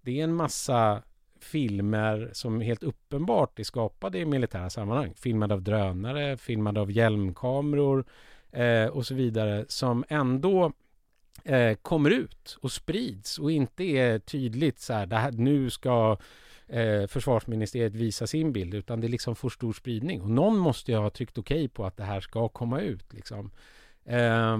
det 0.00 0.20
är 0.20 0.24
en 0.24 0.34
massa 0.34 1.02
filmer 1.40 2.30
som 2.32 2.60
helt 2.60 2.82
uppenbart 2.82 3.58
är 3.58 3.64
skapade 3.64 4.18
i 4.18 4.24
militära 4.24 4.70
sammanhang. 4.70 5.14
Filmade 5.14 5.54
av 5.54 5.62
drönare, 5.62 6.36
filmade 6.36 6.80
av 6.80 6.90
hjälmkameror, 6.90 8.04
eh, 8.52 8.86
och 8.86 9.06
så 9.06 9.14
vidare 9.14 9.64
som 9.68 10.04
ändå 10.08 10.72
eh, 11.44 11.74
kommer 11.74 12.10
ut 12.10 12.58
och 12.60 12.72
sprids 12.72 13.38
och 13.38 13.52
inte 13.52 13.84
är 13.84 14.18
tydligt 14.18 14.80
så 14.80 14.92
här, 14.92 15.06
det 15.06 15.16
här 15.16 15.32
nu 15.32 15.70
ska 15.70 16.18
eh, 16.66 17.06
försvarsministeriet 17.06 17.94
visa 17.94 18.26
sin 18.26 18.52
bild 18.52 18.74
utan 18.74 19.00
det 19.00 19.08
liksom 19.08 19.36
får 19.36 19.50
stor 19.50 19.72
spridning 19.72 20.20
och 20.20 20.30
någon 20.30 20.58
måste 20.58 20.92
ju 20.92 20.98
ha 20.98 21.10
tryckt 21.10 21.38
okej 21.38 21.56
okay 21.56 21.68
på 21.68 21.86
att 21.86 21.96
det 21.96 22.04
här 22.04 22.20
ska 22.20 22.48
komma 22.48 22.80
ut 22.80 23.12
liksom. 23.12 23.50
Eh, 24.04 24.58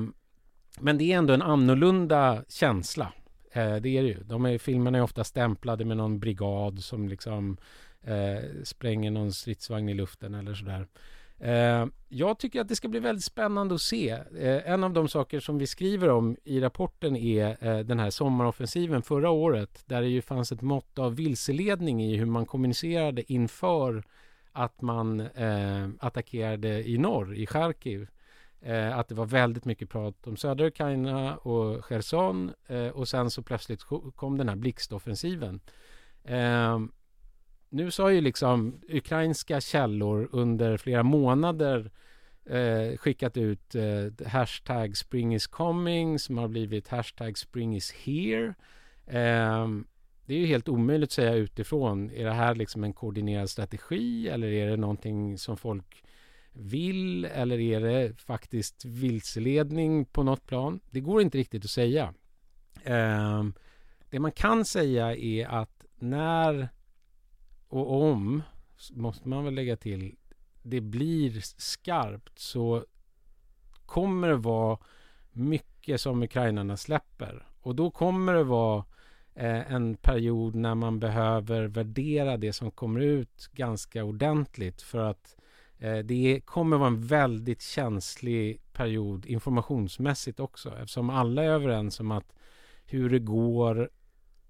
men 0.80 0.98
det 0.98 1.12
är 1.12 1.18
ändå 1.18 1.34
en 1.34 1.42
annorlunda 1.42 2.44
känsla. 2.48 3.12
Eh, 3.52 3.76
det 3.76 3.88
är 3.88 4.02
det 4.02 4.08
ju. 4.08 4.22
De 4.24 4.46
är, 4.46 4.58
filmerna 4.58 4.98
är 4.98 5.02
ofta 5.02 5.24
stämplade 5.24 5.84
med 5.84 5.96
någon 5.96 6.18
brigad 6.18 6.84
som 6.84 7.08
liksom 7.08 7.56
eh, 8.02 8.44
spränger 8.64 9.10
någon 9.10 9.32
stridsvagn 9.32 9.88
i 9.88 9.94
luften 9.94 10.34
eller 10.34 10.54
sådär. 10.54 10.80
Eh, 10.80 10.86
Eh, 11.38 11.86
jag 12.08 12.38
tycker 12.38 12.60
att 12.60 12.68
det 12.68 12.76
ska 12.76 12.88
bli 12.88 13.00
väldigt 13.00 13.24
spännande 13.24 13.74
att 13.74 13.80
se. 13.80 14.10
Eh, 14.10 14.70
en 14.70 14.84
av 14.84 14.92
de 14.92 15.08
saker 15.08 15.40
som 15.40 15.58
vi 15.58 15.66
skriver 15.66 16.08
om 16.08 16.36
i 16.44 16.60
rapporten 16.60 17.16
är 17.16 17.56
eh, 17.60 17.78
den 17.78 17.98
här 17.98 18.10
sommaroffensiven 18.10 19.02
förra 19.02 19.30
året 19.30 19.82
där 19.86 20.00
det 20.02 20.08
ju 20.08 20.22
fanns 20.22 20.52
ett 20.52 20.62
mått 20.62 20.98
av 20.98 21.16
vilseledning 21.16 22.04
i 22.04 22.16
hur 22.16 22.26
man 22.26 22.46
kommunicerade 22.46 23.32
inför 23.32 24.04
att 24.52 24.82
man 24.82 25.20
eh, 25.20 25.88
attackerade 26.00 26.88
i 26.88 26.98
norr, 26.98 27.34
i 27.34 27.46
Charkiv. 27.46 28.08
Eh, 28.60 28.98
att 28.98 29.08
det 29.08 29.14
var 29.14 29.26
väldigt 29.26 29.64
mycket 29.64 29.90
prat 29.90 30.26
om 30.26 30.36
södra 30.36 30.66
Ukraina 30.66 31.36
och 31.36 31.84
Cherson 31.84 32.52
eh, 32.66 32.88
och 32.88 33.08
sen 33.08 33.30
så 33.30 33.42
plötsligt 33.42 33.84
kom 34.14 34.38
den 34.38 34.48
här 34.48 34.56
blixtoffensiven. 34.56 35.60
Eh, 36.24 36.78
nu 37.68 37.90
så 37.90 38.02
har 38.02 38.10
ju 38.10 38.20
liksom 38.20 38.80
ukrainska 38.88 39.60
källor 39.60 40.28
under 40.32 40.76
flera 40.76 41.02
månader 41.02 41.90
eh, 42.44 42.96
skickat 42.96 43.36
ut 43.36 43.74
eh, 43.74 44.26
hashtag 44.26 44.96
spring 44.96 45.34
is 45.34 45.46
coming 45.46 46.18
som 46.18 46.38
har 46.38 46.48
blivit 46.48 46.88
hashtag 46.88 47.38
spring 47.38 47.76
is 47.76 47.92
here. 47.92 48.54
Eh, 49.06 49.68
det 50.26 50.34
är 50.34 50.38
ju 50.38 50.46
helt 50.46 50.68
omöjligt 50.68 51.08
att 51.08 51.12
säga 51.12 51.34
utifrån. 51.34 52.10
Är 52.10 52.24
det 52.24 52.32
här 52.32 52.54
liksom 52.54 52.84
en 52.84 52.92
koordinerad 52.92 53.50
strategi 53.50 54.28
eller 54.28 54.48
är 54.48 54.70
det 54.70 54.76
någonting 54.76 55.38
som 55.38 55.56
folk 55.56 56.04
vill 56.52 57.24
eller 57.24 57.58
är 57.60 57.80
det 57.80 58.20
faktiskt 58.20 58.84
vilseledning 58.84 60.04
på 60.04 60.22
något 60.22 60.46
plan? 60.46 60.80
Det 60.90 61.00
går 61.00 61.22
inte 61.22 61.38
riktigt 61.38 61.64
att 61.64 61.70
säga. 61.70 62.14
Eh, 62.84 63.44
det 64.10 64.18
man 64.18 64.32
kan 64.32 64.64
säga 64.64 65.16
är 65.16 65.46
att 65.46 65.84
när 65.98 66.68
och 67.76 68.02
om, 68.02 68.42
måste 68.92 69.28
man 69.28 69.44
väl 69.44 69.54
lägga 69.54 69.76
till, 69.76 70.16
det 70.62 70.80
blir 70.80 71.40
skarpt 71.56 72.38
så 72.38 72.84
kommer 73.86 74.28
det 74.28 74.36
vara 74.36 74.78
mycket 75.32 76.00
som 76.00 76.22
ukrainarna 76.22 76.76
släpper. 76.76 77.46
Och 77.60 77.74
då 77.74 77.90
kommer 77.90 78.34
det 78.34 78.44
vara 78.44 78.84
eh, 79.34 79.72
en 79.72 79.96
period 79.96 80.54
när 80.54 80.74
man 80.74 81.00
behöver 81.00 81.64
värdera 81.64 82.36
det 82.36 82.52
som 82.52 82.70
kommer 82.70 83.00
ut 83.00 83.48
ganska 83.52 84.04
ordentligt 84.04 84.82
för 84.82 84.98
att 84.98 85.36
eh, 85.78 85.98
det 85.98 86.40
kommer 86.44 86.76
vara 86.76 86.88
en 86.88 87.06
väldigt 87.06 87.62
känslig 87.62 88.60
period 88.72 89.26
informationsmässigt 89.26 90.40
också 90.40 90.76
eftersom 90.76 91.10
alla 91.10 91.42
är 91.42 91.48
överens 91.48 92.00
om 92.00 92.10
att 92.10 92.32
hur 92.86 93.10
det 93.10 93.18
går 93.18 93.90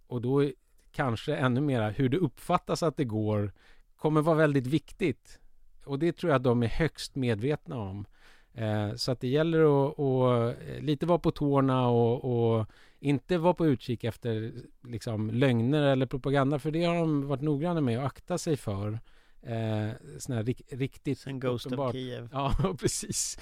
och 0.06 0.22
då 0.22 0.50
kanske 0.96 1.36
ännu 1.36 1.60
mera 1.60 1.90
hur 1.90 2.08
det 2.08 2.16
uppfattas 2.16 2.82
att 2.82 2.96
det 2.96 3.04
går 3.04 3.52
kommer 3.96 4.20
vara 4.20 4.36
väldigt 4.36 4.66
viktigt. 4.66 5.38
Och 5.84 5.98
det 5.98 6.12
tror 6.12 6.30
jag 6.30 6.36
att 6.36 6.42
de 6.42 6.62
är 6.62 6.68
högst 6.68 7.14
medvetna 7.14 7.76
om. 7.76 8.06
Eh, 8.54 8.94
så 8.94 9.12
att 9.12 9.20
det 9.20 9.28
gäller 9.28 9.60
att, 9.60 9.98
att 9.98 10.68
eh, 10.68 10.80
lite 10.80 11.06
vara 11.06 11.18
på 11.18 11.30
tårna 11.30 11.88
och, 11.88 12.58
och, 12.58 12.66
inte 13.00 13.38
vara 13.38 13.54
på 13.54 13.66
utkik 13.66 14.04
efter 14.04 14.52
liksom, 14.88 15.30
lögner 15.30 15.82
eller 15.82 16.06
propaganda 16.06 16.58
för 16.58 16.70
det 16.70 16.84
har 16.84 16.94
de 16.94 17.26
varit 17.26 17.42
noggranna 17.42 17.80
med 17.80 17.98
att 17.98 18.06
akta 18.06 18.38
sig 18.38 18.56
för. 18.56 18.98
Eh, 19.42 19.90
såna 20.18 20.36
här 20.36 20.42
rik, 20.42 20.62
riktigt 20.68 21.18
Sen 21.18 21.40
Ghost 21.40 21.66
uppenbart. 21.66 21.88
of 21.88 21.92
Kiev. 21.92 22.28
Ja, 22.32 22.76
precis. 22.80 23.38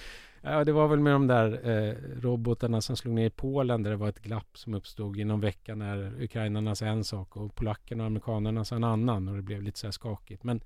Ja, 0.47 0.65
det 0.65 0.73
var 0.73 0.89
väl 0.89 1.01
med 1.01 1.13
de 1.13 1.27
där 1.27 1.71
eh, 1.71 1.95
robotarna 2.21 2.81
som 2.81 2.97
slog 2.97 3.15
ner 3.15 3.27
i 3.27 3.31
Polen 3.31 3.83
där 3.83 3.91
det 3.91 3.97
var 3.97 4.09
ett 4.09 4.23
glapp 4.23 4.59
som 4.59 4.75
uppstod 4.75 5.17
inom 5.17 5.41
veckan 5.41 5.79
när 5.79 6.23
ukrainarna 6.23 6.75
sa 6.75 6.87
en 6.87 7.05
sak 7.05 7.37
och 7.37 7.55
polackerna 7.55 8.03
och 8.03 8.07
amerikanerna 8.07 8.65
sa 8.65 8.77
en 8.77 8.85
annan 8.85 9.29
och 9.29 9.37
det 9.37 9.43
blev 9.43 9.63
lite 9.63 9.79
så 9.79 9.87
här 9.87 9.93
skakigt. 9.93 10.45
Men, 10.45 10.61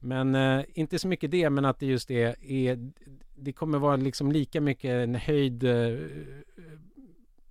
men 0.00 0.34
eh, 0.34 0.64
inte 0.74 0.98
så 0.98 1.08
mycket 1.08 1.30
det, 1.30 1.50
men 1.50 1.64
att 1.64 1.78
det 1.78 1.86
just 1.86 2.10
är, 2.10 2.44
är 2.44 2.90
det 3.36 3.52
kommer 3.52 3.78
vara 3.78 3.96
liksom 3.96 4.32
lika 4.32 4.60
mycket 4.60 4.90
en 4.90 5.14
höjd 5.14 5.64
eh, 5.64 5.98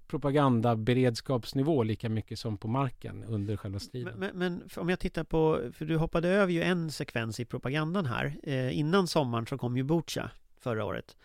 propagandaberedskapsnivå 0.07 1.83
lika 1.83 2.09
mycket 2.09 2.39
som 2.39 2.57
på 2.57 2.67
marken 2.67 3.23
under 3.23 3.57
själva 3.57 3.79
striden. 3.79 4.13
Men, 4.17 4.37
men, 4.37 4.63
om 4.77 4.89
jag 4.89 4.99
tittar 4.99 5.23
på, 5.23 5.59
för 5.73 5.85
du 5.85 5.97
hoppade 5.97 6.29
över 6.29 6.53
ju 6.53 6.61
en 6.61 6.91
sekvens 6.91 7.39
i 7.39 7.45
propagandan 7.45 8.05
här. 8.05 8.35
Eh, 8.43 8.79
innan 8.79 9.07
sommaren 9.07 9.45
så 9.45 9.57
kom 9.57 9.77
ju 9.77 9.83
Butja 9.83 10.31
förra 10.59 10.85
året. 10.85 11.15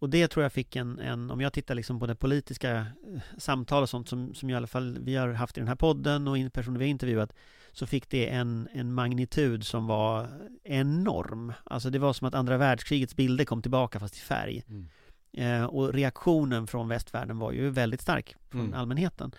Och 0.00 0.10
det 0.10 0.28
tror 0.28 0.42
jag 0.42 0.52
fick 0.52 0.76
en, 0.76 0.98
en 0.98 1.30
om 1.30 1.40
jag 1.40 1.52
tittar 1.52 1.74
liksom 1.74 2.00
på 2.00 2.06
det 2.06 2.14
politiska 2.14 2.76
eh, 2.78 3.20
samtal 3.38 3.82
och 3.82 3.88
sånt 3.88 4.08
som, 4.08 4.34
som 4.34 4.50
i 4.50 4.54
alla 4.54 4.66
fall 4.66 4.98
vi 5.00 5.16
har 5.16 5.28
haft 5.28 5.56
i 5.56 5.60
den 5.60 5.68
här 5.68 5.74
podden 5.74 6.28
och 6.28 6.52
personer 6.52 6.78
vi 6.78 6.84
har 6.84 6.90
intervjuat 6.90 7.32
så 7.72 7.86
fick 7.86 8.10
det 8.10 8.28
en, 8.28 8.68
en 8.72 8.92
magnitud 8.94 9.66
som 9.66 9.86
var 9.86 10.28
enorm. 10.64 11.52
Alltså 11.64 11.90
det 11.90 11.98
var 11.98 12.12
som 12.12 12.28
att 12.28 12.34
andra 12.34 12.56
världskrigets 12.56 13.16
bilder 13.16 13.44
kom 13.44 13.62
tillbaka 13.62 14.00
fast 14.00 14.16
i 14.16 14.20
färg. 14.20 14.64
Mm. 14.68 14.88
Eh, 15.32 15.64
och 15.64 15.92
reaktionen 15.92 16.66
från 16.66 16.88
västvärlden 16.88 17.38
var 17.38 17.52
ju 17.52 17.70
väldigt 17.70 18.00
stark 18.00 18.36
från 18.50 18.60
mm. 18.60 18.74
allmänheten. 18.74 19.32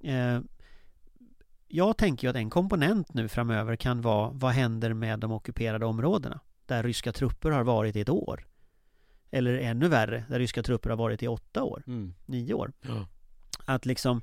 Eh, 0.00 0.40
jag 1.68 1.96
tänker 1.96 2.26
ju 2.26 2.30
att 2.30 2.36
en 2.36 2.50
komponent 2.50 3.14
nu 3.14 3.28
framöver 3.28 3.76
kan 3.76 4.00
vara 4.00 4.30
vad 4.32 4.52
händer 4.52 4.94
med 4.94 5.18
de 5.18 5.32
ockuperade 5.32 5.86
områdena 5.86 6.40
där 6.66 6.82
ryska 6.82 7.12
trupper 7.12 7.50
har 7.50 7.64
varit 7.64 7.96
i 7.96 8.00
ett 8.00 8.08
år. 8.08 8.46
Eller 9.34 9.58
ännu 9.58 9.88
värre, 9.88 10.24
där 10.28 10.38
ryska 10.38 10.62
trupper 10.62 10.90
har 10.90 10.96
varit 10.96 11.22
i 11.22 11.28
åtta 11.28 11.62
år, 11.62 11.82
mm. 11.86 12.14
nio 12.26 12.54
år. 12.54 12.72
Ja. 12.80 13.06
Att 13.64 13.86
liksom, 13.86 14.22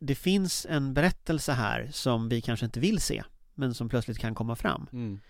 det 0.00 0.14
finns 0.14 0.66
en 0.70 0.94
berättelse 0.94 1.52
här 1.52 1.88
som 1.92 2.28
vi 2.28 2.40
kanske 2.40 2.66
inte 2.66 2.80
vill 2.80 3.00
se, 3.00 3.22
men 3.54 3.74
som 3.74 3.88
plötsligt 3.88 4.18
kan 4.18 4.34
komma 4.34 4.56
fram. 4.56 4.86
Mm. 4.92 5.20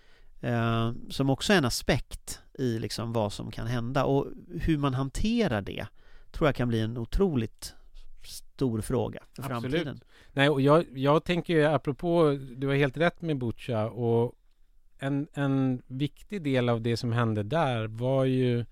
Eh, 0.41 0.93
som 1.09 1.29
också 1.29 1.53
är 1.53 1.57
en 1.57 1.65
aspekt 1.65 2.41
i 2.53 2.79
liksom 2.79 3.13
vad 3.13 3.33
som 3.33 3.51
kan 3.51 3.67
hända 3.67 4.05
och 4.05 4.27
hur 4.61 4.77
man 4.77 4.93
hanterar 4.93 5.61
det 5.61 5.87
tror 6.31 6.47
jag 6.47 6.55
kan 6.55 6.67
bli 6.67 6.81
en 6.81 6.97
otroligt 6.97 7.73
stor 8.23 8.81
fråga 8.81 9.19
för 9.35 9.43
Absolut. 9.43 9.61
framtiden. 9.61 10.01
Nej, 10.33 10.49
och 10.49 10.61
jag, 10.61 10.85
jag 10.97 11.23
tänker 11.23 11.53
ju 11.53 11.65
apropå, 11.65 12.39
du 12.55 12.67
har 12.67 12.75
helt 12.75 12.97
rätt 12.97 13.21
med 13.21 13.37
Butja 13.37 13.89
och 13.89 14.33
en, 14.99 15.27
en 15.33 15.81
viktig 15.87 16.43
del 16.43 16.69
av 16.69 16.81
det 16.81 16.97
som 16.97 17.11
hände 17.11 17.43
där 17.43 17.87
var 17.87 18.25
ju 18.25 18.65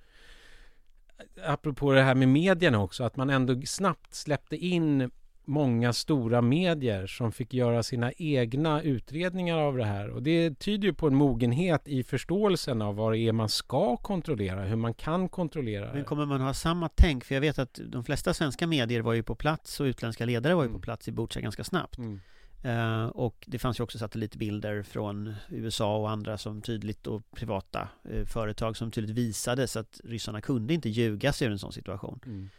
apropå 1.45 1.91
det 1.91 2.01
här 2.01 2.15
med 2.15 2.27
medierna 2.27 2.81
också, 2.81 3.03
att 3.03 3.15
man 3.15 3.29
ändå 3.29 3.61
snabbt 3.65 4.13
släppte 4.15 4.55
in 4.55 5.11
många 5.45 5.93
stora 5.93 6.41
medier 6.41 7.07
som 7.07 7.31
fick 7.31 7.53
göra 7.53 7.83
sina 7.83 8.11
egna 8.17 8.81
utredningar 8.81 9.57
av 9.57 9.77
det 9.77 9.85
här. 9.85 10.09
Och 10.09 10.23
det 10.23 10.59
tyder 10.59 10.87
ju 10.87 10.93
på 10.93 11.07
en 11.07 11.15
mogenhet 11.15 11.87
i 11.87 12.03
förståelsen 12.03 12.81
av 12.81 12.95
vad 12.95 13.13
det 13.13 13.19
är 13.19 13.31
man 13.31 13.49
ska 13.49 13.97
kontrollera, 13.97 14.61
hur 14.63 14.75
man 14.75 14.93
kan 14.93 15.29
kontrollera 15.29 15.85
Men 15.87 15.97
det. 15.97 16.03
kommer 16.03 16.25
man 16.25 16.41
ha 16.41 16.53
samma 16.53 16.89
tänk? 16.95 17.23
För 17.25 17.35
jag 17.35 17.41
vet 17.41 17.59
att 17.59 17.79
de 17.85 18.03
flesta 18.03 18.33
svenska 18.33 18.67
medier 18.67 19.01
var 19.01 19.13
ju 19.13 19.23
på 19.23 19.35
plats 19.35 19.79
och 19.79 19.83
utländska 19.85 20.25
ledare 20.25 20.55
var 20.55 20.63
ju 20.63 20.69
på 20.69 20.73
Mm. 20.73 20.81
plats 20.81 21.07
i 21.07 21.11
Butja 21.11 21.41
ganska 21.41 21.63
snabbt. 21.63 21.97
Mm. 21.97 22.19
Eh, 22.65 23.05
och 23.05 23.45
det 23.47 23.59
fanns 23.59 23.79
ju 23.79 23.83
också 23.83 23.97
satellitbilder 23.97 24.83
från 24.83 25.33
USA 25.49 25.97
och 25.97 26.09
andra 26.09 26.37
som 26.37 26.61
tydligt 26.61 27.07
och 27.07 27.31
privata 27.31 27.87
eh, 28.03 28.25
företag 28.25 28.77
som 28.77 28.91
tydligt 28.91 29.17
visade 29.17 29.67
så 29.67 29.79
att 29.79 30.01
ryssarna 30.03 30.41
kunde 30.41 30.73
inte 30.73 30.89
ljuga 30.89 31.33
sig 31.33 31.47
ur 31.47 31.51
en 31.51 31.59
sån 31.59 31.73
situation. 31.73 32.19
Mm. 32.25 32.49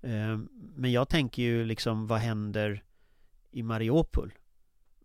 Eh, 0.00 0.48
men 0.76 0.92
jag 0.92 1.08
tänker 1.08 1.42
ju 1.42 1.64
liksom 1.64 2.06
vad 2.06 2.18
händer 2.18 2.82
i 3.50 3.62
Mariupol 3.62 4.32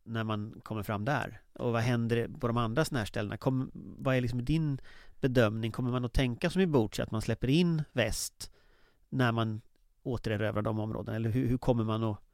när 0.04 0.24
man 0.24 0.62
kommer 0.64 0.84
fram 0.84 1.06
där? 1.06 1.42
Och 1.54 1.72
vad 1.72 1.82
händer 1.82 2.28
på 2.40 2.48
de 2.48 2.58
andra 2.58 2.86
såna 2.86 3.00
här 3.00 3.06
ställena? 3.06 3.38
Kom, 3.38 3.72
vad 3.74 4.16
är 4.16 4.22
liksom 4.22 4.46
din 4.46 4.82
bedömning? 5.22 5.72
Kommer 5.72 5.92
man 5.92 6.06
att 6.06 6.14
tänka 6.14 6.50
som 6.50 6.62
i 6.62 6.68
Butja 6.68 7.04
att 7.04 7.12
man 7.12 7.22
släpper 7.22 7.48
in 7.48 7.84
väst 7.92 8.52
när 9.10 9.32
man 9.32 9.62
återerövrar 10.04 10.62
de 10.62 10.80
områdena? 10.80 11.16
Eller 11.16 11.30
hur, 11.30 11.48
hur 11.48 11.58
kommer 11.58 11.84
man 11.84 12.04
att 12.04 12.27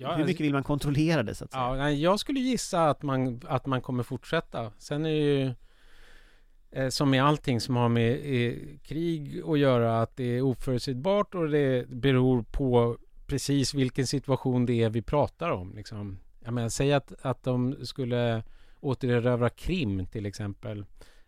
Ja, 0.00 0.14
hur 0.14 0.24
mycket 0.24 0.40
vill 0.46 0.52
man 0.52 0.62
kontrollera 0.62 1.22
det 1.22 1.34
så 1.34 1.44
att 1.44 1.52
säga? 1.52 1.76
Ja, 1.76 1.90
jag 1.90 2.20
skulle 2.20 2.40
gissa 2.40 2.90
att 2.90 3.02
man, 3.02 3.40
att 3.48 3.66
man 3.66 3.80
kommer 3.80 4.02
fortsätta. 4.02 4.72
Sen 4.78 5.06
är 5.06 5.10
det 5.10 5.16
ju 5.16 5.52
eh, 6.70 6.88
som 6.88 7.10
med 7.10 7.24
allting 7.24 7.60
som 7.60 7.76
har 7.76 7.88
med 7.88 8.12
eh, 8.12 8.54
krig 8.82 9.42
att 9.46 9.58
göra 9.58 10.02
att 10.02 10.16
det 10.16 10.24
är 10.24 10.42
oförutsägbart 10.42 11.34
och 11.34 11.48
det 11.48 11.88
beror 11.88 12.42
på 12.42 12.98
precis 13.26 13.74
vilken 13.74 14.06
situation 14.06 14.66
det 14.66 14.82
är 14.82 14.90
vi 14.90 15.02
pratar 15.02 15.50
om. 15.50 15.74
Liksom. 15.76 16.18
Jag 16.44 16.54
menar, 16.54 16.68
säg 16.68 16.92
att, 16.92 17.12
att 17.22 17.42
de 17.42 17.76
skulle 17.86 18.42
återerövra 18.80 19.50
Krim 19.50 20.06
till 20.06 20.26
exempel. 20.26 20.84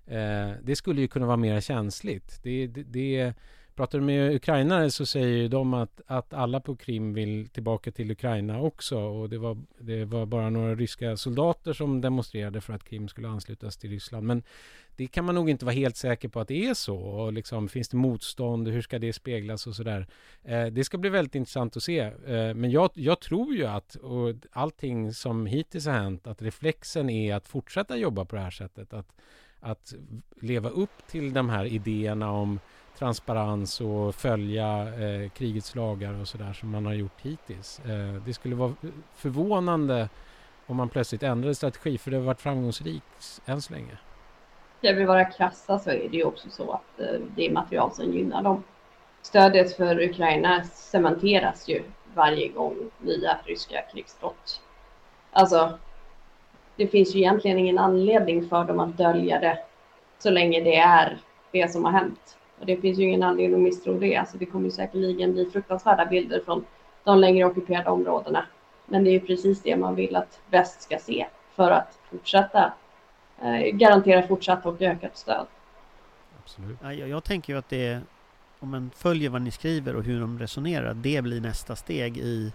Eh, 0.07 0.51
det 0.63 0.77
skulle 0.77 1.01
ju 1.01 1.09
kunna 1.09 1.27
vara 1.27 1.37
mer 1.37 1.61
känsligt. 1.61 2.41
Det, 2.43 2.67
det, 2.67 2.83
det, 2.83 3.35
pratar 3.75 3.99
du 3.99 4.05
med 4.05 4.35
ukrainare 4.35 4.91
så 4.91 5.07
säger 5.07 5.27
ju 5.27 5.49
de 5.49 5.75
att, 5.75 6.01
att 6.07 6.35
alla 6.35 6.61
på 6.61 6.77
Krim 6.77 7.15
vill 7.15 7.49
tillbaka 7.49 7.93
till 7.93 8.11
Ukraina 8.11 8.61
också 8.61 8.99
och 8.99 9.29
det 9.29 9.39
var, 9.39 9.59
det 9.79 10.05
var 10.05 10.27
bara 10.27 10.51
några 10.51 10.75
ryska 10.75 11.17
soldater 11.17 11.73
som 11.73 12.01
demonstrerade 12.01 12.61
för 12.61 12.73
att 12.73 12.85
Krim 12.85 13.09
skulle 13.09 13.29
anslutas 13.29 13.77
till 13.77 13.91
Ryssland. 13.91 14.27
Men 14.27 14.43
det 14.97 15.07
kan 15.07 15.25
man 15.25 15.35
nog 15.35 15.51
inte 15.51 15.65
vara 15.65 15.75
helt 15.75 15.97
säker 15.97 16.29
på 16.29 16.41
att 16.41 16.49
det 16.49 16.67
är 16.67 16.75
så. 16.75 16.97
Och 16.97 17.33
liksom, 17.33 17.69
finns 17.69 17.89
det 17.89 17.97
motstånd? 17.97 18.69
Hur 18.69 18.83
ska 18.83 18.99
det 18.99 19.13
speglas 19.13 19.67
och 19.67 19.75
sådär? 19.75 20.07
Eh, 20.43 20.67
det 20.67 20.85
ska 20.85 20.99
bli 20.99 21.11
väldigt 21.11 21.35
intressant 21.35 21.77
att 21.77 21.83
se. 21.83 21.99
Eh, 22.01 22.55
men 22.55 22.71
jag, 22.71 22.91
jag 22.95 23.21
tror 23.21 23.55
ju 23.55 23.65
att 23.65 23.95
och 23.95 24.35
allting 24.51 25.13
som 25.13 25.47
hittills 25.47 25.87
har 25.87 25.93
hänt, 25.93 26.27
att 26.27 26.43
reflexen 26.43 27.11
är 27.11 27.35
att 27.35 27.49
fortsätta 27.49 27.97
jobba 27.97 28.25
på 28.25 28.37
det 28.37 28.43
här 28.43 28.51
sättet. 28.51 28.93
Att, 28.93 29.17
att 29.61 29.95
leva 30.41 30.69
upp 30.69 31.07
till 31.07 31.33
de 31.33 31.49
här 31.49 31.65
idéerna 31.65 32.31
om 32.31 32.61
transparens 33.03 33.81
och 33.81 34.15
följa 34.15 34.83
eh, 34.83 35.31
krigets 35.31 35.75
lagar 35.75 36.21
och 36.21 36.29
sådär 36.29 36.53
som 36.53 36.71
man 36.71 36.87
har 36.87 36.93
gjort 36.93 37.21
hittills. 37.23 37.81
Eh, 37.81 38.23
det 38.27 38.35
skulle 38.35 38.55
vara 38.55 38.75
förvånande 39.15 40.09
om 40.67 40.77
man 40.77 40.89
plötsligt 40.89 41.23
ändrade 41.23 41.55
strategi 41.55 41.99
för 41.99 42.11
det 42.11 42.17
har 42.17 42.25
varit 42.25 42.41
framgångsrikt 42.41 43.41
än 43.47 43.63
så 43.63 43.73
länge. 43.73 43.99
Ska 44.79 44.93
vi 44.93 45.05
vara 45.05 45.25
krassa 45.25 45.79
så 45.79 45.91
är 45.91 46.09
det 46.11 46.17
ju 46.17 46.25
också 46.25 46.51
så 46.51 46.73
att 46.73 47.01
eh, 47.01 47.21
det 47.37 47.47
är 47.47 47.53
material 47.53 47.93
som 47.93 48.13
gynnar 48.13 48.43
dem. 48.43 48.63
Stödet 49.23 49.77
för 49.77 50.03
Ukraina 50.03 50.65
cementeras 50.65 51.69
ju 51.69 51.83
varje 52.15 52.49
gång 52.49 52.77
nya 52.99 53.39
ryska 53.45 53.83
krigsbrott. 53.93 54.61
Alltså, 55.33 55.79
det 56.77 56.87
finns 56.87 57.15
ju 57.15 57.19
egentligen 57.19 57.59
ingen 57.59 57.79
anledning 57.79 58.49
för 58.49 58.65
dem 58.65 58.81
att 58.81 58.99
dölja 58.99 59.41
det 59.41 59.59
så 60.19 60.31
länge 60.31 60.61
det 60.61 60.77
är 60.77 61.19
det 61.53 61.73
som 61.73 61.85
har 61.85 61.93
hänt. 61.93 62.39
Och 62.63 62.67
det 62.67 62.77
finns 62.77 62.99
ju 62.99 63.03
ingen 63.03 63.23
anledning 63.23 63.55
att 63.55 63.63
misstro 63.65 63.99
det. 63.99 64.17
Alltså, 64.17 64.39
det 64.39 64.47
kommer 64.47 64.65
ju 64.65 64.71
säkerligen 64.71 65.33
bli 65.33 65.51
fruktansvärda 65.51 66.07
bilder 66.07 66.41
från 66.45 66.65
de 67.05 67.19
längre 67.19 67.45
ockuperade 67.45 67.91
områdena. 67.91 68.47
Men 68.87 69.05
det 69.05 69.11
är 69.11 69.13
ju 69.13 69.21
precis 69.21 69.63
det 69.63 69.77
man 69.77 69.95
vill 69.95 70.17
att 70.17 70.41
väst 70.51 70.83
ska 70.83 70.99
se 70.99 71.27
för 71.55 71.71
att 71.71 71.99
fortsätta 72.11 72.73
eh, 73.43 73.77
garantera 73.77 74.27
fortsatt 74.27 74.67
och 74.67 74.83
ökat 74.83 75.17
stöd. 75.17 75.47
Absolut. 76.43 76.79
Ja, 76.83 76.93
jag, 76.93 77.09
jag 77.09 77.25
tänker 77.25 77.53
ju 77.53 77.59
att 77.59 77.69
det 77.69 78.01
om 78.59 78.71
man 78.71 78.91
följer 78.97 79.31
vad 79.31 79.43
ni 79.43 79.51
skriver 79.51 79.97
och 79.97 80.03
hur 80.03 80.21
de 80.21 80.39
resonerar, 80.39 80.95
det 80.95 81.23
blir 81.23 81.41
nästa 81.41 81.77
steg 81.77 82.19
i, 82.19 82.53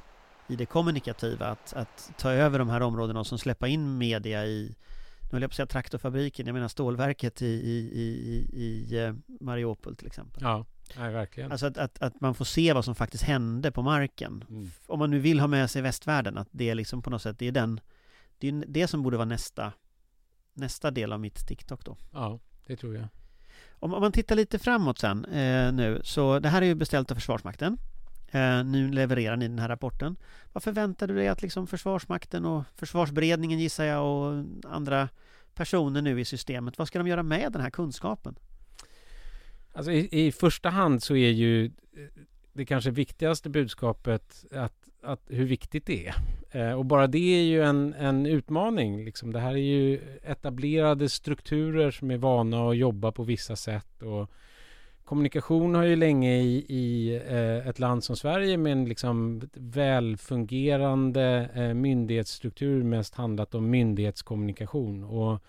i 0.48 0.56
det 0.56 0.66
kommunikativa. 0.66 1.46
Att, 1.46 1.74
att 1.74 2.12
ta 2.18 2.32
över 2.32 2.60
de 2.60 2.70
här 2.70 2.82
områdena 2.82 3.20
och 3.20 3.28
som 3.28 3.38
släppa 3.38 3.68
in 3.68 3.98
media 3.98 4.46
i, 4.46 4.76
nu 5.30 5.36
höll 5.36 5.42
jag 5.42 5.50
på 5.50 5.54
att 5.54 5.56
säga 5.56 5.66
traktorfabriken, 5.66 6.46
jag 6.46 6.54
menar 6.54 6.68
stålverket 6.68 7.42
i, 7.42 7.46
i, 7.46 7.90
i, 7.94 8.48
i, 8.54 8.98
eh, 9.04 9.14
Mariupol 9.42 9.96
till 9.96 10.08
exempel. 10.08 10.44
Ja, 10.44 10.66
nej, 10.98 11.14
verkligen. 11.14 11.52
Alltså 11.52 11.66
att, 11.66 11.78
att, 11.78 12.02
att 12.02 12.22
man 12.22 12.36
får 12.36 12.46
se 12.46 12.74
vad 12.74 12.86
som 12.86 12.96
faktiskt 12.96 13.24
hände 13.24 13.72
på 13.72 13.82
marken. 13.82 14.44
Mm. 14.50 14.72
Om 14.86 15.00
man 15.00 15.12
nu 15.12 15.20
vill 15.20 15.40
ha 15.40 15.48
med 15.48 15.70
sig 15.70 15.82
västvärlden, 15.82 16.38
att 16.38 16.48
det 16.52 16.70
är 16.70 16.76
liksom 16.76 17.02
på 17.02 17.10
något 17.10 17.22
sätt, 17.22 17.40
det 17.40 17.48
är 17.48 17.52
den, 17.52 17.80
det 18.38 18.48
är 18.48 18.64
det 18.68 18.88
som 18.88 19.04
borde 19.04 19.18
vara 19.18 19.26
nästa, 19.26 19.74
nästa 20.54 20.92
del 20.92 21.14
av 21.14 21.20
mitt 21.20 21.48
TikTok 21.48 21.86
då. 21.86 21.98
Ja, 22.12 22.40
det 22.66 22.76
tror 22.76 22.96
jag. 22.96 23.08
Om, 23.80 23.94
om 23.94 24.02
man 24.02 24.12
tittar 24.12 24.36
lite 24.36 24.60
framåt 24.60 25.00
sen 25.00 25.26
eh, 25.26 25.72
nu, 25.72 26.02
så 26.04 26.40
det 26.40 26.50
här 26.50 26.62
är 26.62 26.66
ju 26.66 26.76
beställt 26.76 27.12
av 27.12 27.16
Försvarsmakten. 27.16 27.78
Eh, 28.32 28.64
nu 28.64 28.92
levererar 28.92 29.36
ni 29.36 29.48
den 29.48 29.60
här 29.60 29.70
rapporten. 29.70 30.16
Vad 30.54 30.64
förväntar 30.64 31.08
du 31.08 31.16
dig 31.16 31.28
att 31.28 31.42
liksom 31.42 31.68
Försvarsmakten 31.68 32.46
och 32.46 32.64
Försvarsberedningen 32.76 33.60
gissar 33.60 33.86
jag 33.86 34.06
och 34.06 34.44
andra 34.74 35.10
personer 35.56 36.02
nu 36.02 36.20
i 36.20 36.26
systemet, 36.26 36.78
vad 36.78 36.88
ska 36.88 37.00
de 37.00 37.08
göra 37.08 37.24
med 37.24 37.52
den 37.52 37.62
här 37.62 37.70
kunskapen? 37.70 38.36
Alltså 39.74 39.92
i, 39.92 40.28
i 40.28 40.32
första 40.32 40.70
hand 40.70 41.04
så 41.04 41.16
är 41.16 41.30
ju 41.30 41.66
eh, 41.66 41.72
det 42.54 42.66
kanske 42.66 42.92
viktigaste 42.92 43.50
budskapet 43.50 44.46
att, 44.52 44.88
att 45.04 45.22
hur 45.28 45.46
viktigt 45.46 45.86
det 45.86 46.08
är. 46.08 46.16
Eh, 46.52 46.72
och 46.72 46.86
bara 46.86 47.08
det 47.08 47.40
är 47.40 47.44
ju 47.44 47.64
en, 47.64 47.94
en 47.94 48.26
utmaning. 48.26 49.06
Liksom. 49.06 49.34
Det 49.34 49.40
här 49.40 49.52
är 49.52 49.58
ju 49.58 50.02
etablerade 50.24 51.10
strukturer 51.10 51.92
som 51.92 52.12
är 52.12 52.18
vana 52.18 52.70
att 52.70 52.78
jobba 52.78 53.12
på 53.12 53.24
vissa 53.24 53.56
sätt. 53.56 54.02
Och 54.02 54.32
kommunikation 55.08 55.76
har 55.76 55.84
ju 55.84 55.96
länge 55.96 56.36
i, 56.38 56.66
i 56.70 57.16
eh, 57.16 57.68
ett 57.68 57.80
land 57.80 58.04
som 58.04 58.16
Sverige 58.16 58.58
med 58.58 58.72
en 58.72 58.86
liksom 58.86 59.42
välfungerande 59.54 61.50
eh, 61.56 61.74
myndighetsstruktur 61.74 62.84
mest 62.84 63.16
handlat 63.16 63.56
om 63.56 63.70
myndighetskommunikation. 63.70 65.04
Och 65.04 65.44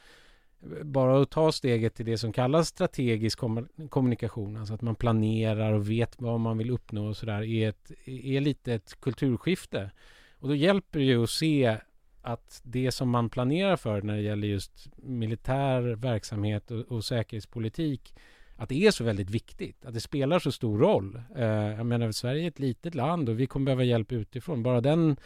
bara 0.82 1.22
att 1.22 1.30
ta 1.30 1.52
steget 1.52 1.94
till 1.94 2.06
det 2.06 2.18
som 2.18 2.32
kallas 2.32 2.68
strategisk 2.68 3.38
kom 3.38 3.68
kommunikation, 3.88 4.56
alltså 4.56 4.74
att 4.74 4.82
man 4.82 4.94
planerar 4.94 5.72
och 5.72 5.90
vet 5.90 6.20
vad 6.20 6.40
man 6.40 6.58
vill 6.58 6.70
uppnå 6.70 7.08
och 7.08 7.16
sådär, 7.16 7.42
är, 7.42 7.68
ett, 7.68 7.92
är 8.04 8.40
lite 8.40 8.74
ett 8.74 9.00
kulturskifte. 9.00 9.90
Och 10.34 10.48
då 10.48 10.54
hjälper 10.54 10.98
det 10.98 11.04
ju 11.04 11.22
att 11.22 11.30
se 11.30 11.76
att 12.22 12.60
det 12.64 12.92
som 12.92 13.10
man 13.10 13.30
planerar 13.30 13.76
för 13.76 14.02
när 14.02 14.16
det 14.16 14.22
gäller 14.22 14.48
just 14.48 14.88
militär 14.96 15.82
verksamhet 15.82 16.70
och, 16.70 16.80
och 16.80 17.04
säkerhetspolitik, 17.04 18.14
att 18.58 18.68
det 18.68 18.86
är 18.86 18.90
så 18.90 19.04
väldigt 19.04 19.30
viktigt, 19.30 19.84
att 19.84 19.94
det 19.94 20.00
spelar 20.00 20.38
så 20.38 20.52
stor 20.52 20.78
roll. 20.78 21.20
Eh, 21.36 21.46
jag 21.46 21.86
menar, 21.86 22.12
Sverige 22.12 22.44
är 22.44 22.48
ett 22.48 22.58
litet 22.58 22.94
land 22.94 23.28
och 23.28 23.40
vi 23.40 23.46
kommer 23.46 23.64
behöva 23.64 23.84
hjälp 23.84 24.12
utifrån. 24.12 24.62
Bara 24.62 24.80
den 24.80 25.16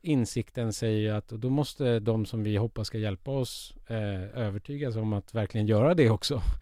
insikten 0.00 0.72
säger 0.72 1.14
att 1.14 1.28
då 1.28 1.50
måste 1.50 1.98
de 1.98 2.26
som 2.26 2.42
vi 2.42 2.56
hoppas 2.56 2.86
ska 2.86 2.98
hjälpa 2.98 3.30
oss 3.30 3.74
eh, 3.86 4.38
övertygas 4.38 4.96
om 4.96 5.12
att 5.12 5.34
verkligen 5.34 5.66
göra 5.66 5.94
det 5.94 6.10
också. 6.10 6.42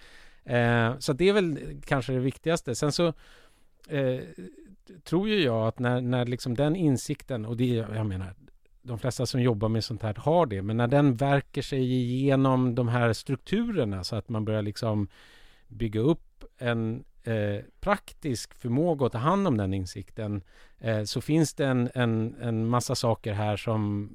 Eh, 0.45 0.99
så 0.99 1.13
det 1.13 1.29
är 1.29 1.33
väl 1.33 1.59
kanske 1.85 2.13
det 2.13 2.19
viktigaste. 2.19 2.75
Sen 2.75 2.93
så 2.93 3.07
eh, 3.89 4.21
tror 5.05 5.29
ju 5.29 5.43
jag 5.43 5.69
att 5.69 5.79
när, 5.79 6.01
när 6.01 6.27
liksom 6.27 6.55
den 6.55 6.77
insikten, 6.77 7.47
och 7.47 7.57
det 7.57 7.67
jag 7.67 8.07
menar, 8.07 8.35
de 8.83 8.99
flesta 8.99 9.27
som 9.27 9.43
jobbar 9.43 9.69
med 9.69 9.85
sånt 9.85 10.03
här 10.03 10.15
har 10.15 10.47
det, 10.47 10.63
men 10.63 10.77
när 10.77 10.87
den 10.87 11.17
verkar 11.17 11.63
sig 11.63 11.93
igenom 11.93 12.75
de 12.75 12.89
här 12.89 13.13
strukturerna 13.13 14.05
så 14.05 14.17
att 14.17 14.29
man 14.29 14.45
börjar 14.45 14.63
liksom 14.63 15.09
bygga 15.71 16.01
upp 16.01 16.45
en 16.59 17.05
eh, 17.23 17.65
praktisk 17.81 18.55
förmåga 18.55 19.07
att 19.07 19.13
ta 19.13 19.19
hand 19.19 19.49
om 19.49 19.57
den 19.57 19.75
insikten 19.75 20.43
eh, 20.79 21.05
så 21.05 21.21
finns 21.21 21.55
det 21.55 21.67
en, 21.67 21.91
en, 21.95 22.35
en 22.41 22.67
massa 22.67 22.95
saker 22.95 23.33
här 23.33 23.57
som 23.57 24.11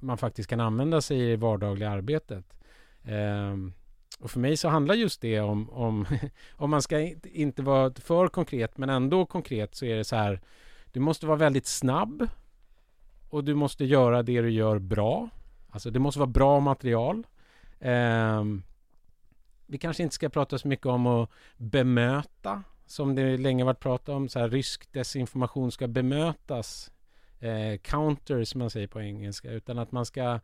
man 0.00 0.18
faktiskt 0.18 0.48
kan 0.48 0.60
använda 0.60 1.00
sig 1.00 1.20
i 1.20 1.30
det 1.30 1.36
vardagliga 1.36 1.90
arbetet. 1.90 2.44
Eh, 3.04 3.56
och 4.18 4.30
för 4.30 4.40
mig 4.40 4.56
så 4.56 4.68
handlar 4.68 4.94
just 4.94 5.20
det 5.20 5.40
om, 5.40 5.70
om, 5.70 6.06
om 6.52 6.70
man 6.70 6.82
ska 6.82 7.00
inte 7.22 7.62
vara 7.62 7.92
för 7.94 8.28
konkret 8.28 8.78
men 8.78 8.90
ändå 8.90 9.26
konkret 9.26 9.74
så 9.74 9.84
är 9.84 9.96
det 9.96 10.04
så 10.04 10.16
här 10.16 10.40
du 10.92 11.00
måste 11.00 11.26
vara 11.26 11.36
väldigt 11.36 11.66
snabb 11.66 12.28
och 13.28 13.44
du 13.44 13.54
måste 13.54 13.84
göra 13.84 14.22
det 14.22 14.40
du 14.40 14.50
gör 14.50 14.78
bra. 14.78 15.28
Alltså 15.70 15.90
det 15.90 15.98
måste 15.98 16.18
vara 16.18 16.30
bra 16.30 16.60
material. 16.60 17.26
Eh, 17.80 18.44
vi 19.66 19.78
kanske 19.78 20.02
inte 20.02 20.14
ska 20.14 20.28
prata 20.28 20.58
så 20.58 20.68
mycket 20.68 20.86
om 20.86 21.06
att 21.06 21.30
bemöta 21.56 22.62
som 22.86 23.14
det 23.14 23.36
länge 23.36 23.64
varit 23.64 23.80
prat 23.80 24.08
om. 24.08 24.28
Så 24.28 24.38
här, 24.38 24.48
rysk 24.48 24.92
desinformation 24.92 25.72
ska 25.72 25.86
bemötas. 25.86 26.90
Eh, 27.40 27.78
counter 27.78 28.44
som 28.44 28.58
man 28.58 28.70
säger 28.70 28.86
på 28.86 29.00
engelska. 29.00 29.50
Utan 29.50 29.78
att 29.78 29.92
man 29.92 30.06
ska 30.06 30.40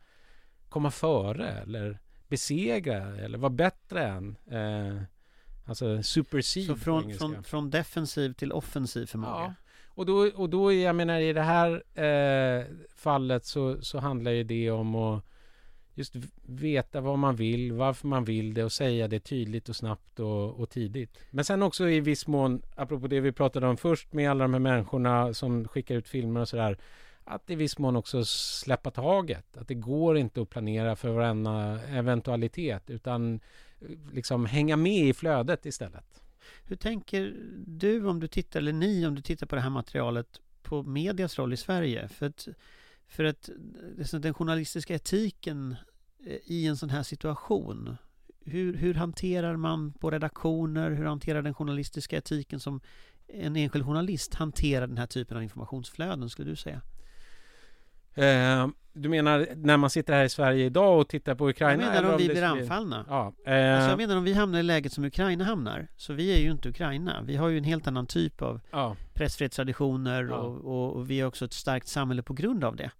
komma 0.69 0.91
före 0.91 1.49
eller 1.49 1.99
besegra 2.27 3.17
eller 3.17 3.37
vara 3.37 3.49
bätre 3.49 4.07
än. 4.07 4.35
Eh, 4.51 5.01
alltså 5.65 6.03
supersede 6.03 6.67
Så 6.67 6.75
från, 6.75 7.13
från, 7.13 7.43
från 7.43 7.69
defensiv 7.69 8.33
till 8.33 8.51
offensiv 8.51 9.05
förmåga? 9.05 9.33
Ja. 9.33 9.53
Och 9.95 10.05
då, 10.05 10.31
och 10.35 10.49
då, 10.49 10.73
jag 10.73 10.95
menar 10.95 11.19
i 11.19 11.33
det 11.33 11.41
här 11.41 11.99
eh, 12.03 12.65
fallet 12.95 13.45
så, 13.45 13.81
så 13.81 13.99
handlar 13.99 14.31
ju 14.31 14.43
det 14.43 14.71
om 14.71 14.95
att 14.95 15.23
just 15.95 16.15
veta 16.45 17.01
vad 17.01 17.19
man 17.19 17.35
vill, 17.35 17.71
varför 17.73 18.07
man 18.07 18.25
vill 18.25 18.53
det 18.53 18.63
och 18.63 18.71
säga 18.71 19.07
det 19.07 19.19
tydligt 19.19 19.69
och 19.69 19.75
snabbt 19.75 20.19
och, 20.19 20.59
och 20.59 20.69
tidigt. 20.69 21.19
Men 21.31 21.45
sen 21.45 21.63
också 21.63 21.89
i 21.89 21.99
viss 21.99 22.27
mån, 22.27 22.61
apropå 22.75 23.07
det 23.07 23.19
vi 23.19 23.31
pratade 23.31 23.67
om 23.67 23.77
först 23.77 24.13
med 24.13 24.31
alla 24.31 24.43
de 24.43 24.53
här 24.53 24.59
människorna 24.59 25.33
som 25.33 25.67
skickar 25.67 25.95
ut 25.95 26.07
filmer 26.07 26.41
och 26.41 26.49
sådär, 26.49 26.77
att 27.23 27.49
i 27.49 27.55
viss 27.55 27.77
mån 27.77 27.95
också 27.95 28.25
släppa 28.25 28.91
taget. 28.91 29.57
Att 29.57 29.67
det 29.67 29.73
går 29.73 30.17
inte 30.17 30.41
att 30.41 30.49
planera 30.49 30.95
för 30.95 31.09
varenda 31.09 31.79
eventualitet 31.81 32.89
utan 32.89 33.39
eh, 33.81 33.87
liksom 34.13 34.45
hänga 34.45 34.77
med 34.77 35.05
i 35.07 35.13
flödet 35.13 35.65
istället. 35.65 36.21
Hur 36.63 36.75
tänker 36.75 37.35
du 37.65 38.07
om 38.07 38.19
du 38.19 38.27
tittar, 38.27 38.59
eller 38.59 38.73
ni 38.73 39.07
om 39.07 39.15
du 39.15 39.21
tittar 39.21 39.47
på 39.47 39.55
det 39.55 39.61
här 39.61 39.69
materialet 39.69 40.39
på 40.61 40.83
medias 40.83 41.39
roll 41.39 41.53
i 41.53 41.57
Sverige? 41.57 42.07
För 42.07 42.25
att, 42.25 42.47
för 43.13 43.23
att 43.23 43.49
alltså, 43.99 44.19
den 44.19 44.33
journalistiska 44.33 44.95
etiken 44.95 45.75
eh, 46.25 46.37
i 46.45 46.67
en 46.67 46.77
sån 46.77 46.89
här 46.89 47.03
situation 47.03 47.97
hur, 48.45 48.73
hur 48.73 48.93
hanterar 48.93 49.55
man 49.55 49.93
på 49.93 50.11
redaktioner, 50.11 50.91
hur 50.91 51.05
hanterar 51.05 51.41
den 51.41 51.53
journalistiska 51.53 52.17
etiken 52.17 52.59
som 52.59 52.81
en 53.27 53.55
enskild 53.55 53.85
journalist 53.85 54.33
hanterar 54.33 54.87
den 54.87 54.97
här 54.97 55.07
typen 55.07 55.37
av 55.37 55.43
informationsflöden 55.43 56.29
skulle 56.29 56.49
du 56.49 56.55
säga? 56.55 56.81
Eh, 58.15 58.67
du 58.95 59.09
menar 59.09 59.47
när 59.55 59.77
man 59.77 59.89
sitter 59.89 60.13
här 60.13 60.23
i 60.25 60.29
Sverige 60.29 60.65
idag 60.65 60.99
och 60.99 61.09
tittar 61.09 61.35
på 61.35 61.43
Jag 61.45 61.49
Ukraina? 61.49 61.83
menar 61.83 61.95
eller 61.97 62.11
om 62.11 62.17
vi 62.17 62.29
blir 62.29 62.43
anfallna. 62.43 63.05
Ja, 63.09 63.25
Alltså 63.25 63.49
eh, 63.51 63.89
jag 63.89 63.97
menar 63.97 64.17
om 64.17 64.23
vi 64.23 64.33
hamnar 64.33 64.59
i 64.59 64.63
läget 64.63 64.93
som 64.93 65.03
Ukraina 65.03 65.43
hamnar. 65.43 65.87
Så 65.97 66.13
vi 66.13 66.33
är 66.35 66.39
ju 66.39 66.51
inte 66.51 66.69
Ukraina. 66.69 67.21
Vi 67.25 67.35
har 67.35 67.49
ju 67.49 67.57
en 67.57 67.63
helt 67.63 67.87
annan 67.87 68.07
typ 68.07 68.41
av 68.41 68.59
ja. 68.71 68.95
pressfrihetstraditioner 69.13 70.23
Ja. 70.23 70.35
och, 70.35 70.65
och, 70.65 70.95
och 70.95 71.09
vi 71.09 71.19
är 71.19 71.25
också 71.25 71.45
ett 71.45 71.53
starkt 71.53 71.87
samhälle 71.87 72.23
på 72.23 72.33
grund 72.33 72.63
av 72.63 72.75
det. 72.75 72.91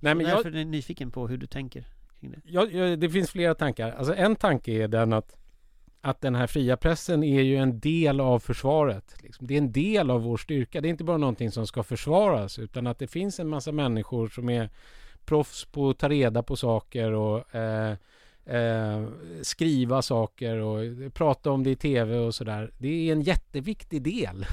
Nej, 0.00 0.14
men 0.14 0.26
Så 0.26 0.30
jag, 0.30 0.38
därför 0.38 0.50
är 0.54 0.58
jag 0.58 0.66
nyfiken 0.66 1.10
på 1.10 1.28
hur 1.28 1.36
du 1.36 1.46
tänker 1.46 1.84
kring 2.20 2.30
det. 2.30 2.40
jag, 2.44 2.72
jag, 2.72 2.98
det 3.00 3.10
finns 3.10 3.30
flera 3.30 3.54
tankar. 3.54 3.92
Alltså 3.92 4.14
en 4.14 4.36
tanke 4.36 4.72
är 4.72 4.88
den 4.88 5.12
att, 5.12 5.36
att 6.04 6.20
den 6.20 6.34
här 6.34 6.46
fria 6.46 6.76
pressen 6.76 7.22
är 7.22 7.42
ju 7.42 7.56
en 7.56 7.80
del 7.80 8.20
av 8.20 8.38
försvaret. 8.38 9.16
Liksom. 9.22 9.46
Det 9.46 9.54
är 9.54 9.58
en 9.58 9.72
del 9.72 10.10
av 10.10 10.22
vår 10.22 10.36
styrka. 10.36 10.80
Det 10.80 10.88
är 10.88 10.90
inte 10.90 11.04
bara 11.04 11.16
någonting 11.16 11.50
som 11.50 11.66
ska 11.66 11.82
försvaras 11.82 12.58
utan 12.58 12.86
att 12.86 12.98
det 12.98 13.06
finns 13.06 13.40
en 13.40 13.48
massa 13.48 13.72
människor 13.72 14.28
som 14.28 14.48
är 14.48 14.70
proffs 15.24 15.64
på 15.64 15.90
att 15.90 15.98
ta 15.98 16.08
reda 16.08 16.42
på 16.42 16.56
saker 16.56 17.12
och 17.12 17.54
eh, 17.54 17.96
eh, 18.46 19.06
skriva 19.42 20.02
saker 20.02 20.56
och 20.56 20.80
prata 21.14 21.50
om 21.50 21.64
det 21.64 21.70
i 21.70 21.76
tv 21.76 22.18
och 22.18 22.34
sådär. 22.34 22.70
Det 22.78 23.08
är 23.08 23.12
en 23.12 23.22
jätteviktig 23.22 24.02
del 24.02 24.46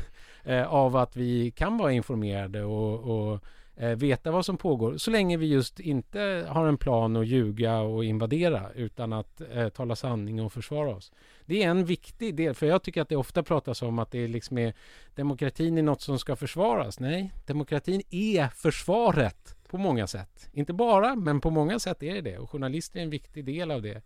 eh, 0.43 0.73
av 0.73 0.95
att 0.95 1.15
vi 1.15 1.51
kan 1.51 1.77
vara 1.77 1.91
informerade 1.91 2.63
och, 2.63 3.31
och 3.31 3.43
eh, 3.80 3.89
veta 3.89 4.32
vad 4.32 4.45
som 4.45 4.57
pågår 4.57 4.97
så 4.97 5.11
länge 5.11 5.38
vi 5.38 5.47
just 5.47 5.80
inte 5.80 6.45
har 6.49 6.67
en 6.67 6.77
plan 6.77 7.15
att 7.15 7.27
ljuga 7.27 7.80
och 7.80 8.05
invadera 8.05 8.71
utan 8.75 9.13
att 9.13 9.41
eh, 9.53 9.69
tala 9.69 9.95
sanning 9.95 10.41
och 10.41 10.53
försvara 10.53 10.95
oss. 10.95 11.11
Det 11.45 11.63
är 11.63 11.69
en 11.69 11.86
viktig 11.86 12.36
del, 12.36 12.53
för 12.53 12.65
jag 12.65 12.84
tycker 12.84 13.01
att 13.01 13.09
det 13.09 13.15
ofta 13.15 13.43
pratas 13.43 13.82
om 13.82 13.99
att 13.99 14.11
det 14.11 14.27
liksom 14.27 14.57
är 14.57 14.73
demokratin 15.15 15.77
är 15.77 15.82
något 15.84 16.01
som 16.01 16.19
ska 16.19 16.36
försvaras. 16.36 16.99
Nej, 16.99 17.34
demokratin 17.45 18.01
är 18.09 18.47
försvaret 18.47 19.55
på 19.67 19.77
många 19.77 20.07
sätt. 20.07 20.49
Inte 20.53 20.73
bara, 20.73 21.15
men 21.15 21.41
på 21.41 21.49
många 21.49 21.80
sätt 21.80 22.03
är 22.03 22.13
det 22.13 22.21
det 22.21 22.38
och 22.38 22.49
journalister 22.49 22.99
är 22.99 23.03
en 23.03 23.09
viktig 23.09 23.45
del 23.45 23.71
av 23.71 23.82
det. 23.82 24.01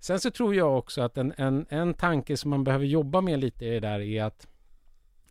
Sen 0.00 0.20
så 0.20 0.30
tror 0.30 0.54
jag 0.54 0.78
också 0.78 1.02
att 1.02 1.18
en, 1.18 1.34
en, 1.36 1.66
en 1.68 1.94
tanke 1.94 2.36
som 2.36 2.50
man 2.50 2.64
behöver 2.64 2.84
jobba 2.84 3.20
med 3.20 3.38
lite 3.38 3.66
i 3.66 3.70
det 3.70 3.80
där 3.80 4.00
är 4.00 4.22
att 4.24 4.46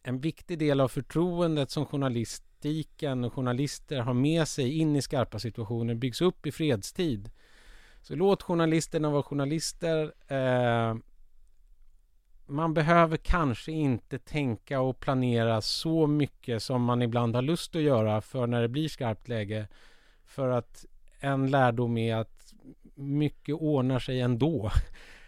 en 0.04 0.20
viktig 0.20 0.60
del 0.60 0.82
av 0.82 0.88
förtroendet 0.88 1.72
som 1.72 1.86
journalist 1.86 2.47
journalistiken 2.58 3.24
och 3.24 3.34
journalister 3.34 4.00
har 4.00 4.14
med 4.14 4.48
sig 4.48 4.80
in 4.80 4.96
i 4.96 5.02
skarpa 5.02 5.40
situationer 5.40 5.96
byggs 5.96 6.22
upp 6.22 6.46
i 6.46 6.52
fredstid. 6.52 7.30
Så 8.02 8.16
låt 8.16 8.44
journalisterna 8.44 9.10
vara 9.10 9.24
journalister. 9.24 10.14
Eh, 10.28 10.96
man 12.48 12.74
behöver 12.74 13.18
kanske 13.18 13.72
inte 13.72 14.20
tänka 14.20 14.82
och 14.82 15.00
planera 15.00 15.62
så 15.62 16.08
mycket 16.08 16.64
som 16.64 16.84
man 16.84 17.02
ibland 17.02 17.36
har 17.36 17.42
lust 17.42 17.76
att 17.76 17.82
göra 17.82 18.22
för 18.22 18.48
när 18.48 18.62
det 18.62 18.70
blir 18.70 18.90
skarpt 18.90 19.28
läge. 19.28 19.68
För 20.26 20.50
att 20.50 20.86
en 21.20 21.52
lärdom 21.52 21.98
är 21.98 22.16
att 22.16 22.54
mycket 22.96 23.56
ordnar 23.56 24.00
sig 24.00 24.22
ändå. 24.22 24.72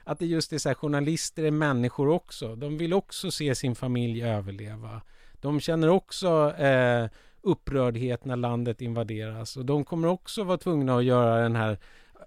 Att 0.03 0.19
det 0.19 0.25
just 0.25 0.53
är 0.53 0.57
så 0.57 0.69
här, 0.69 0.75
journalister 0.75 1.43
är 1.43 1.51
människor 1.51 2.09
också. 2.09 2.55
De 2.55 2.77
vill 2.77 2.93
också 2.93 3.31
se 3.31 3.55
sin 3.55 3.75
familj 3.75 4.23
överleva. 4.23 5.01
De 5.41 5.59
känner 5.59 5.89
också 5.89 6.53
eh, 6.57 7.09
upprördhet 7.41 8.25
när 8.25 8.35
landet 8.35 8.81
invaderas 8.81 9.57
och 9.57 9.65
de 9.65 9.85
kommer 9.85 10.07
också 10.07 10.43
vara 10.43 10.57
tvungna 10.57 10.97
att 10.97 11.03
göra 11.03 11.41
den 11.41 11.55
här 11.55 11.77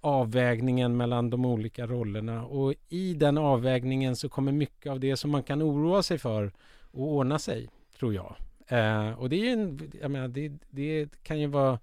avvägningen 0.01 0.97
mellan 0.97 1.31
de 1.31 1.45
olika 1.45 1.87
rollerna 1.87 2.45
och 2.45 2.75
i 2.89 3.15
den 3.15 3.39
avvägningen 3.39 4.17
så 4.17 4.29
kommer 4.29 4.53
mycket 4.53 4.93
av 4.93 5.01
det 5.01 5.17
som 5.17 5.31
man 5.31 5.43
kan 5.43 5.63
oroa 5.63 6.03
sig 6.03 6.19
för 6.19 6.47
att 6.47 6.53
ordna 6.93 7.39
sig, 7.39 7.69
tror 7.99 8.15
jag. 8.15 8.37
Eh, 8.69 9.13
och 9.13 9.29
det 9.29 9.37
är 9.37 9.45
ju 9.45 9.51
en, 9.51 9.93
jag 10.01 10.11
menar, 10.11 10.29
det, 10.29 10.53
det 10.71 11.23
kan 11.23 11.41
ju 11.41 11.47
vara 11.47 11.79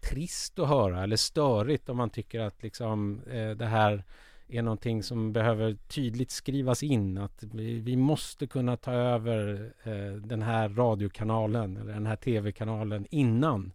trist 0.00 0.58
att 0.58 0.68
höra 0.68 1.02
eller 1.02 1.16
störigt 1.16 1.88
om 1.88 1.96
man 1.96 2.10
tycker 2.10 2.40
att 2.40 2.62
liksom 2.62 3.20
eh, 3.30 3.50
det 3.50 3.66
här 3.66 4.04
är 4.48 4.62
någonting 4.62 5.02
som 5.02 5.32
behöver 5.32 5.74
tydligt 5.74 6.30
skrivas 6.30 6.82
in 6.82 7.18
att 7.18 7.42
vi, 7.42 7.80
vi 7.80 7.96
måste 7.96 8.46
kunna 8.46 8.76
ta 8.76 8.92
över 8.92 9.72
eh, 9.82 10.12
den 10.12 10.42
här 10.42 10.68
radiokanalen 10.68 11.76
eller 11.76 11.92
den 11.92 12.06
här 12.06 12.16
tv-kanalen 12.16 13.06
innan. 13.10 13.72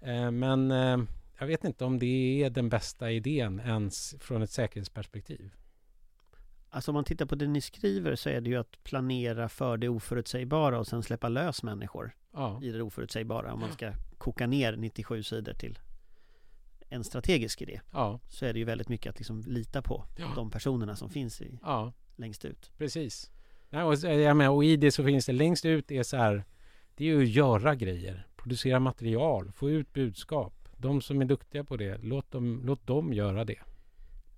Eh, 0.00 0.30
men 0.30 0.70
eh, 0.70 0.98
jag 1.38 1.46
vet 1.46 1.64
inte 1.64 1.84
om 1.84 1.98
det 1.98 2.42
är 2.42 2.50
den 2.50 2.68
bästa 2.68 3.10
idén 3.10 3.60
ens 3.60 4.14
från 4.20 4.42
ett 4.42 4.50
säkerhetsperspektiv. 4.50 5.50
Alltså 6.70 6.90
om 6.90 6.94
man 6.94 7.04
tittar 7.04 7.26
på 7.26 7.34
det 7.34 7.46
ni 7.46 7.60
skriver 7.60 8.16
så 8.16 8.28
är 8.28 8.40
det 8.40 8.50
ju 8.50 8.56
att 8.56 8.84
planera 8.84 9.48
för 9.48 9.76
det 9.76 9.88
oförutsägbara 9.88 10.78
och 10.78 10.86
sen 10.86 11.02
släppa 11.02 11.28
lös 11.28 11.62
människor 11.62 12.12
Ja, 12.32 12.60
i 12.62 12.70
det 12.70 12.82
oförutsägbara. 12.82 13.52
Om 13.52 13.60
man 13.60 13.72
ska 13.72 13.92
koka 14.18 14.46
ner 14.46 14.76
97 14.76 15.22
sidor 15.22 15.52
till 15.52 15.78
en 16.88 17.04
strategisk 17.04 17.62
idé 17.62 17.80
ja, 17.92 18.20
så 18.28 18.46
är 18.46 18.52
det 18.52 18.58
ju 18.58 18.64
väldigt 18.64 18.88
mycket 18.88 19.10
att 19.10 19.18
liksom 19.18 19.42
lita 19.46 19.82
på 19.82 20.04
Ja. 20.18 20.26
de 20.34 20.50
personerna 20.50 20.96
som 20.96 21.10
finns 21.10 21.40
i, 21.40 21.58
ja. 21.62 21.92
längst 22.16 22.44
ut. 22.44 22.70
Precis. 22.78 23.30
Nej, 23.70 23.82
och, 23.82 23.98
så- 23.98 24.06
jag 24.06 24.36
menar, 24.36 24.52
och 24.52 24.64
i 24.64 24.76
det 24.76 24.90
så 24.92 25.04
finns 25.04 25.26
det 25.26 25.32
längst 25.32 25.64
ut 25.64 25.90
är 25.90 26.02
så 26.02 26.16
här 26.16 26.44
Det 26.94 27.04
är 27.04 27.08
ju 27.08 27.22
att 27.22 27.28
göra 27.28 27.74
grejer 27.74 28.26
Producera 28.36 28.80
material, 28.80 29.52
få 29.52 29.70
ut 29.70 29.92
budskap 29.92 30.54
De 30.76 31.00
som 31.00 31.20
är 31.20 31.24
duktiga 31.24 31.64
på 31.64 31.76
det, 31.76 31.98
låt 32.02 32.30
dem, 32.30 32.62
låt 32.64 32.86
dem 32.86 33.12
göra 33.12 33.44
det 33.44 33.58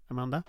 Amanda? 0.08 0.42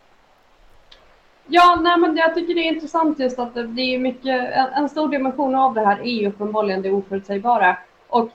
Ja, 1.48 1.80
nej, 1.84 1.98
men 2.00 2.18
jag 2.18 2.36
tycker 2.36 2.56
det 2.56 2.62
är 2.68 2.74
intressant 2.74 3.20
just 3.20 3.40
att 3.40 3.54
det 3.54 3.68
det 3.68 3.82
är 3.82 4.00
mycket, 4.00 4.54
en, 4.54 4.74
en 4.74 4.90
stor 4.90 5.10
dimension 5.10 5.56
av 5.56 5.74
det 5.74 5.86
här 5.86 6.00
är 6.00 6.22
ju 6.22 6.28
uppenbarligen 6.28 6.82
det 6.82 6.92
oförutsägbara. 6.92 7.78
Och 8.08 8.30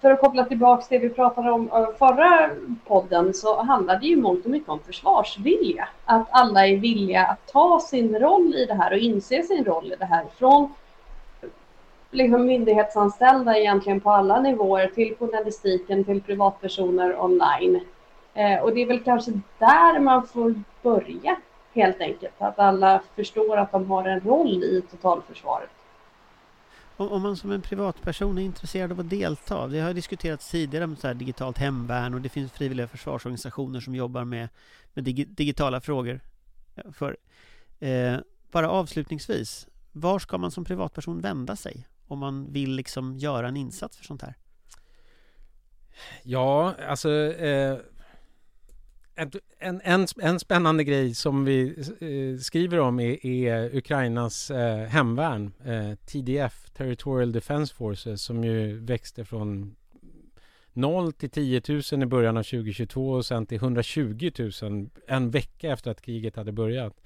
för 0.00 0.10
att 0.10 0.20
koppla 0.20 0.44
tillbaka 0.44 0.82
till 0.82 1.00
det 1.00 1.08
vi 1.08 1.14
pratade 1.14 1.50
om 1.50 1.70
eh, 1.72 1.86
förra 1.98 2.50
podden 2.86 3.34
så 3.34 3.62
handlar 3.62 3.98
det 3.98 4.06
ju 4.06 4.16
mångt 4.16 4.44
och 4.44 4.50
mycket 4.50 4.68
om 4.68 4.80
försvarsvilja. 4.80 5.88
Att 6.04 6.26
alla 6.30 6.66
är 6.66 6.76
villiga 6.76 7.24
att 7.24 7.46
ta 7.46 7.80
sin 7.80 8.18
roll 8.18 8.54
i 8.54 8.66
det 8.66 8.74
här 8.74 8.92
och 8.92 8.98
inse 8.98 9.42
sin 9.42 9.64
roll 9.64 9.92
i 9.92 9.96
det 9.96 10.04
här. 10.04 10.24
Från 10.38 10.74
liksom 12.10 12.46
myndighetsanställda 12.46 13.58
egentligen 13.58 14.00
på 14.00 14.10
alla 14.10 14.40
nivåer 14.40 14.86
till 14.86 15.16
journalistiken, 15.18 16.04
till 16.04 16.22
privatpersoner 16.22 17.20
online. 17.24 17.80
Eh, 18.34 18.62
och 18.62 18.74
det 18.74 18.82
är 18.82 18.86
väl 18.86 19.04
kanske 19.04 19.30
där 19.58 19.98
man 19.98 20.26
får 20.26 20.54
börja 20.82 21.36
helt 21.72 22.00
enkelt. 22.00 22.34
Att 22.38 22.58
alla 22.58 23.00
förstår 23.16 23.56
att 23.56 23.72
de 23.72 23.90
har 23.90 24.04
en 24.04 24.20
roll 24.20 24.64
i 24.64 24.82
totalförsvaret. 24.90 25.70
Om, 27.00 27.12
om 27.12 27.22
man 27.22 27.36
som 27.36 27.52
en 27.52 27.62
privatperson 27.62 28.38
är 28.38 28.42
intresserad 28.42 28.92
av 28.92 29.00
att 29.00 29.10
delta, 29.10 29.66
det 29.66 29.80
har 29.80 29.94
diskuterats 29.94 30.50
tidigare 30.50 30.84
om 30.84 30.96
så 30.96 31.06
här 31.06 31.14
digitalt 31.14 31.58
hemvärn 31.58 32.14
och 32.14 32.20
det 32.20 32.28
finns 32.28 32.52
frivilliga 32.52 32.88
försvarsorganisationer 32.88 33.80
som 33.80 33.94
jobbar 33.94 34.24
med, 34.24 34.48
med 34.94 35.04
dig, 35.04 35.12
digitala 35.24 35.80
frågor. 35.80 36.20
Eh, 36.74 36.92
för. 36.92 37.16
Eh, 37.78 38.16
bara 38.50 38.70
avslutningsvis, 38.70 39.68
var 39.92 40.18
ska 40.18 40.38
man 40.38 40.50
som 40.50 40.64
privatperson 40.64 41.20
vända 41.20 41.56
sig 41.56 41.86
om 42.06 42.18
man 42.18 42.52
vill 42.52 42.70
liksom 42.70 43.16
göra 43.18 43.48
en 43.48 43.56
insats 43.56 43.96
för 43.96 44.04
sånt 44.04 44.22
här? 44.22 44.34
Ja, 46.22 46.74
alltså 46.88 47.10
eh, 47.32 47.78
en, 49.58 49.80
en, 49.84 50.06
en 50.22 50.40
spännande 50.40 50.84
grej 50.84 51.14
som 51.14 51.44
vi 51.44 51.68
eh, 52.00 52.40
skriver 52.40 52.80
om 52.80 53.00
är, 53.00 53.26
är 53.26 53.76
Ukrainas 53.76 54.50
eh, 54.50 54.86
hemvärn, 54.86 55.52
eh, 55.64 55.94
TDF, 56.06 56.70
Territorial 56.70 57.32
Defense 57.32 57.74
Forces, 57.74 58.22
som 58.22 58.44
ju 58.44 58.78
växte 58.78 59.24
från 59.24 59.76
0 60.72 61.12
till 61.12 61.30
10 61.30 61.62
000 61.92 62.02
i 62.02 62.06
början 62.06 62.36
av 62.36 62.42
2022 62.42 63.10
och 63.10 63.26
sen 63.26 63.46
till 63.46 63.58
120 63.58 64.30
000 64.62 64.90
en 65.06 65.30
vecka 65.30 65.72
efter 65.72 65.90
att 65.90 66.02
kriget 66.02 66.36
hade 66.36 66.52
börjat. 66.52 67.00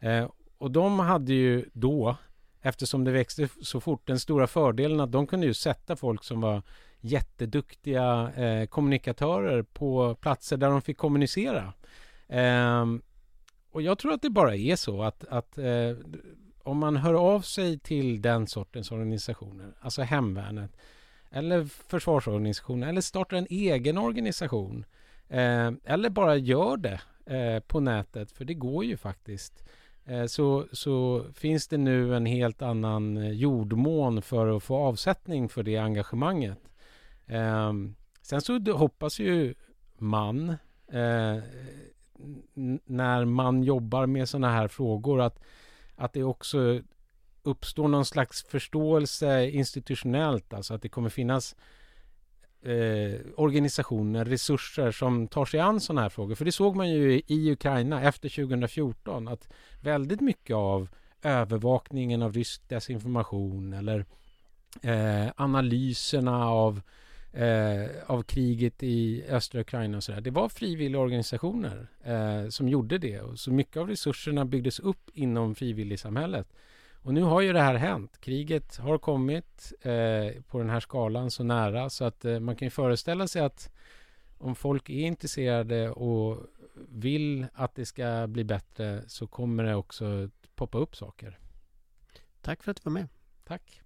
Eh, 0.00 0.30
och 0.58 0.70
de 0.70 0.98
hade 0.98 1.34
ju 1.34 1.64
då, 1.72 2.16
eftersom 2.62 3.04
det 3.04 3.10
växte 3.10 3.48
så 3.62 3.80
fort, 3.80 4.06
den 4.06 4.20
stora 4.20 4.46
fördelen 4.46 5.00
att 5.00 5.12
de 5.12 5.26
kunde 5.26 5.46
ju 5.46 5.54
sätta 5.54 5.96
folk 5.96 6.24
som 6.24 6.40
var 6.40 6.62
jätteduktiga 7.06 8.32
eh, 8.36 8.66
kommunikatörer 8.66 9.62
på 9.62 10.14
platser 10.14 10.56
där 10.56 10.70
de 10.70 10.82
fick 10.82 10.96
kommunicera. 10.96 11.72
Eh, 12.28 12.84
och 13.70 13.82
jag 13.82 13.98
tror 13.98 14.12
att 14.12 14.22
det 14.22 14.30
bara 14.30 14.56
är 14.56 14.76
så 14.76 15.02
att, 15.02 15.24
att 15.24 15.58
eh, 15.58 15.92
om 16.62 16.78
man 16.78 16.96
hör 16.96 17.14
av 17.14 17.40
sig 17.40 17.78
till 17.78 18.22
den 18.22 18.46
sortens 18.46 18.90
organisationer, 18.90 19.72
alltså 19.80 20.02
hemvärnet, 20.02 20.76
eller 21.30 21.64
försvarsorganisationer, 21.64 22.88
eller 22.88 23.00
startar 23.00 23.36
en 23.36 23.46
egen 23.50 23.98
organisation, 23.98 24.84
eh, 25.28 25.72
eller 25.84 26.10
bara 26.10 26.36
gör 26.36 26.76
det 26.76 27.00
eh, 27.36 27.60
på 27.60 27.80
nätet, 27.80 28.32
för 28.32 28.44
det 28.44 28.54
går 28.54 28.84
ju 28.84 28.96
faktiskt. 28.96 29.64
Eh, 30.04 30.26
så, 30.26 30.66
så 30.72 31.24
finns 31.34 31.68
det 31.68 31.78
nu 31.78 32.16
en 32.16 32.26
helt 32.26 32.62
annan 32.62 33.16
eh, 33.16 33.30
jordmån 33.30 34.22
för 34.22 34.56
att 34.56 34.62
få 34.62 34.76
avsättning 34.76 35.48
för 35.48 35.62
det 35.62 35.76
engagemanget. 35.76 36.58
Eh, 37.26 37.72
sen 38.22 38.40
så 38.40 38.72
hoppas 38.72 39.18
ju 39.18 39.54
man 39.98 40.48
eh, 40.92 41.38
när 42.84 43.24
man 43.24 43.62
jobbar 43.62 44.06
med 44.06 44.28
sådana 44.28 44.50
här 44.50 44.68
frågor 44.68 45.20
att, 45.20 45.38
att 45.96 46.12
det 46.12 46.22
också 46.22 46.80
uppstår 47.42 47.88
någon 47.88 48.04
slags 48.04 48.44
förståelse 48.44 49.50
institutionellt, 49.50 50.52
alltså 50.52 50.74
att 50.74 50.82
det 50.82 50.88
kommer 50.88 51.08
finnas 51.08 51.56
eh, 52.62 53.20
organisationer, 53.36 54.24
resurser 54.24 54.90
som 54.90 55.28
tar 55.28 55.44
sig 55.44 55.60
an 55.60 55.80
sådana 55.80 56.02
här 56.02 56.08
frågor. 56.08 56.34
För 56.34 56.44
det 56.44 56.52
såg 56.52 56.76
man 56.76 56.90
ju 56.90 57.22
i 57.26 57.52
Ukraina 57.52 58.02
efter 58.02 58.28
2014 58.28 59.28
att 59.28 59.48
väldigt 59.82 60.20
mycket 60.20 60.56
av 60.56 60.88
övervakningen 61.22 62.22
av 62.22 62.32
rysk 62.32 62.68
desinformation 62.68 63.72
eller 63.72 64.04
eh, 64.82 65.28
analyserna 65.36 66.46
av 66.46 66.80
eh, 67.36 67.90
av 68.06 68.22
kriget 68.22 68.82
i 68.82 69.24
östra 69.28 69.60
Ukraina 69.60 69.96
och 69.96 70.04
sådär. 70.04 70.20
Det 70.20 70.30
var 70.30 70.48
frivilliga 70.48 71.00
organisationer 71.00 71.88
eh, 72.04 72.48
som 72.48 72.68
gjorde 72.68 72.98
det. 72.98 73.20
Och 73.20 73.38
så 73.38 73.50
mycket 73.50 73.76
av 73.76 73.88
resurserna 73.88 74.44
byggdes 74.44 74.80
upp 74.80 75.10
inom 75.12 75.54
frivilligsamhället. 75.54 76.52
Och 77.02 77.14
nu 77.14 77.22
har 77.22 77.40
ju 77.40 77.52
det 77.52 77.60
här 77.60 77.74
hänt. 77.74 78.20
Kriget 78.20 78.76
har 78.76 78.98
kommit 78.98 79.72
eh, 79.80 80.42
på 80.42 80.58
den 80.58 80.70
här 80.70 80.80
skalan 80.80 81.30
så 81.30 81.44
nära 81.44 81.90
så 81.90 82.04
att 82.04 82.24
eh, 82.24 82.40
man 82.40 82.56
kan 82.56 82.66
ju 82.66 82.70
föreställa 82.70 83.28
sig 83.28 83.42
att 83.42 83.72
om 84.38 84.54
folk 84.54 84.90
är 84.90 85.06
intresserade 85.06 85.90
och 85.90 86.46
vill 86.88 87.46
att 87.54 87.74
det 87.74 87.86
ska 87.86 88.26
bli 88.26 88.44
bättre 88.44 89.02
så 89.06 89.26
kommer 89.26 89.64
det 89.64 89.74
också 89.74 90.30
poppa 90.54 90.78
upp 90.78 90.96
saker. 90.96 91.38
Tack 92.40 92.62
för 92.62 92.70
att 92.70 92.76
du 92.76 92.80
var 92.84 92.92
med. 92.92 93.08
Tack. 93.44 93.85